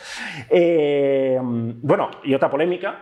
Eh, 0.51 1.39
bueno, 1.43 2.11
y 2.25 2.35
otra 2.35 2.51
polémica. 2.51 3.01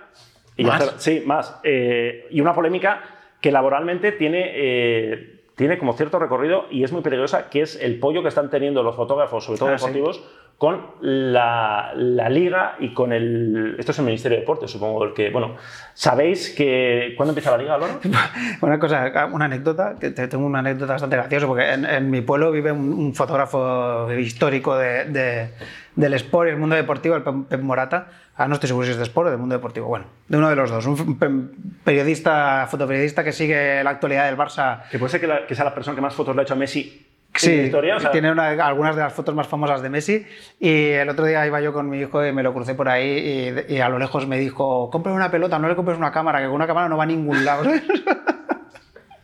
Y 0.56 0.64
¿Más? 0.64 0.94
sí, 0.98 1.22
más. 1.24 1.58
Eh, 1.62 2.26
y 2.30 2.40
una 2.40 2.54
polémica 2.54 3.02
que 3.40 3.50
laboralmente 3.52 4.12
tiene... 4.12 4.52
Eh, 4.54 5.36
tiene 5.56 5.76
como 5.76 5.92
cierto 5.92 6.18
recorrido 6.18 6.64
y 6.70 6.84
es 6.84 6.92
muy 6.92 7.02
peligrosa, 7.02 7.50
que 7.50 7.60
es 7.60 7.78
el 7.78 7.98
pollo 7.98 8.22
que 8.22 8.28
están 8.28 8.48
teniendo 8.48 8.82
los 8.82 8.96
fotógrafos, 8.96 9.44
sobre 9.44 9.58
todo 9.58 9.68
ah, 9.68 9.72
deportivos, 9.72 10.24
con 10.60 10.88
la, 11.00 11.94
liga 12.28 12.76
y 12.78 12.92
con 12.92 13.14
el... 13.14 13.76
Esto 13.78 13.92
es 13.92 13.98
el 13.98 14.04
Ministerio 14.04 14.36
de 14.36 14.42
Deportes, 14.42 14.70
supongo, 14.70 15.02
el 15.04 15.14
que... 15.14 15.30
Bueno, 15.30 15.56
¿sabéis 15.94 16.50
que... 16.50 17.14
¿Cuándo 17.16 17.30
empieza 17.30 17.52
la 17.52 17.56
liga, 17.56 17.74
Álvaro? 17.76 17.98
una 18.60 18.78
cosa, 18.78 19.10
una 19.32 19.46
anécdota, 19.46 19.96
que 19.98 20.10
tengo 20.10 20.44
una 20.44 20.58
anécdota 20.58 20.92
bastante 20.92 21.16
graciosa, 21.16 21.46
porque 21.46 21.66
en, 21.72 22.10
mi 22.10 22.20
pueblo 22.20 22.52
vive 22.52 22.72
un, 22.72 23.14
fotógrafo 23.14 24.12
histórico 24.12 24.76
de, 24.76 25.48
del 25.96 26.12
sport 26.12 26.48
y 26.48 26.52
el 26.52 26.58
mundo 26.58 26.76
deportivo, 26.76 27.16
el 27.16 27.22
Pep 27.22 27.62
Morata. 27.62 28.08
Ah, 28.36 28.46
no 28.46 28.52
estoy 28.52 28.68
seguro 28.68 28.84
si 28.84 28.92
es 28.92 28.98
de 28.98 29.04
sport 29.04 29.28
o 29.28 29.30
del 29.30 29.40
mundo 29.40 29.54
deportivo. 29.54 29.86
Bueno, 29.86 30.04
de 30.28 30.36
uno 30.36 30.50
de 30.50 30.56
los 30.56 30.68
dos. 30.68 30.84
Un 30.84 31.78
periodista, 31.82 32.66
fotoperiodista 32.70 33.24
que 33.24 33.32
sigue 33.32 33.82
la 33.82 33.88
actualidad 33.88 34.26
del 34.26 34.36
Barça. 34.36 34.82
Que 34.90 34.98
puede 34.98 35.10
ser 35.10 35.22
que, 35.22 35.46
que 35.48 35.54
sea 35.54 35.64
la 35.64 35.74
persona 35.74 35.94
que 35.94 36.02
más 36.02 36.14
fotos 36.14 36.36
le 36.36 36.42
ha 36.42 36.44
hecho 36.44 36.52
a 36.52 36.58
Messi 36.58 37.09
Sí, 37.34 37.70
tiene 38.12 38.28
algunas 38.28 38.96
de 38.96 39.02
las 39.02 39.12
fotos 39.12 39.34
más 39.34 39.46
famosas 39.46 39.82
de 39.82 39.88
Messi. 39.88 40.26
Y 40.58 40.88
el 40.90 41.08
otro 41.08 41.24
día 41.24 41.46
iba 41.46 41.60
yo 41.60 41.72
con 41.72 41.88
mi 41.88 42.00
hijo 42.00 42.24
y 42.24 42.32
me 42.32 42.42
lo 42.42 42.52
crucé 42.52 42.74
por 42.74 42.88
ahí 42.88 43.64
y, 43.68 43.78
a 43.78 43.88
lo 43.88 43.98
lejos 43.98 44.26
me 44.26 44.38
dijo, 44.38 44.90
compre 44.90 45.12
una 45.12 45.30
pelota, 45.30 45.58
no 45.58 45.68
le 45.68 45.76
compres 45.76 45.96
una 45.96 46.12
cámara, 46.12 46.40
que 46.40 46.46
con 46.46 46.54
una 46.54 46.66
cámara 46.66 46.88
no 46.88 46.96
va 46.96 47.04
a 47.04 47.06
ningún 47.06 47.44
lado. 47.44 47.64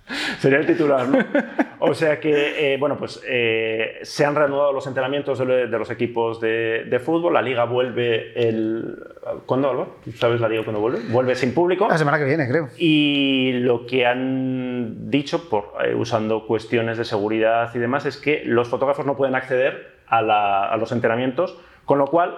Sería 0.38 0.58
el 0.58 0.66
titular, 0.66 1.08
¿no? 1.08 1.18
O 1.80 1.94
sea 1.94 2.20
que, 2.20 2.74
eh, 2.74 2.76
bueno, 2.78 2.96
pues 2.96 3.22
eh, 3.26 3.98
se 4.02 4.24
han 4.24 4.34
reanudado 4.34 4.72
los 4.72 4.86
entrenamientos 4.86 5.38
de, 5.38 5.66
los 5.66 5.90
equipos 5.90 6.40
de, 6.40 6.84
de, 6.88 7.00
fútbol. 7.00 7.34
La 7.34 7.42
liga 7.42 7.64
vuelve 7.64 8.32
el. 8.48 8.96
¿Cuándo, 9.46 9.70
Álvaro? 9.70 9.96
¿Sabes 10.14 10.40
la 10.40 10.48
liga 10.48 10.62
cuándo 10.62 10.80
vuelve? 10.80 11.00
Vuelve 11.10 11.34
sin 11.34 11.52
público. 11.52 11.88
La 11.88 11.98
semana 11.98 12.18
que 12.18 12.24
viene, 12.24 12.48
creo. 12.48 12.68
Y 12.76 13.54
lo 13.54 13.86
que 13.86 14.06
han 14.06 15.10
dicho, 15.10 15.48
por, 15.48 15.72
eh, 15.84 15.94
usando 15.94 16.46
cuestiones 16.46 16.98
de 16.98 17.04
seguridad 17.04 17.74
y 17.74 17.78
demás, 17.78 18.06
es 18.06 18.16
que 18.16 18.42
los 18.44 18.68
fotógrafos 18.68 19.06
no 19.06 19.16
pueden 19.16 19.34
acceder 19.34 19.96
a, 20.06 20.22
la, 20.22 20.68
a 20.68 20.76
los 20.76 20.92
entrenamientos, 20.92 21.58
con 21.84 21.98
lo 21.98 22.06
cual 22.06 22.36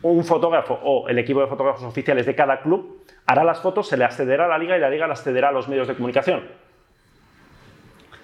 un 0.00 0.24
fotógrafo 0.24 0.78
o 0.82 1.08
el 1.08 1.18
equipo 1.18 1.40
de 1.40 1.46
fotógrafos 1.46 1.82
oficiales 1.84 2.24
de 2.26 2.34
cada 2.34 2.60
club 2.60 3.04
hará 3.26 3.44
las 3.44 3.60
fotos, 3.60 3.88
se 3.88 3.96
le 3.96 4.04
accederá 4.04 4.46
a 4.46 4.48
la 4.48 4.58
liga 4.58 4.76
y 4.76 4.80
la 4.80 4.90
liga 4.90 5.06
las 5.06 5.22
cederá 5.22 5.48
a 5.48 5.52
los 5.52 5.68
medios 5.68 5.88
de 5.88 5.94
comunicación 5.94 6.42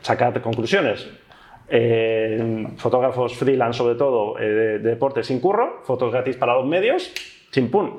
sacar 0.01 0.41
conclusiones. 0.41 1.09
Eh, 1.69 2.67
fotógrafos 2.77 3.37
freelance, 3.37 3.79
sobre 3.79 3.95
todo, 3.95 4.39
eh, 4.39 4.49
de, 4.49 4.79
deporte 4.81 5.23
sin 5.23 5.41
curro, 5.41 5.83
fotos 5.85 6.11
gratis 6.11 6.37
para 6.37 6.55
los 6.55 6.67
medios, 6.67 7.13
sin 7.51 7.71
pum. 7.71 7.99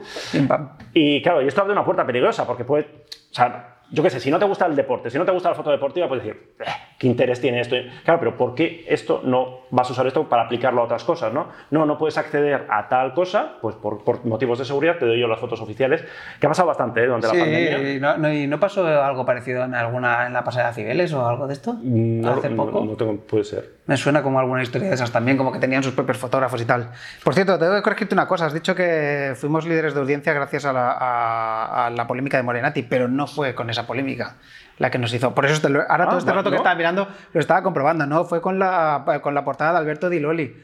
Y 0.93 1.21
claro, 1.21 1.41
y 1.41 1.47
esto 1.47 1.61
abre 1.61 1.71
una 1.71 1.85
puerta 1.85 2.05
peligrosa, 2.05 2.45
porque 2.45 2.65
puede. 2.65 2.83
O 2.83 3.33
sea, 3.33 3.70
yo 3.91 4.01
qué 4.01 4.09
sé, 4.09 4.19
si 4.19 4.31
no 4.31 4.39
te 4.39 4.45
gusta 4.45 4.65
el 4.65 4.75
deporte, 4.75 5.09
si 5.09 5.17
no 5.17 5.25
te 5.25 5.31
gusta 5.31 5.49
la 5.49 5.55
foto 5.55 5.69
deportiva, 5.69 6.07
puedes 6.07 6.23
decir, 6.23 6.53
eh, 6.59 6.63
¿qué 6.97 7.07
interés 7.07 7.41
tiene 7.41 7.59
esto? 7.59 7.75
Claro, 8.05 8.19
pero 8.19 8.37
¿por 8.37 8.55
qué 8.55 8.85
esto 8.87 9.21
no 9.23 9.61
vas 9.69 9.89
a 9.89 9.91
usar 9.91 10.07
esto 10.07 10.29
para 10.29 10.43
aplicarlo 10.43 10.81
a 10.81 10.85
otras 10.85 11.03
cosas? 11.03 11.33
No, 11.33 11.47
no, 11.71 11.85
no 11.85 11.97
puedes 11.97 12.17
acceder 12.17 12.67
a 12.69 12.87
tal 12.87 13.13
cosa, 13.13 13.57
pues 13.61 13.75
por, 13.75 14.25
motivos 14.25 14.59
de 14.59 14.65
seguridad 14.65 14.97
te 14.97 15.05
doy 15.05 15.19
yo 15.19 15.27
las 15.27 15.39
fotos 15.39 15.59
oficiales, 15.61 16.03
que 16.39 16.45
ha 16.45 16.49
pasado 16.49 16.67
bastante 16.67 17.01
¿eh? 17.01 17.07
durante 17.07 17.27
la 17.27 17.33
pandemia. 17.33 18.17
No, 18.17 18.33
¿Y 18.33 18.47
no 18.47 18.59
pasó 18.59 18.85
algo 18.87 19.25
parecido 19.25 19.65
en 19.65 19.75
alguna 19.75 20.27
en 20.27 20.33
la 20.33 20.43
pasada 20.43 20.69
de 20.69 20.73
Cibeles 20.75 21.11
o 21.13 21.27
algo 21.27 21.47
de 21.47 21.53
esto? 21.53 21.75
No, 21.81 22.31
Hace 22.31 22.49
poco. 22.51 22.85
No, 22.85 22.93
tengo, 22.93 23.17
puede 23.17 23.43
ser. 23.43 23.80
Me 23.91 23.97
suena 23.97 24.23
como 24.23 24.39
alguna 24.39 24.63
historia 24.63 24.87
de 24.87 24.95
esas 24.95 25.11
también, 25.11 25.35
como 25.35 25.51
que 25.51 25.59
tenían 25.59 25.83
sus 25.83 25.91
propios 25.91 26.17
fotógrafos 26.17 26.61
y 26.61 26.63
tal. 26.63 26.91
Por 27.25 27.33
cierto, 27.33 27.59
tengo 27.59 27.75
que 27.75 27.81
corregirte 27.81 28.15
una 28.15 28.25
cosa. 28.25 28.45
Has 28.45 28.53
dicho 28.53 28.73
que 28.73 29.33
fuimos 29.35 29.65
líderes 29.65 29.93
de 29.93 29.99
audiencia 29.99 30.31
gracias 30.31 30.63
a 30.63 30.71
la, 30.71 31.87
a 31.87 31.89
la 31.89 32.07
polémica 32.07 32.37
de 32.37 32.43
Morenati, 32.43 32.83
pero 32.83 33.09
no 33.09 33.27
fue 33.27 33.53
con 33.53 33.69
esa 33.69 33.85
polémica 33.85 34.37
la 34.77 34.89
que 34.89 34.97
nos 34.97 35.13
hizo. 35.13 35.35
Por 35.35 35.45
eso 35.45 35.67
ahora 35.89 36.05
todo 36.05 36.15
ah, 36.15 36.19
este 36.19 36.31
rato 36.31 36.49
que 36.49 36.55
estaba 36.55 36.73
mirando 36.73 37.05
lo 37.33 37.39
estaba 37.41 37.61
comprobando, 37.63 38.05
¿no? 38.05 38.23
Fue 38.23 38.39
con 38.39 38.59
la, 38.59 39.19
con 39.21 39.35
la 39.35 39.43
portada 39.43 39.73
de 39.73 39.79
Alberto 39.79 40.09
Di 40.09 40.21
Loli. 40.21 40.55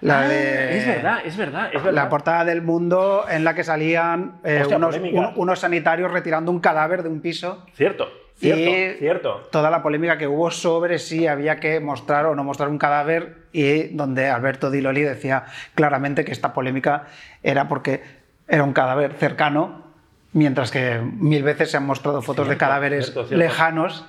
La 0.00 0.20
ah, 0.20 0.28
de, 0.28 0.78
es 0.78 0.86
verdad, 0.86 1.18
es 1.24 1.36
verdad, 1.36 1.66
es 1.72 1.82
verdad. 1.82 1.92
La 1.92 2.08
portada 2.08 2.44
del 2.44 2.62
mundo 2.62 3.26
en 3.28 3.42
la 3.42 3.56
que 3.56 3.64
salían 3.64 4.38
eh, 4.44 4.64
unos, 4.72 4.96
unos, 5.34 5.58
sanitarios 5.58 6.12
retirando 6.12 6.52
un 6.52 6.60
cadáver 6.60 7.02
de 7.02 7.08
un 7.08 7.20
piso. 7.20 7.66
Cierto, 7.74 8.06
cierto, 8.38 8.98
cierto. 8.98 9.48
Toda 9.50 9.70
la 9.70 9.82
polémica 9.82 10.18
que 10.18 10.26
hubo 10.26 10.50
sobre 10.50 10.98
si 10.98 11.26
había 11.26 11.56
que 11.56 11.80
mostrar 11.80 12.26
o 12.26 12.34
no 12.34 12.44
mostrar 12.44 12.68
un 12.68 12.78
cadáver 12.78 13.36
y 13.52 13.88
donde 13.88 14.28
Alberto 14.28 14.70
Di 14.70 14.80
Loli 14.80 15.02
decía 15.02 15.44
claramente 15.74 16.24
que 16.24 16.32
esta 16.32 16.52
polémica 16.52 17.06
era 17.42 17.68
porque 17.68 18.02
era 18.48 18.62
un 18.62 18.72
cadáver 18.72 19.14
cercano 19.14 19.86
mientras 20.32 20.70
que 20.70 21.00
mil 21.00 21.42
veces 21.42 21.70
se 21.70 21.78
han 21.78 21.86
mostrado 21.86 22.20
fotos 22.20 22.46
de 22.48 22.56
cadáveres 22.56 23.14
lejanos 23.30 24.04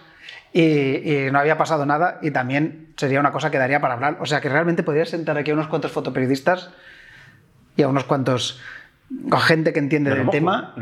y, 0.53 1.27
no 1.31 1.39
había 1.39 1.57
pasado 1.57 1.85
nada 1.85 2.19
y 2.21 2.31
también 2.31 2.93
sería 2.97 3.19
una 3.19 3.31
cosa 3.31 3.49
que 3.51 3.57
daría 3.57 3.79
para 3.79 3.93
hablar. 3.93 4.17
O 4.19 4.25
sea 4.25 4.41
que 4.41 4.49
realmente 4.49 4.83
podrías 4.83 5.09
sentar 5.09 5.37
aquí 5.37 5.51
a 5.51 5.53
unos 5.53 5.67
cuantos 5.67 5.91
fotoperiodistas 5.91 6.71
y 7.75 7.83
a 7.83 7.87
unos 7.87 8.03
cuantos 8.03 8.59
gente 9.39 9.73
que 9.73 9.79
entiende 9.79 10.13
del 10.13 10.29
tema 10.29 10.75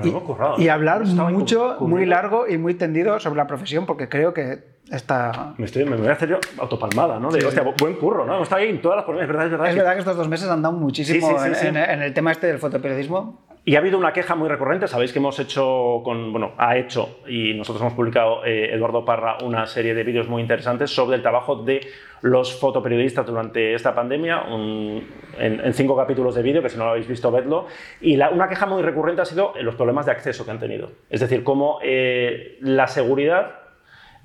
y, 0.58 0.68
hablar 0.68 1.06
mucho, 1.06 1.78
muy 1.82 2.06
largo 2.06 2.48
y 2.48 2.58
muy 2.58 2.74
tendido 2.74 3.20
sobre 3.20 3.38
la 3.38 3.48
profesión 3.48 3.86
porque 3.86 4.10
creo 4.10 4.34
que 4.34 4.76
está... 4.92 5.54
Me, 5.58 5.66
estoy, 5.66 5.86
me 5.86 5.96
voy 5.96 6.08
a 6.08 6.14
hacer 6.14 6.30
yo 6.30 6.40
autopalmada, 6.58 7.20
¿no? 7.20 7.32
De, 7.32 7.46
hostia, 7.46 7.64
buen 7.80 7.96
curro, 7.96 8.26
¿no? 8.26 8.42
Está 8.42 8.58
ahí 8.58 8.70
en 8.70 8.82
todas 8.82 8.98
las 8.98 9.06
polémicas, 9.06 9.28
¿verdad? 9.30 9.46
Es 9.46 9.52
verdad, 9.52 9.70
es 9.70 9.76
verdad 9.76 9.94
que 9.94 10.00
estos 10.00 10.18
dos 10.18 10.28
meses 10.28 10.50
han 10.50 10.62
dado 10.62 10.76
muchísimo 10.76 11.38
en, 11.44 11.78
en, 11.78 12.02
el 12.02 12.14
tema 12.14 12.32
este 12.32 12.48
del 12.48 12.60
fotoperiodismo. 12.60 13.46
Y 13.68 13.76
ha 13.76 13.80
habido 13.80 13.98
una 13.98 14.14
queja 14.14 14.36
muy 14.36 14.48
recurrente, 14.48 14.88
sabéis 14.88 15.12
que 15.12 15.18
hemos 15.18 15.40
hecho, 15.40 16.02
con, 16.04 16.32
bueno, 16.32 16.52
ha 16.58 16.78
hecho 16.78 17.22
y 17.28 17.56
nosotros 17.56 17.82
hemos 17.82 17.94
publicado 17.94 18.46
eh, 18.46 18.72
Eduardo 18.72 19.04
Parra 19.04 19.40
una 19.44 19.66
serie 19.66 19.96
de 19.96 20.04
vídeos 20.04 20.28
muy 20.28 20.44
interesantes 20.44 20.92
sobre 20.92 21.16
el 21.16 21.24
trabajo 21.24 21.64
de 21.64 21.82
los 22.22 22.60
fotoperiodistas 22.60 23.26
durante 23.26 23.74
esta 23.74 23.96
pandemia, 23.96 24.44
en, 25.38 25.74
cinco 25.74 25.96
capítulos 25.96 26.36
de 26.36 26.42
vídeo, 26.42 26.62
que 26.62 26.70
si 26.70 26.78
no 26.78 26.86
lo 26.86 26.92
habéis 26.92 27.08
visto, 27.08 27.32
vedlo. 27.32 27.68
Y 28.02 28.16
una 28.16 28.48
queja 28.48 28.66
muy 28.66 28.82
recurrente 28.82 29.22
ha 29.22 29.26
sido 29.26 29.54
los 29.62 29.76
problemas 29.76 30.06
de 30.06 30.12
acceso 30.12 30.46
que 30.46 30.52
han 30.52 30.60
tenido. 30.60 30.92
Es 31.10 31.22
decir, 31.22 31.44
cómo 31.44 31.80
eh, 31.84 32.58
la 32.62 32.88
seguridad 32.88 33.66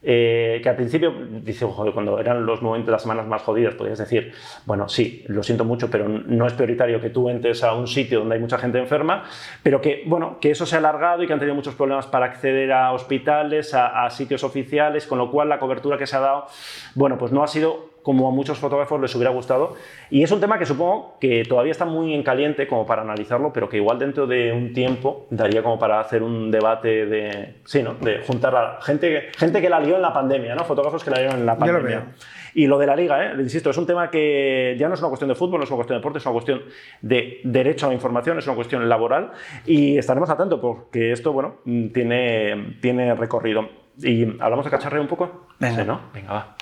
eh, 0.02 0.60
que 0.62 0.68
al 0.68 0.76
principio, 0.76 1.12
dice, 1.42 1.66
cuando 1.92 2.18
eran 2.18 2.46
los 2.46 2.62
momentos, 2.62 2.90
las 2.90 3.02
semanas 3.02 3.26
más 3.26 3.42
jodidas, 3.42 3.74
podrías 3.74 3.98
decir, 3.98 4.32
bueno, 4.64 4.88
sí, 4.88 5.24
lo 5.28 5.42
siento 5.42 5.64
mucho, 5.64 5.90
pero 5.90 6.08
no 6.08 6.46
es 6.46 6.54
prioritario 6.54 7.00
que 7.00 7.10
tú 7.10 7.28
entres 7.28 7.62
a 7.62 7.74
un 7.74 7.86
sitio 7.86 8.20
donde 8.20 8.36
hay 8.36 8.40
mucha 8.40 8.56
gente 8.56 8.78
enferma, 8.78 9.24
pero 9.62 9.80
que, 9.80 10.02
bueno, 10.06 10.38
que 10.40 10.50
eso 10.50 10.64
se 10.64 10.76
ha 10.76 10.78
alargado 10.78 11.22
y 11.22 11.26
que 11.26 11.32
han 11.32 11.38
tenido 11.38 11.54
muchos 11.54 11.74
problemas 11.74 12.06
para 12.06 12.26
acceder 12.26 12.72
a 12.72 12.92
hospitales, 12.92 13.74
a, 13.74 14.04
a 14.04 14.10
sitios 14.10 14.42
oficiales, 14.42 15.06
con 15.06 15.18
lo 15.18 15.30
cual 15.30 15.50
la 15.50 15.58
cobertura 15.58 15.98
que 15.98 16.06
se 16.06 16.16
ha 16.16 16.20
dado, 16.20 16.46
bueno, 16.94 17.18
pues 17.18 17.32
no 17.32 17.42
ha 17.42 17.46
sido 17.46 17.89
como 18.02 18.28
a 18.28 18.30
muchos 18.30 18.58
fotógrafos 18.58 19.00
les 19.00 19.14
hubiera 19.14 19.30
gustado. 19.30 19.74
Y 20.10 20.22
es 20.22 20.30
un 20.30 20.40
tema 20.40 20.58
que 20.58 20.66
supongo 20.66 21.16
que 21.20 21.44
todavía 21.44 21.72
está 21.72 21.84
muy 21.84 22.14
en 22.14 22.22
caliente 22.22 22.66
como 22.66 22.86
para 22.86 23.02
analizarlo, 23.02 23.52
pero 23.52 23.68
que 23.68 23.76
igual 23.76 23.98
dentro 23.98 24.26
de 24.26 24.52
un 24.52 24.72
tiempo 24.72 25.26
daría 25.30 25.62
como 25.62 25.78
para 25.78 26.00
hacer 26.00 26.22
un 26.22 26.50
debate 26.50 27.06
de, 27.06 27.56
sí, 27.64 27.82
¿no? 27.82 27.94
de 27.94 28.20
juntar 28.20 28.54
a 28.56 28.80
gente, 28.82 29.28
gente 29.36 29.60
que 29.60 29.68
la 29.68 29.80
lió 29.80 29.96
en 29.96 30.02
la 30.02 30.12
pandemia, 30.12 30.54
¿no? 30.54 30.64
fotógrafos 30.64 31.04
que 31.04 31.10
la 31.10 31.20
lió 31.20 31.30
en 31.30 31.46
la 31.46 31.56
pandemia. 31.56 32.12
Y 32.52 32.66
lo 32.66 32.78
de 32.78 32.86
la 32.86 32.96
liga, 32.96 33.24
¿eh? 33.24 33.32
insisto, 33.38 33.70
es 33.70 33.76
un 33.76 33.86
tema 33.86 34.10
que 34.10 34.76
ya 34.78 34.88
no 34.88 34.94
es 34.94 35.00
una 35.00 35.08
cuestión 35.08 35.28
de 35.28 35.34
fútbol, 35.34 35.60
no 35.60 35.64
es 35.64 35.70
una 35.70 35.76
cuestión 35.76 35.96
de 35.96 36.00
deporte, 36.00 36.18
es 36.18 36.26
una 36.26 36.32
cuestión 36.32 36.62
de 37.00 37.40
derecho 37.44 37.86
a 37.86 37.90
la 37.90 37.94
información, 37.94 38.38
es 38.38 38.46
una 38.46 38.56
cuestión 38.56 38.88
laboral 38.88 39.30
y 39.66 39.98
estaremos 39.98 40.28
atentos 40.30 40.58
porque 40.60 41.12
esto, 41.12 41.32
bueno, 41.32 41.58
tiene, 41.92 42.76
tiene 42.80 43.14
recorrido. 43.14 43.68
¿Y 43.98 44.24
hablamos 44.40 44.64
de 44.64 44.70
cacharreo 44.70 45.02
un 45.02 45.08
poco? 45.08 45.46
Venga. 45.58 45.84
¿no? 45.84 46.00
Venga, 46.12 46.32
va. 46.32 46.56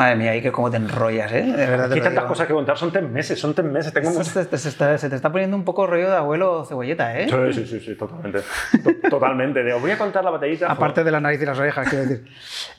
Madre 0.00 0.16
mía, 0.16 0.34
y 0.34 0.40
que 0.40 0.50
cómo 0.50 0.70
te 0.70 0.78
enrollas, 0.78 1.30
¿eh? 1.30 1.42
De 1.42 1.66
verdad. 1.66 1.92
Hay 1.92 2.00
tantas 2.00 2.24
cosas 2.24 2.46
que 2.46 2.54
contar, 2.54 2.78
son 2.78 2.90
tres 2.90 3.04
meses, 3.04 3.38
son 3.38 3.52
tres 3.52 3.70
meses. 3.70 3.92
Tengo 3.92 4.24
se, 4.24 4.46
te, 4.46 4.56
está, 4.56 5.30
poniendo 5.30 5.54
un 5.54 5.62
poco 5.62 5.86
rollo 5.86 6.08
de 6.08 6.16
abuelo 6.16 6.64
cebolleta, 6.64 7.18
¿eh? 7.18 7.28
Sí, 7.52 7.66
sí, 7.66 7.80
sí, 7.80 7.94
totalmente. 7.96 8.40
totalmente. 9.10 9.72
Os 9.74 9.82
voy 9.82 9.90
a 9.90 9.98
contar 9.98 10.24
la 10.24 10.30
batallita. 10.30 10.72
Aparte 10.72 11.04
de 11.04 11.10
la 11.10 11.20
nariz 11.20 11.42
y 11.42 11.44
las 11.44 11.58
orejas, 11.58 11.86
quiero 11.86 12.06
decir. 12.06 12.26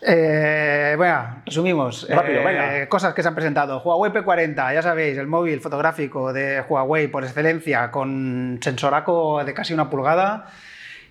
Eh, 0.01 0.95
bueno, 0.97 1.43
resumimos. 1.45 2.07
Rápido, 2.09 2.41
eh, 2.41 2.43
venga. 2.43 2.89
Cosas 2.89 3.13
que 3.13 3.21
se 3.21 3.27
han 3.27 3.35
presentado. 3.35 3.81
Huawei 3.81 4.11
P40, 4.11 4.73
ya 4.73 4.81
sabéis, 4.81 5.15
el 5.19 5.27
móvil 5.27 5.61
fotográfico 5.61 6.33
de 6.33 6.63
Huawei 6.67 7.07
por 7.07 7.23
excelencia, 7.23 7.91
con 7.91 8.57
sensoraco 8.63 9.43
de 9.43 9.53
casi 9.53 9.75
una 9.75 9.91
pulgada 9.91 10.47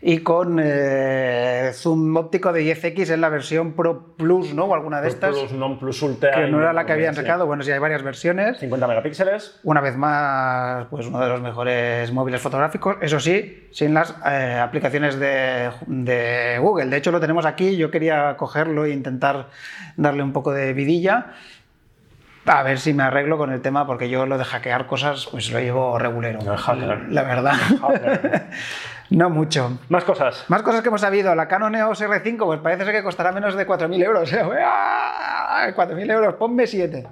y 0.02 0.18
con 0.18 0.58
eh, 0.62 1.72
zoom 1.74 2.16
óptico 2.16 2.52
de 2.52 2.62
10x 2.62 3.12
en 3.12 3.20
la 3.20 3.28
versión 3.28 3.74
Pro 3.74 4.14
Plus, 4.16 4.54
¿no? 4.54 4.64
O 4.64 4.74
alguna 4.74 5.02
de 5.02 5.08
estas. 5.08 5.36
Plus, 5.36 5.52
non 5.52 5.76
Plus 5.78 6.00
Ultra. 6.00 6.32
Que 6.32 6.48
no 6.48 6.60
era 6.60 6.72
la 6.72 6.86
que 6.86 6.92
habían 6.92 7.14
sacado. 7.14 7.46
Bueno, 7.46 7.62
sí, 7.62 7.70
hay 7.70 7.78
varias 7.78 8.02
versiones. 8.02 8.58
50 8.58 8.86
megapíxeles. 8.86 9.60
Una 9.62 9.82
vez 9.82 9.96
más, 9.96 10.86
pues 10.88 11.06
uno 11.06 11.20
de 11.20 11.28
los 11.28 11.42
mejores 11.42 12.10
móviles 12.12 12.40
fotográficos. 12.40 12.96
Eso 13.02 13.20
sí, 13.20 13.68
sin 13.72 13.92
las 13.92 14.16
eh, 14.24 14.58
aplicaciones 14.58 15.18
de, 15.18 15.70
de, 15.86 16.58
Google. 16.60 16.86
De 16.86 16.96
hecho, 16.96 17.12
lo 17.12 17.20
tenemos 17.20 17.44
aquí. 17.44 17.76
Yo 17.76 17.90
quería 17.90 18.36
cogerlo 18.38 18.86
e 18.86 18.92
intentar 18.92 19.48
darle 19.96 20.22
un 20.22 20.32
poco 20.32 20.52
de 20.52 20.72
vidilla. 20.72 21.34
A 22.46 22.62
ver 22.62 22.78
si 22.78 22.94
me 22.94 23.02
arreglo 23.02 23.36
con 23.36 23.52
el 23.52 23.60
tema, 23.60 23.86
porque 23.86 24.08
yo 24.08 24.24
lo 24.24 24.38
de 24.38 24.44
hackear 24.44 24.86
cosas, 24.86 25.28
pues 25.30 25.50
lo 25.52 25.60
llevo 25.60 25.98
regulero. 25.98 26.40
La 27.10 27.22
verdad. 27.22 27.52
No 27.82 27.88
mucho. 29.10 29.78
Más 29.88 30.04
cosas. 30.04 30.44
Más 30.48 30.62
cosas 30.62 30.82
que 30.82 30.88
hemos 30.88 31.00
sabido. 31.00 31.34
La 31.34 31.48
Canon 31.48 31.74
EOS 31.74 32.02
R5, 32.02 32.44
pues 32.44 32.60
parece 32.60 32.84
ser 32.84 32.94
que 32.94 33.02
costará 33.02 33.32
menos 33.32 33.54
de 33.54 33.66
4.000 33.66 34.04
euros. 34.04 34.32
4.000 34.32 36.10
euros, 36.12 36.34
ponme 36.34 36.66
7. 36.66 37.06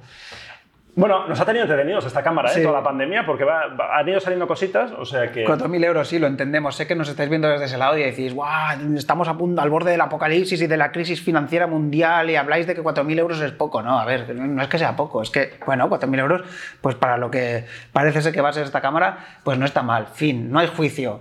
Bueno, 0.99 1.29
nos 1.29 1.41
ha 1.41 1.45
tenido 1.45 1.63
entretenidos 1.63 2.05
esta 2.07 2.25
cámara, 2.25 2.53
¿eh? 2.53 2.61
Toda 2.61 2.79
la 2.81 2.83
pandemia, 2.83 3.25
porque 3.25 3.45
han 3.49 4.09
ido 4.09 4.19
saliendo 4.19 4.49
cositas, 4.49 4.91
o 4.91 5.05
sea 5.05 5.31
que... 5.31 5.47
4.000 5.47 5.85
euros, 5.85 6.09
sí, 6.09 6.19
lo 6.19 6.27
entendemos. 6.27 6.75
Sé 6.75 6.89
que 6.89 6.97
nos 6.97 7.09
estáis 7.09 7.31
viendo 7.31 7.49
desde 7.49 7.67
ese 7.67 7.79
lado 7.79 7.97
y 7.97 8.03
decís, 8.03 8.35
¡guau! 8.35 8.97
Estamos 8.97 9.29
a 9.29 9.39
punto, 9.39 9.63
al 9.63 9.71
borde 9.71 9.93
del 9.93 10.01
apocalipsis 10.01 10.61
y 10.61 10.67
de 10.67 10.77
la 10.77 10.91
crisis 10.91 11.23
financiera 11.23 11.69
mundial 11.69 12.31
y 12.31 12.35
habláis 12.35 12.67
de 12.67 12.75
que 12.75 12.83
4.000 12.83 13.17
euros 13.17 13.41
es 13.41 13.53
poco. 13.53 13.81
No, 13.81 14.01
a 14.01 14.05
ver, 14.05 14.35
no 14.35 14.61
es 14.61 14.67
que 14.67 14.79
sea 14.79 14.97
poco, 14.97 15.23
es 15.23 15.31
que, 15.31 15.53
bueno, 15.65 15.89
4.000 15.89 16.19
euros, 16.19 16.43
pues 16.81 16.97
para 16.97 17.17
lo 17.17 17.31
que 17.31 17.65
parece 17.93 18.21
ser 18.21 18.33
que 18.33 18.41
va 18.41 18.49
a 18.49 18.53
ser 18.53 18.65
esta 18.65 18.81
cámara, 18.81 19.19
pues 19.45 19.57
no 19.57 19.67
está 19.67 19.85
mal. 19.85 20.09
Fin, 20.09 20.51
no 20.51 20.59
hay 20.59 20.67
juicio. 20.67 21.21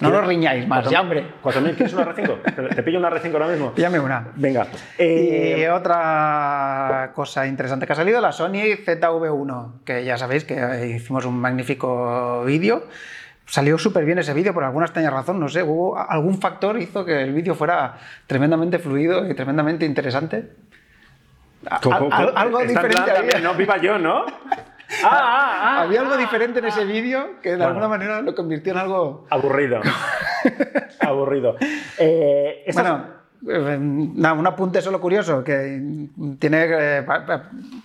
No 0.00 0.10
lo 0.10 0.22
riñáis 0.22 0.66
más, 0.66 0.88
ya 0.88 1.00
hombre. 1.00 1.26
¿4.000 1.42 1.74
quieres 1.76 1.92
una 1.92 2.06
R5? 2.06 2.74
¿Te, 2.74 2.82
pillo 2.82 2.98
una 2.98 3.10
R5 3.10 3.32
ahora 3.32 3.48
mismo? 3.48 3.72
Píllame 3.72 4.00
una. 4.00 4.28
Venga. 4.34 4.66
y 4.98 5.02
eh, 5.02 5.70
otra 5.70 7.12
cosa 7.14 7.46
interesante 7.46 7.86
que 7.86 7.92
ha 7.92 7.96
salido, 7.96 8.20
la 8.20 8.32
Sony 8.32 8.76
ZV1, 8.84 9.84
que 9.84 10.04
ya 10.04 10.16
sabéis 10.16 10.44
que 10.44 10.94
hicimos 10.96 11.26
un 11.26 11.38
magnífico 11.38 12.44
vídeo 12.44 12.84
salió 13.50 13.76
súper 13.78 14.04
bien 14.04 14.18
ese 14.18 14.32
vídeo 14.32 14.54
por 14.54 14.62
alguna 14.62 14.86
extraña 14.86 15.10
razón, 15.10 15.40
no 15.40 15.48
sé, 15.48 15.64
hubo 15.64 15.98
algún 15.98 16.40
factor 16.40 16.80
hizo 16.80 17.04
que 17.04 17.22
el 17.22 17.32
vídeo 17.32 17.56
fuera 17.56 17.96
tremendamente 18.28 18.78
fluido 18.78 19.28
y 19.28 19.34
tremendamente 19.34 19.84
interesante. 19.84 20.52
algo 21.82 22.60
diferente 22.60 23.10
había. 23.10 23.40
no 23.40 23.54
viva 23.54 23.76
yo, 23.78 23.98
¿no? 23.98 24.24
Ah, 25.04 25.08
ah, 25.12 25.58
ah, 25.62 25.82
había 25.82 26.00
algo 26.00 26.16
diferente 26.16 26.58
en 26.58 26.64
ese 26.66 26.84
vídeo 26.84 27.40
que 27.40 27.56
de 27.56 27.64
alguna 27.64 27.88
manera 27.88 28.20
lo 28.22 28.34
convirtió 28.34 28.72
en 28.72 28.78
algo 28.78 29.26
aburrido. 29.30 29.80
aburrido. 31.00 31.56
Eh, 31.96 32.64
bueno, 32.72 33.06
eh, 33.48 33.76
un 33.78 34.46
apunte 34.46 34.82
solo 34.82 35.00
curioso, 35.00 35.42
que 35.44 35.80
tiene, 36.38 36.66
eh, 36.68 37.06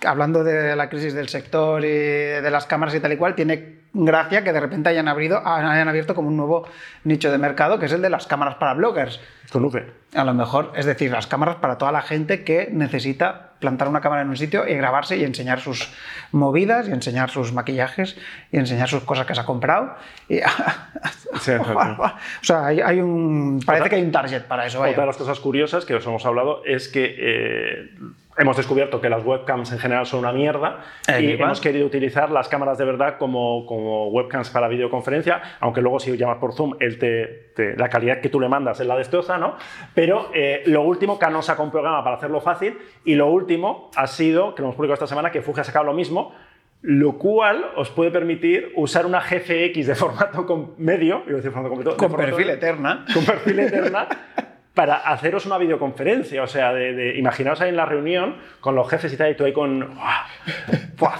hablando 0.04 0.44
de 0.44 0.76
la 0.76 0.88
crisis 0.88 1.14
del 1.14 1.28
sector 1.28 1.84
y 1.84 1.88
de 1.88 2.50
las 2.50 2.66
cámaras 2.66 2.94
y 2.94 3.00
tal 3.00 3.12
y 3.12 3.16
cual, 3.16 3.34
tiene 3.34 3.86
gracia 3.94 4.44
que 4.44 4.52
de 4.52 4.60
repente 4.60 4.90
hayan, 4.90 5.08
hayan 5.08 5.88
abierto 5.88 6.14
como 6.14 6.28
un 6.28 6.36
nuevo 6.36 6.66
nicho 7.04 7.30
de 7.30 7.38
mercado, 7.38 7.78
que 7.78 7.86
es 7.86 7.92
el 7.92 8.02
de 8.02 8.10
las 8.10 8.26
cámaras 8.26 8.56
para 8.56 8.74
bloggers. 8.74 9.20
Conoce. 9.50 9.86
A 10.14 10.24
lo 10.24 10.34
mejor, 10.34 10.72
es 10.74 10.84
decir, 10.84 11.10
las 11.10 11.26
cámaras 11.26 11.56
para 11.56 11.78
toda 11.78 11.92
la 11.92 12.02
gente 12.02 12.44
que 12.44 12.68
necesita 12.70 13.45
plantar 13.58 13.88
una 13.88 14.00
cámara 14.00 14.22
en 14.22 14.28
un 14.28 14.36
sitio 14.36 14.66
y 14.68 14.74
grabarse 14.74 15.16
y 15.16 15.24
enseñar 15.24 15.60
sus 15.60 15.90
movidas 16.32 16.88
y 16.88 16.92
enseñar 16.92 17.30
sus 17.30 17.52
maquillajes 17.52 18.16
y 18.52 18.58
enseñar 18.58 18.88
sus 18.88 19.04
cosas 19.04 19.26
que 19.26 19.34
se 19.34 19.40
ha 19.40 19.44
comprado. 19.44 19.94
o 21.36 22.42
sea, 22.42 22.66
hay, 22.66 23.00
un, 23.00 23.60
parece 23.64 23.88
que 23.88 23.96
hay 23.96 24.02
un 24.02 24.12
target 24.12 24.42
para 24.42 24.66
eso. 24.66 24.80
Otra 24.80 25.02
de 25.02 25.06
las 25.06 25.16
cosas 25.16 25.40
curiosas 25.40 25.84
que 25.84 25.94
os 25.94 26.06
hemos 26.06 26.24
hablado 26.26 26.62
es 26.64 26.88
que 26.88 27.14
eh, 27.18 27.90
hemos 28.38 28.56
descubierto 28.56 29.00
que 29.00 29.08
las 29.08 29.24
webcams 29.24 29.72
en 29.72 29.78
general 29.78 30.06
son 30.06 30.20
una 30.20 30.32
mierda 30.32 30.80
y 31.18 31.32
hemos 31.32 31.60
querido 31.60 31.86
utilizar 31.86 32.30
las 32.30 32.48
cámaras 32.48 32.78
de 32.78 32.84
verdad 32.84 33.16
como, 33.18 33.64
como 33.66 34.08
webcams 34.08 34.50
para 34.50 34.68
videoconferencia, 34.68 35.40
aunque 35.60 35.80
luego 35.80 35.98
si 35.98 36.16
llamas 36.16 36.38
por 36.38 36.52
Zoom, 36.52 36.74
él 36.80 36.98
te, 36.98 37.76
la 37.76 37.88
calidad 37.88 38.20
que 38.20 38.28
tú 38.28 38.40
le 38.40 38.48
mandas 38.48 38.80
es 38.80 38.86
la 38.86 38.96
destroza, 38.96 39.38
¿no? 39.38 39.56
Pero 39.94 40.30
eh, 40.34 40.62
lo 40.66 40.82
último, 40.82 41.18
Canon 41.18 41.42
saca 41.42 41.62
un 41.62 41.70
programa 41.70 42.04
para 42.04 42.16
hacerlo 42.16 42.40
fácil 42.40 42.78
y 43.04 43.14
lo 43.14 43.30
último 43.30 43.90
ha 43.96 44.06
sido, 44.06 44.54
que 44.54 44.62
lo 44.62 44.68
hemos 44.68 44.76
publicado 44.76 44.94
esta 44.94 45.06
semana, 45.06 45.30
que 45.30 45.42
Fuji 45.42 45.60
ha 45.60 45.64
sacado 45.64 45.86
lo 45.86 45.94
mismo, 45.94 46.34
lo 46.82 47.18
cual 47.18 47.72
os 47.76 47.90
puede 47.90 48.10
permitir 48.10 48.72
usar 48.76 49.06
una 49.06 49.20
GFX 49.20 49.86
de 49.86 49.94
formato 49.94 50.46
con 50.46 50.74
medio, 50.78 51.22
iba 51.26 51.34
a 51.34 51.36
decir 51.36 51.50
formato 51.50 51.74
completo, 51.74 51.96
con 51.96 52.12
perfil 52.14 52.50
eterna, 52.50 53.04
con 53.12 53.24
perfil 53.24 53.60
eterna 53.60 54.08
para 54.76 54.96
haceros 54.96 55.46
una 55.46 55.56
videoconferencia. 55.56 56.42
O 56.42 56.46
sea, 56.46 56.72
de, 56.74 57.16
imaginaos 57.16 57.62
ahí 57.62 57.70
en 57.70 57.76
la 57.76 57.86
reunión 57.86 58.36
con 58.60 58.76
los 58.76 58.88
jefes 58.88 59.10
y 59.10 59.16
tal, 59.16 59.30
y 59.30 59.34
tú 59.34 59.44
ahí 59.46 59.52
con 59.54 59.88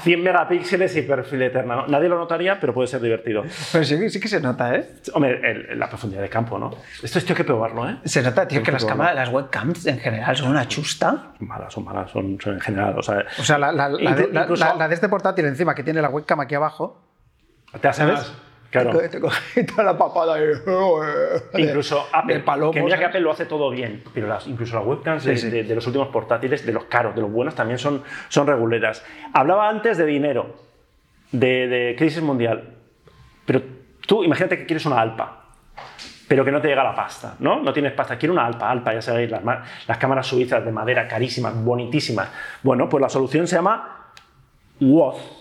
100 0.03 0.23
megapíxeles 0.23 0.95
y 0.97 1.03
perfil 1.03 1.43
eterno. 1.43 1.87
Nadie 1.87 2.11
lo 2.11 2.19
notaría, 2.19 2.61
pero 2.61 2.75
puede 2.75 2.87
ser 2.87 3.01
divertido. 3.01 3.45
Pero 3.73 3.83
sí, 3.83 4.11
sí 4.11 4.21
que 4.21 4.29
se 4.29 4.41
nota, 4.41 4.75
¿eh? 4.75 4.87
Hombre, 5.15 5.75
la 5.75 5.89
profundidad 5.89 6.21
de 6.21 6.29
campo, 6.29 6.59
¿no? 6.59 6.71
Esto 7.03 7.19
es 7.19 7.29
hay 7.29 7.35
que 7.35 7.45
probarlo, 7.45 7.89
¿eh? 7.89 7.97
Se 8.05 8.23
nota, 8.23 8.47
tío, 8.47 8.63
que 8.63 8.73
las 8.73 8.85
cámaras, 8.85 9.15
las 9.15 9.31
webcams 9.31 9.87
en 9.87 10.01
general 10.01 10.37
son 10.37 10.51
una 10.51 10.69
chusta. 10.69 11.33
Malas, 11.39 11.73
son 11.73 11.85
malas, 11.85 12.11
son, 12.11 12.39
en 12.45 12.61
general. 12.61 12.99
O 12.99 13.03
sea, 13.03 13.25
o 13.39 13.43
sea 13.43 13.57
la, 13.57 13.73
la, 13.73 13.89
de, 13.89 14.95
este 14.95 15.09
portátil 15.09 15.47
encima, 15.47 15.75
que 15.75 15.83
tiene 15.83 16.03
la 16.03 16.11
webcam 16.11 16.41
aquí 16.41 16.55
abajo. 16.55 17.03
¿Te 17.81 17.89
hace 17.89 18.03
¿sabes? 18.03 18.33
Claro. 18.83 18.99
Te, 19.09 19.65
toda 19.65 19.85
la 19.85 19.97
papada 19.97 20.37
Incluso 21.59 22.07
Apple, 22.13 22.43
que 22.73 22.83
mira 22.83 22.99
que 22.99 23.05
Apple 23.07 23.21
lo 23.21 23.31
hace 23.31 23.47
todo 23.47 23.71
bien, 23.71 24.03
pero 24.13 24.27
las, 24.27 24.47
incluso 24.47 24.77
las 24.77 24.85
webcams 24.85 25.25
de, 25.25 25.75
los 25.75 25.87
últimos 25.87 26.09
portátiles, 26.09 26.65
de 26.67 26.73
los 26.73 26.85
caros, 26.85 27.15
de 27.15 27.23
los 27.23 27.31
buenos, 27.31 27.55
también 27.55 27.79
son, 27.79 28.03
son 28.29 28.47
reguleras. 28.47 29.05
Hablaba 29.33 29.69
antes 29.69 29.97
de 29.97 30.05
dinero, 30.05 30.57
de, 31.33 31.95
crisis 31.97 32.23
mundial, 32.23 32.75
pero 33.47 33.63
tú 34.07 34.23
imagínate 34.25 34.59
que 34.59 34.67
quieres 34.67 34.85
una 34.85 35.01
Alpa, 35.01 35.45
pero 36.29 36.45
que 36.45 36.53
no 36.53 36.61
te 36.61 36.69
llega 36.69 36.85
la 36.85 36.95
pasta, 36.95 37.37
¿no? 37.39 37.63
No 37.63 37.73
tienes 37.73 37.93
pasta, 37.93 38.19
quiero 38.19 38.35
una 38.35 38.45
Alpa, 38.45 38.71
Alpa, 38.71 38.93
ya 38.93 39.01
sabéis, 39.03 39.31
las, 39.31 39.43
las 39.87 39.99
cámaras 39.99 40.27
suizas 40.27 40.65
de 40.65 40.73
madera 40.73 41.09
carísimas, 41.09 41.55
bonitísimas. 41.65 42.29
Bueno, 42.63 42.89
pues 42.89 43.01
la 43.01 43.09
solución 43.09 43.47
se 43.47 43.57
llama 43.57 44.11
WOZ 44.81 45.36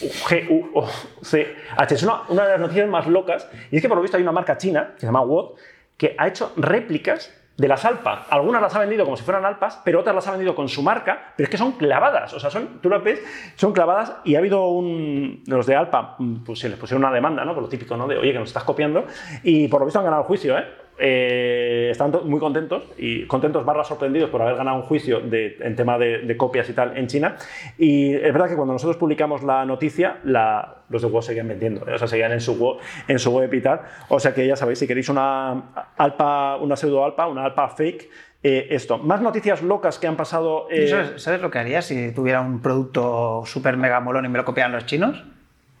G-U-O-C-H. 0.00 1.94
Es 1.94 2.02
una, 2.02 2.22
de 2.28 2.34
las 2.34 2.60
noticias 2.60 2.88
más 2.88 3.06
locas. 3.06 3.48
Y 3.70 3.76
es 3.76 3.82
que 3.82 3.88
por 3.88 3.96
lo 3.96 4.02
visto 4.02 4.16
hay 4.16 4.22
una 4.22 4.32
marca 4.32 4.58
china, 4.58 4.92
que 4.94 5.00
se 5.00 5.06
llama 5.06 5.22
WOT, 5.22 5.56
que 5.96 6.14
ha 6.18 6.28
hecho 6.28 6.52
réplicas 6.56 7.32
de 7.56 7.68
las 7.68 7.84
alpas. 7.84 8.26
Algunas 8.30 8.60
las 8.60 8.74
ha 8.74 8.80
vendido 8.80 9.04
como 9.04 9.16
si 9.16 9.22
fueran 9.22 9.44
alpas, 9.44 9.80
pero 9.84 10.00
otras 10.00 10.14
las 10.14 10.26
ha 10.26 10.32
vendido 10.32 10.54
con 10.54 10.68
su 10.68 10.82
marca, 10.82 11.34
pero 11.36 11.44
es 11.44 11.50
que 11.50 11.58
son 11.58 11.72
clavadas. 11.72 12.34
O 12.34 12.40
sea, 12.40 12.50
son, 12.50 12.80
tú 12.80 12.88
las 12.88 13.02
ves, 13.02 13.22
son 13.54 13.72
clavadas 13.72 14.16
y 14.24 14.34
ha 14.34 14.38
habido 14.38 14.66
un. 14.68 15.44
los 15.46 15.66
de 15.66 15.76
Alpa, 15.76 16.16
pues 16.44 16.58
se 16.58 16.68
les 16.68 16.78
pusieron 16.78 17.04
una 17.04 17.12
demanda, 17.12 17.44
¿no? 17.44 17.54
Por 17.54 17.62
lo 17.62 17.68
típico, 17.68 17.96
¿no? 17.96 18.08
De, 18.08 18.18
oye, 18.18 18.32
que 18.32 18.38
nos 18.38 18.48
estás 18.48 18.64
copiando. 18.64 19.04
Y 19.44 19.68
por 19.68 19.80
lo 19.80 19.86
visto 19.86 20.00
han 20.00 20.04
ganado 20.04 20.22
el 20.22 20.26
juicio, 20.26 20.58
¿eh? 20.58 20.64
Eh, 20.96 21.88
están 21.90 22.12
muy 22.24 22.38
contentos 22.38 22.84
y 22.96 23.26
contentos 23.26 23.64
barra 23.64 23.82
sorprendidos 23.82 24.30
por 24.30 24.42
haber 24.42 24.56
ganado 24.56 24.76
un 24.76 24.82
juicio 24.82 25.20
en 25.20 25.76
tema 25.76 25.98
de, 25.98 26.36
copias 26.36 26.68
y 26.68 26.72
tal 26.72 26.96
en 26.96 27.06
China. 27.06 27.36
Y 27.78 28.14
es 28.14 28.32
verdad 28.32 28.48
que 28.48 28.56
cuando 28.56 28.72
nosotros 28.72 28.96
publicamos 28.96 29.42
la 29.42 29.64
noticia, 29.64 30.18
los 30.24 31.02
de 31.02 31.08
WoW 31.08 31.22
seguían 31.22 31.48
vendiendo, 31.48 31.86
¿eh? 31.88 31.94
o 31.94 31.98
sea, 31.98 32.06
seguían 32.06 32.32
en 32.32 32.40
su 32.40 32.54
web, 32.54 32.78
en 33.08 33.18
su 33.18 33.30
web 33.30 33.52
y 33.52 33.60
tal. 33.60 33.80
O 34.08 34.20
sea 34.20 34.32
que 34.32 34.46
ya 34.46 34.56
sabéis, 34.56 34.78
si 34.78 34.86
queréis 34.86 35.08
una 35.08 35.86
alpa, 35.96 36.56
una 36.56 36.76
pseudo 36.76 37.04
alpa, 37.04 37.26
una 37.26 37.44
alpa 37.44 37.68
fake, 37.68 38.08
eh, 38.42 38.68
esto. 38.70 38.98
Más 38.98 39.20
noticias 39.20 39.62
locas 39.62 39.98
que 39.98 40.06
han 40.06 40.16
pasado. 40.16 40.68
¿Sabes, 41.16 41.40
lo 41.40 41.50
que 41.50 41.58
haría 41.58 41.82
si 41.82 42.12
tuviera 42.12 42.40
un 42.40 42.60
producto 42.60 43.42
súper 43.46 43.76
mega 43.76 44.00
molón 44.00 44.26
y 44.26 44.28
me 44.28 44.38
lo 44.38 44.44
copiaran 44.44 44.72
los 44.72 44.86
chinos? 44.86 45.24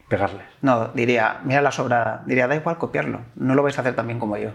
Pegarle. 0.08 0.40
No, 0.62 0.88
diría, 0.88 1.40
mira 1.44 1.60
la 1.60 1.70
sobrada. 1.70 2.22
Diría, 2.26 2.48
da 2.48 2.56
igual 2.56 2.78
copiarlo. 2.78 3.20
No 3.36 3.54
lo 3.54 3.62
vais 3.62 3.76
a 3.78 3.82
hacer 3.82 3.94
tan 3.94 4.06
bien 4.06 4.18
como 4.18 4.36
yo. 4.38 4.50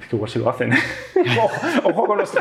Es 0.00 0.08
que 0.08 0.16
igual 0.16 0.30
sí 0.30 0.38
lo 0.38 0.48
hacen. 0.48 0.72
ojo, 1.84 2.06
con, 2.06 2.20
estos, 2.20 2.40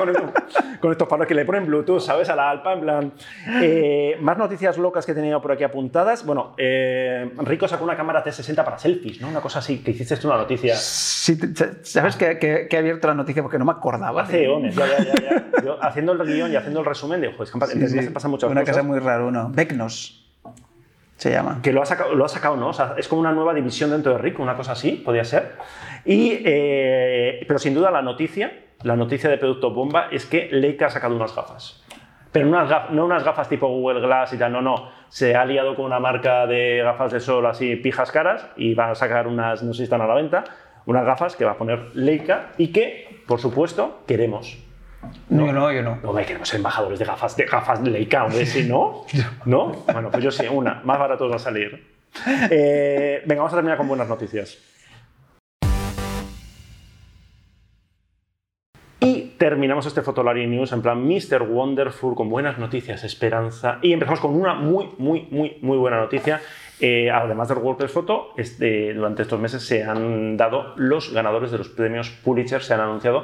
con, 0.79 0.95
palos 1.07 1.27
que 1.27 1.35
le 1.35 1.45
ponen 1.45 1.65
Bluetooth, 1.65 1.99
¿sabes? 1.99 2.29
A 2.29 2.35
la 2.35 2.49
Alpa, 2.49 2.73
en 2.73 2.81
plan. 2.81 3.13
Eh, 3.61 4.17
más 4.21 4.37
noticias 4.37 4.77
locas 4.77 5.05
que 5.05 5.11
he 5.11 5.15
tenido 5.15 5.41
por 5.41 5.51
aquí 5.51 5.63
apuntadas. 5.63 6.25
Bueno, 6.25 6.55
eh, 6.57 7.29
Rico 7.39 7.67
sacó 7.67 7.83
una 7.83 7.95
cámara 7.95 8.23
T60 8.23 8.63
para 8.63 8.77
selfies, 8.77 9.21
¿no? 9.21 9.27
Una 9.27 9.41
cosa 9.41 9.59
así, 9.59 9.79
que 9.83 9.91
hiciste 9.91 10.17
tú 10.17 10.27
una 10.27 10.37
noticia. 10.37 10.75
Sí, 10.75 11.37
¿sabes 11.83 12.15
que, 12.15 12.67
he 12.69 12.77
abierto 12.77 13.07
la 13.07 13.13
noticia 13.13 13.41
porque 13.43 13.59
no 13.59 13.65
me 13.65 13.71
acordaba? 13.71 14.23
Hace 14.23 14.45
eones, 14.45 14.75
ya, 14.75 14.87
ya, 14.87 15.13
ya. 15.13 15.61
Yo, 15.63 15.83
haciendo 15.83 16.13
el 16.13 16.25
guion 16.25 16.51
y 16.51 16.55
haciendo 16.55 16.79
el 16.79 16.85
resumen, 16.85 17.21
de, 17.21 17.27
ojo, 17.27 17.43
es 17.43 17.51
que 17.51 17.87
sí, 17.87 18.01
sí. 18.01 18.09
pasan 18.09 18.31
muchas 18.31 18.49
una 18.49 18.61
cosas. 18.61 18.75
Una 18.75 18.83
cosa 18.83 18.87
muy 18.87 18.99
rara, 18.99 19.25
uno. 19.25 19.49
Vecnos 19.53 20.20
se 21.21 21.29
llama. 21.29 21.59
Que 21.61 21.71
lo 21.71 21.83
ha 21.83 21.85
sacado, 21.85 22.15
lo 22.15 22.25
ha 22.25 22.27
sacado 22.27 22.57
¿no? 22.57 22.69
O 22.69 22.73
sea, 22.73 22.95
es 22.97 23.07
como 23.07 23.21
una 23.21 23.31
nueva 23.31 23.53
división 23.53 23.91
dentro 23.91 24.13
de 24.13 24.17
Rico, 24.17 24.41
una 24.41 24.55
cosa 24.55 24.71
así, 24.71 24.93
podría 24.93 25.23
ser. 25.23 25.51
Y, 26.03 26.41
eh, 26.43 27.45
pero 27.47 27.59
sin 27.59 27.75
duda 27.75 27.91
la 27.91 28.01
noticia, 28.01 28.51
la 28.81 28.95
noticia 28.95 29.29
de 29.29 29.37
Producto 29.37 29.69
Bomba 29.69 30.07
es 30.11 30.25
que 30.25 30.49
Leica 30.51 30.87
ha 30.87 30.89
sacado 30.89 31.15
unas 31.15 31.35
gafas. 31.35 31.83
Pero 32.31 32.47
no 32.47 33.05
unas 33.05 33.23
gafas 33.23 33.47
tipo 33.47 33.67
Google 33.67 34.01
Glass 34.01 34.33
y 34.33 34.37
tal, 34.39 34.51
no, 34.51 34.63
no. 34.63 34.89
Se 35.09 35.35
ha 35.35 35.43
aliado 35.43 35.75
con 35.75 35.85
una 35.85 35.99
marca 35.99 36.47
de 36.47 36.81
gafas 36.81 37.11
de 37.11 37.19
sol 37.19 37.45
así 37.45 37.75
pijas 37.75 38.11
caras 38.11 38.47
y 38.55 38.73
van 38.73 38.89
a 38.89 38.95
sacar 38.95 39.27
unas, 39.27 39.61
no 39.61 39.73
sé 39.73 39.77
si 39.77 39.83
están 39.83 40.01
a 40.01 40.07
la 40.07 40.15
venta, 40.15 40.43
unas 40.87 41.05
gafas 41.05 41.35
que 41.35 41.45
va 41.45 41.51
a 41.51 41.57
poner 41.57 41.95
Leica 41.95 42.53
y 42.57 42.71
que, 42.71 43.21
por 43.27 43.39
supuesto, 43.39 43.99
queremos. 44.07 44.57
No, 45.29 45.45
yo 45.45 45.53
no, 45.53 45.71
yo 45.71 45.81
no. 45.81 45.97
No, 46.03 46.15
queremos 46.15 46.47
ser 46.47 46.57
embajadores 46.57 46.99
de 46.99 47.05
gafas 47.05 47.35
de 47.35 47.45
gafas 47.45 47.81
Leica, 47.81 48.25
hombre, 48.25 48.45
si 48.45 48.63
no. 48.63 49.05
¿No? 49.45 49.83
Bueno, 49.91 50.11
pues 50.11 50.23
yo 50.23 50.31
sí, 50.31 50.45
una. 50.49 50.81
Más 50.83 50.99
barato 50.99 51.29
va 51.29 51.37
a 51.37 51.39
salir. 51.39 51.91
Eh, 52.49 53.21
venga, 53.25 53.41
vamos 53.41 53.53
a 53.53 53.55
terminar 53.55 53.77
con 53.77 53.87
buenas 53.87 54.07
noticias. 54.07 54.57
Y 58.99 59.33
terminamos 59.39 59.87
este 59.87 60.03
Fotolari 60.03 60.45
News 60.45 60.71
en 60.73 60.83
plan 60.83 61.03
Mr. 61.03 61.41
Wonderful 61.41 62.13
con 62.13 62.29
buenas 62.29 62.59
noticias, 62.59 63.03
esperanza. 63.03 63.79
Y 63.81 63.93
empezamos 63.93 64.19
con 64.19 64.35
una 64.35 64.53
muy, 64.53 64.89
muy, 64.99 65.27
muy, 65.31 65.57
muy 65.61 65.77
buena 65.77 65.99
noticia. 65.99 66.39
Eh, 66.79 67.09
además 67.09 67.47
del 67.47 67.57
WordPress 67.59 67.91
Photo, 67.91 68.33
este, 68.37 68.93
durante 68.93 69.23
estos 69.23 69.39
meses 69.39 69.63
se 69.63 69.83
han 69.83 70.37
dado 70.37 70.73
los 70.75 71.11
ganadores 71.13 71.51
de 71.51 71.57
los 71.57 71.69
premios 71.69 72.09
Pulitzer, 72.09 72.61
se 72.61 72.75
han 72.75 72.81
anunciado. 72.81 73.23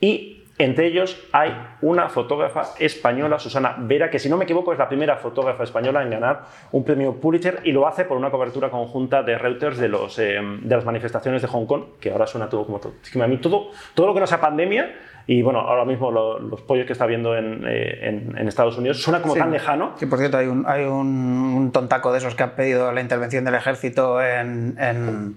Y 0.00 0.43
entre 0.58 0.86
ellos 0.86 1.20
hay 1.32 1.52
una 1.82 2.08
fotógrafa 2.08 2.74
española, 2.78 3.38
Susana 3.38 3.76
Vera, 3.78 4.08
que 4.08 4.18
si 4.18 4.28
no 4.28 4.36
me 4.36 4.44
equivoco 4.44 4.72
es 4.72 4.78
la 4.78 4.88
primera 4.88 5.16
fotógrafa 5.16 5.64
española 5.64 6.02
en 6.02 6.10
ganar 6.10 6.42
un 6.70 6.84
premio 6.84 7.14
Pulitzer 7.14 7.60
y 7.64 7.72
lo 7.72 7.88
hace 7.88 8.04
por 8.04 8.16
una 8.16 8.30
cobertura 8.30 8.70
conjunta 8.70 9.22
de 9.22 9.36
Reuters 9.36 9.78
de, 9.78 9.88
los, 9.88 10.18
eh, 10.18 10.38
de 10.40 10.76
las 10.76 10.84
manifestaciones 10.84 11.42
de 11.42 11.48
Hong 11.48 11.66
Kong, 11.66 11.82
que 12.00 12.12
ahora 12.12 12.26
suena 12.26 12.48
todo 12.48 12.66
como 12.66 12.78
todo. 12.78 12.92
a 13.22 13.26
mí 13.26 13.38
todo, 13.38 13.70
todo 13.94 14.06
lo 14.06 14.14
que 14.14 14.20
no 14.20 14.26
sea 14.26 14.40
pandemia 14.40 14.94
y 15.26 15.42
bueno, 15.42 15.60
ahora 15.60 15.84
mismo 15.84 16.10
los 16.10 16.60
pollos 16.62 16.86
que 16.86 16.92
está 16.92 17.06
viendo 17.06 17.36
en, 17.36 17.64
eh, 17.66 18.46
Estados 18.46 18.78
Unidos 18.78 19.02
suena 19.02 19.22
como 19.22 19.34
tan 19.34 19.50
lejano. 19.50 19.94
Que 19.98 20.06
por 20.06 20.18
cierto, 20.18 20.36
hay 20.36 20.46
un, 20.46 20.64
hay 20.68 20.84
un, 20.84 21.70
tontaco 21.72 22.12
de 22.12 22.18
esos 22.18 22.34
que 22.34 22.42
ha 22.42 22.54
pedido 22.54 22.92
la 22.92 23.00
intervención 23.00 23.44
del 23.44 23.54
ejército 23.54 24.22
en 24.22 24.76
en 24.78 25.36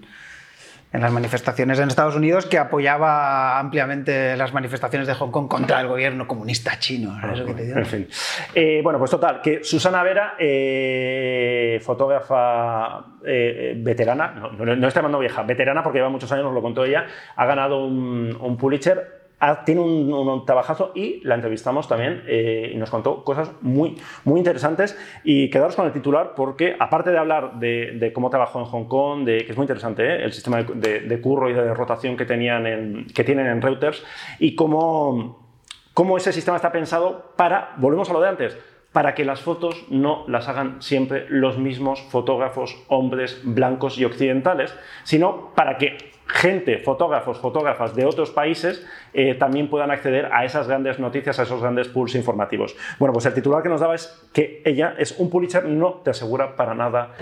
las 0.92 1.12
manifestaciones 1.12 1.78
en 1.78 1.88
Estados 1.88 2.16
Unidos 2.16 2.46
que 2.46 2.58
apoyaba 2.58 3.58
ampliamente 3.58 4.36
las 4.36 4.54
manifestaciones 4.54 5.06
de 5.06 5.14
Hong 5.14 5.30
Kong 5.30 5.48
contra 5.48 5.80
el 5.80 5.88
gobierno 5.88 6.26
comunista 6.26 6.78
chino. 6.78 7.18
¿sabes 7.20 7.40
lo 7.40 7.46
que 7.46 7.54
te 7.54 7.62
digo? 7.64 7.78
En 7.78 7.86
fin. 7.86 8.08
Eh, 8.54 8.80
bueno, 8.82 8.98
pues 8.98 9.10
total, 9.10 9.40
que 9.42 9.62
Susana 9.62 10.02
Vera, 10.02 10.34
eh, 10.38 11.78
fotógrafa 11.82 13.04
eh, 13.24 13.74
veterana, 13.76 14.32
no, 14.32 14.52
no, 14.52 14.76
no 14.76 14.88
estoy 14.88 15.00
llamando 15.00 15.18
vieja, 15.18 15.42
veterana 15.42 15.82
porque 15.82 15.98
lleva 15.98 16.08
muchos 16.08 16.30
años, 16.32 16.44
nos 16.44 16.54
lo 16.54 16.62
contó 16.62 16.84
ella, 16.84 17.06
ha 17.36 17.46
ganado 17.46 17.84
un, 17.84 18.36
un 18.40 18.56
Pulitzer 18.56 19.17
ha- 19.40 19.64
tiene 19.64 19.80
un, 19.80 20.12
un 20.12 20.44
trabajazo 20.46 20.92
y 20.94 21.20
la 21.24 21.34
entrevistamos 21.34 21.88
también 21.88 22.22
eh, 22.26 22.70
y 22.74 22.76
nos 22.76 22.90
contó 22.90 23.24
cosas 23.24 23.50
muy, 23.60 23.96
muy 24.24 24.38
interesantes. 24.38 24.98
Y 25.24 25.50
quedaros 25.50 25.76
con 25.76 25.86
el 25.86 25.92
titular 25.92 26.32
porque, 26.36 26.76
aparte 26.78 27.10
de 27.10 27.18
hablar 27.18 27.58
de, 27.58 28.10
cómo 28.14 28.30
trabajó 28.30 28.58
en 28.60 28.64
Hong 28.66 28.84
Kong, 28.84 29.24
de, 29.24 29.44
que 29.44 29.52
es 29.52 29.56
muy 29.56 29.64
interesante 29.64 30.02
¿eh? 30.04 30.24
el 30.24 30.32
sistema 30.32 30.62
de 30.62 31.20
curro 31.20 31.50
y 31.50 31.52
de 31.52 31.74
rotación 31.74 32.16
que, 32.16 32.24
tenían 32.24 32.66
en, 32.66 33.06
que 33.14 33.24
tienen 33.24 33.46
en 33.46 33.62
Reuters 33.62 34.04
y 34.38 34.54
cómo, 34.54 35.48
cómo 35.94 36.16
ese 36.16 36.32
sistema 36.32 36.56
está 36.56 36.72
pensado 36.72 37.32
para, 37.36 37.74
volvemos 37.78 38.10
a 38.10 38.12
lo 38.12 38.20
de 38.20 38.28
antes, 38.28 38.58
para 38.92 39.14
que 39.14 39.24
las 39.24 39.42
fotos 39.42 39.84
no 39.90 40.24
las 40.28 40.48
hagan 40.48 40.80
siempre 40.80 41.26
los 41.28 41.58
mismos 41.58 42.00
fotógrafos, 42.00 42.74
hombres 42.88 43.40
blancos 43.44 43.98
y 43.98 44.04
occidentales, 44.06 44.74
sino 45.04 45.52
para 45.54 45.76
que 45.76 45.98
gente, 46.28 46.78
fotógrafos, 46.78 47.38
fotógrafas 47.38 47.94
de 47.94 48.04
otros 48.04 48.30
países 48.30 48.84
eh, 49.14 49.34
también 49.34 49.68
puedan 49.70 49.90
acceder 49.90 50.28
a 50.32 50.44
esas 50.44 50.68
grandes 50.68 50.98
noticias, 50.98 51.38
a 51.38 51.42
esos 51.44 51.60
grandes 51.60 51.88
pools 51.88 52.14
informativos. 52.14 52.76
Bueno, 52.98 53.12
pues 53.12 53.24
el 53.26 53.34
titular 53.34 53.62
que 53.62 53.68
nos 53.70 53.80
daba 53.80 53.94
es 53.94 54.06
que 54.32 54.62
ella 54.64 54.94
es 54.98 55.18
un 55.18 55.30
Pulitzer, 55.30 55.64
no 55.64 55.94
te 56.04 56.10
asegura 56.10 56.54
para 56.56 56.74
nada 56.74 57.12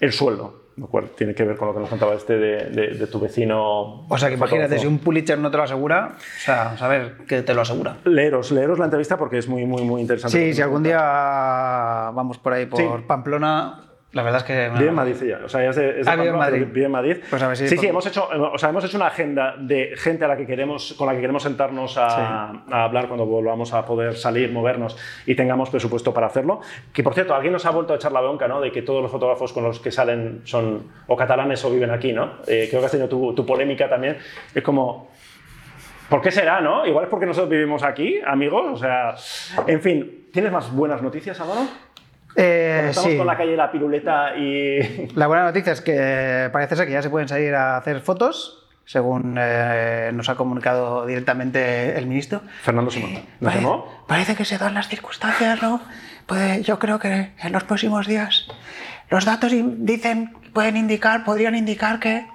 el 0.00 0.12
sueldo, 0.12 0.64
lo 0.76 0.88
cual 0.88 1.10
tiene 1.16 1.34
que 1.34 1.44
ver 1.44 1.56
con 1.56 1.68
lo 1.68 1.74
que 1.74 1.80
nos 1.80 1.88
contaba 1.88 2.12
este 2.14 2.36
de, 2.36 2.64
de- 2.70 2.88
de 2.98 3.06
tu 3.06 3.18
vecino. 3.20 4.04
O 4.08 4.18
sea 4.18 4.28
que 4.28 4.34
imagínate, 4.34 4.78
si 4.78 4.86
un 4.86 4.98
Pulitzer 4.98 5.38
no 5.38 5.50
te 5.50 5.56
lo 5.56 5.62
asegura, 5.62 6.16
o 6.16 6.40
sea, 6.40 6.76
saber 6.76 7.18
que 7.26 7.42
te 7.42 7.54
lo 7.54 7.62
asegura. 7.62 7.96
Leeros, 8.04 8.50
leeros 8.50 8.78
la 8.78 8.84
entrevista 8.86 9.16
porque 9.16 9.38
es 9.38 9.48
muy, 9.48 9.64
muy, 9.64 9.82
muy 9.84 10.00
interesante. 10.02 10.36
Sí, 10.36 10.52
si 10.52 10.60
algún 10.60 10.82
día 10.82 10.98
vamos 12.12 12.36
por 12.38 12.52
ahí 12.52 12.66
por 12.66 12.80
Sí. 12.80 12.86
Pamplona, 13.06 13.84
la 14.16 14.22
verdad 14.22 14.40
es 14.40 14.44
que... 14.44 14.68
Vive 14.70 14.88
en 14.88 14.94
Madrid 14.94 15.14
ella, 15.22 15.40
o 15.44 15.48
sea, 15.48 15.60
ella 15.60 15.70
es 15.70 15.76
de, 15.76 15.88
es 16.00 16.06
de 16.06 16.10
Ah, 16.10 16.14
Pamplona, 16.16 16.38
Madrid. 16.38 16.58
pero 16.62 16.72
vive 16.72 16.86
en 16.86 16.92
Madrid. 16.92 17.16
Pues 17.30 17.42
a 17.42 17.48
ver 17.48 17.56
si- 17.56 17.68
sí, 17.68 17.76
sí, 17.76 17.86
hemos 17.86 18.06
hecho, 18.06 18.28
o 18.52 18.58
sea, 18.58 18.70
hemos 18.70 18.84
hecho 18.84 18.96
una 18.96 19.06
agenda 19.08 19.54
de 19.58 19.92
gente 19.96 20.24
a 20.24 20.28
la 20.28 20.36
que 20.36 20.46
queremos, 20.46 20.94
con 20.98 21.06
la 21.06 21.12
que 21.14 21.20
queremos 21.20 21.42
sentarnos 21.42 21.96
a, 21.98 22.50
a 22.70 22.84
hablar 22.84 23.06
cuando 23.06 23.26
volvamos 23.26 23.72
a 23.74 23.84
poder 23.86 24.16
salir, 24.16 24.50
movernos 24.52 24.96
y 25.26 25.34
tengamos 25.34 25.70
presupuesto 25.70 26.12
para 26.14 26.26
hacerlo. 26.26 26.60
Que 26.92 27.02
por 27.02 27.14
cierto, 27.14 27.34
alguien 27.34 27.52
nos 27.52 27.64
ha 27.66 27.70
vuelto 27.70 27.92
a 27.92 27.96
echar 27.96 28.10
la 28.12 28.20
bronca, 28.20 28.48
¿no? 28.48 28.60
De 28.60 28.72
que 28.72 28.82
todos 28.82 29.02
los 29.02 29.10
fotógrafos 29.12 29.52
con 29.52 29.62
los 29.64 29.78
que 29.80 29.90
salen 29.92 30.40
son 30.44 30.84
o 31.06 31.16
catalanes 31.16 31.64
o 31.64 31.70
viven 31.70 31.90
aquí, 31.90 32.12
¿no? 32.12 32.38
Eh, 32.46 32.66
creo 32.70 32.80
que 32.80 32.86
has 32.86 32.92
tenido 32.92 33.08
tu, 33.08 33.34
tu 33.34 33.44
polémica 33.46 33.88
también. 33.88 34.16
Es 34.54 34.62
como, 34.62 35.10
¿Por 36.08 36.20
qué 36.22 36.30
será, 36.30 36.60
no? 36.60 36.86
Igual 36.86 37.04
es 37.04 37.10
porque 37.10 37.26
nosotros 37.26 37.50
vivimos 37.50 37.82
aquí, 37.82 38.20
amigos. 38.24 38.64
O 38.72 38.76
sea, 38.76 39.16
en 39.66 39.80
fin, 39.82 40.26
¿tienes 40.32 40.52
más 40.52 40.72
buenas 40.72 41.02
noticias, 41.02 41.40
Álvaro? 41.40 41.62
Eh, 42.36 42.86
Estamos 42.90 43.10
sí. 43.10 43.16
con 43.16 43.26
la 43.26 43.36
calle 43.36 43.52
de 43.52 43.56
la 43.56 43.70
piruleta 43.72 44.36
y. 44.36 45.08
La 45.14 45.26
buena 45.26 45.44
noticia 45.44 45.72
es 45.72 45.80
que 45.80 46.50
parece 46.52 46.76
ser 46.76 46.86
que 46.86 46.92
ya 46.92 47.02
se 47.02 47.10
pueden 47.10 47.28
salir 47.28 47.54
a 47.54 47.76
hacer 47.78 48.00
fotos, 48.00 48.66
según 48.84 49.36
eh, 49.38 50.10
nos 50.12 50.28
ha 50.28 50.34
comunicado 50.34 51.06
directamente 51.06 51.96
el 51.98 52.06
ministro. 52.06 52.42
Fernando 52.62 52.90
Simón. 52.90 53.14
¿Nos 53.40 53.52
Pare- 53.52 53.62
llamó? 53.62 54.04
Parece 54.06 54.34
que 54.36 54.44
se 54.44 54.58
dan 54.58 54.74
las 54.74 54.88
circunstancias, 54.88 55.62
¿no? 55.62 55.80
Puede- 56.26 56.62
yo 56.62 56.78
creo 56.78 56.98
que 56.98 57.32
en 57.42 57.52
los 57.52 57.64
próximos 57.64 58.06
días 58.06 58.46
los 59.08 59.24
datos 59.24 59.52
dicen, 59.52 60.34
pueden 60.52 60.76
indicar, 60.76 61.24
podrían 61.24 61.54
indicar 61.54 62.00
que 62.00 62.26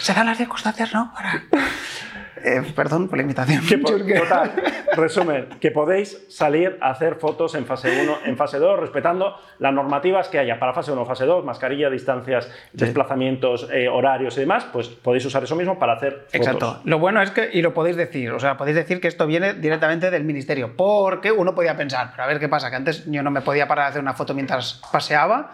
se 0.00 0.12
dan 0.14 0.26
las 0.26 0.38
circunstancias, 0.38 0.92
¿no? 0.94 1.12
Para... 1.14 1.42
Eh, 2.44 2.62
perdón 2.74 3.08
por 3.08 3.18
la. 3.18 3.60
Que 3.66 3.78
total, 3.78 4.52
resumen, 4.96 5.48
que 5.60 5.70
podéis 5.70 6.26
salir 6.28 6.78
a 6.80 6.90
hacer 6.90 7.16
fotos 7.16 7.54
en 7.54 7.66
fase 7.66 8.02
1, 8.02 8.18
en 8.24 8.36
fase 8.36 8.58
2, 8.58 8.78
respetando 8.78 9.36
las 9.58 9.72
normativas 9.72 10.28
que 10.28 10.38
haya 10.38 10.58
para 10.58 10.72
fase 10.72 10.92
1 10.92 11.04
fase 11.04 11.24
2, 11.26 11.44
mascarilla, 11.44 11.90
distancias, 11.90 12.50
desplazamientos, 12.72 13.68
eh, 13.72 13.88
horarios 13.88 14.36
y 14.36 14.40
demás, 14.40 14.66
pues 14.72 14.88
podéis 14.88 15.24
usar 15.24 15.44
eso 15.44 15.56
mismo 15.56 15.78
para 15.78 15.94
hacer 15.94 16.26
fotos. 16.26 16.34
Exacto. 16.34 16.80
Lo 16.84 16.98
bueno 16.98 17.22
es 17.22 17.30
que, 17.30 17.50
y 17.52 17.62
lo 17.62 17.74
podéis 17.74 17.96
decir, 17.96 18.30
o 18.32 18.40
sea, 18.40 18.56
podéis 18.56 18.76
decir 18.76 19.00
que 19.00 19.08
esto 19.08 19.26
viene 19.26 19.54
directamente 19.54 20.10
del 20.10 20.24
ministerio, 20.24 20.76
porque 20.76 21.32
uno 21.32 21.54
podía 21.54 21.76
pensar, 21.76 22.10
pero 22.12 22.24
a 22.24 22.26
ver 22.26 22.38
qué 22.38 22.48
pasa, 22.48 22.70
que 22.70 22.76
antes 22.76 23.04
yo 23.10 23.22
no 23.22 23.30
me 23.30 23.40
podía 23.40 23.68
parar 23.68 23.86
a 23.86 23.88
hacer 23.88 24.00
una 24.00 24.14
foto 24.14 24.34
mientras 24.34 24.80
paseaba. 24.92 25.50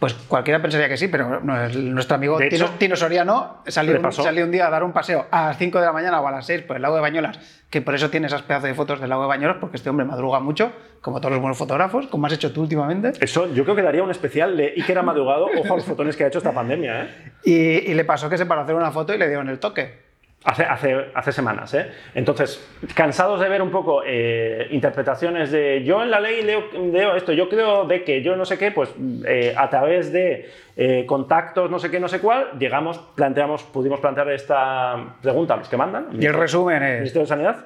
Pues 0.00 0.14
cualquiera 0.14 0.62
pensaría 0.62 0.88
que 0.88 0.96
sí, 0.96 1.08
pero 1.08 1.40
no, 1.40 1.68
nuestro 1.68 2.14
amigo 2.14 2.38
Tino, 2.38 2.48
hecho, 2.50 2.70
Tino 2.78 2.96
Soriano 2.96 3.58
un, 3.66 4.12
salió 4.12 4.44
un 4.46 4.50
día 4.50 4.66
a 4.66 4.70
dar 4.70 4.82
un 4.82 4.92
paseo 4.92 5.26
a 5.30 5.48
las 5.48 5.58
5 5.58 5.78
de 5.78 5.84
la 5.84 5.92
mañana 5.92 6.22
o 6.22 6.26
a 6.26 6.30
las 6.30 6.46
6 6.46 6.62
por 6.62 6.76
el 6.76 6.82
lago 6.82 6.94
de 6.94 7.02
Bañolas, 7.02 7.38
que 7.68 7.82
por 7.82 7.94
eso 7.94 8.08
tiene 8.08 8.26
esas 8.26 8.40
pedazos 8.40 8.70
de 8.70 8.74
fotos 8.74 8.98
del 8.98 9.10
lago 9.10 9.22
de 9.22 9.28
Bañolas, 9.28 9.58
porque 9.60 9.76
este 9.76 9.90
hombre 9.90 10.06
madruga 10.06 10.40
mucho, 10.40 10.72
como 11.02 11.20
todos 11.20 11.32
los 11.32 11.40
buenos 11.42 11.58
fotógrafos, 11.58 12.06
como 12.06 12.26
has 12.26 12.32
hecho 12.32 12.50
tú 12.50 12.62
últimamente. 12.62 13.12
Eso 13.20 13.52
yo 13.52 13.64
creo 13.64 13.76
que 13.76 13.82
daría 13.82 14.02
un 14.02 14.10
especial 14.10 14.56
de 14.56 14.72
Iker 14.74 14.96
ha 14.96 15.02
madrugado, 15.02 15.48
ojo 15.54 15.74
a 15.74 15.76
los 15.76 15.84
fotones 15.84 16.16
que 16.16 16.24
ha 16.24 16.28
hecho 16.28 16.38
esta 16.38 16.52
pandemia, 16.52 17.02
¿eh? 17.02 17.32
Y, 17.44 17.90
y 17.90 17.94
le 17.94 18.06
pasó 18.06 18.30
que 18.30 18.38
se 18.38 18.46
paró 18.46 18.62
a 18.62 18.64
hacer 18.64 18.76
una 18.76 18.92
foto 18.92 19.12
y 19.14 19.18
le 19.18 19.28
dieron 19.28 19.50
el 19.50 19.58
toque. 19.58 20.09
Hace, 20.42 20.62
hace, 20.62 21.10
hace 21.14 21.32
semanas, 21.32 21.74
¿eh? 21.74 21.92
Entonces, 22.14 22.66
cansados 22.94 23.40
de 23.40 23.48
ver 23.50 23.60
un 23.60 23.70
poco 23.70 24.02
eh, 24.06 24.68
interpretaciones 24.70 25.50
de 25.50 25.84
yo 25.84 26.02
en 26.02 26.10
la 26.10 26.18
ley 26.18 26.42
leo, 26.42 26.64
leo 26.90 27.14
esto, 27.14 27.34
yo 27.34 27.46
creo 27.50 27.84
de 27.84 28.04
que 28.04 28.22
yo 28.22 28.36
no 28.36 28.46
sé 28.46 28.56
qué, 28.56 28.70
pues 28.70 28.88
eh, 29.26 29.54
a 29.54 29.68
través 29.68 30.10
de 30.10 30.50
eh, 30.76 31.04
contactos, 31.06 31.70
no 31.70 31.78
sé 31.78 31.90
qué, 31.90 32.00
no 32.00 32.08
sé 32.08 32.20
cuál, 32.20 32.52
llegamos, 32.58 32.96
planteamos, 33.14 33.64
pudimos 33.64 34.00
plantear 34.00 34.30
esta 34.30 35.16
pregunta 35.20 35.52
a 35.52 35.56
los 35.58 35.68
que 35.68 35.76
mandan. 35.76 36.08
Y 36.18 36.24
el 36.24 36.32
resumen 36.32 36.82
es... 36.82 37.00
Ministerio 37.00 37.24
de 37.24 37.28
Sanidad. 37.28 37.56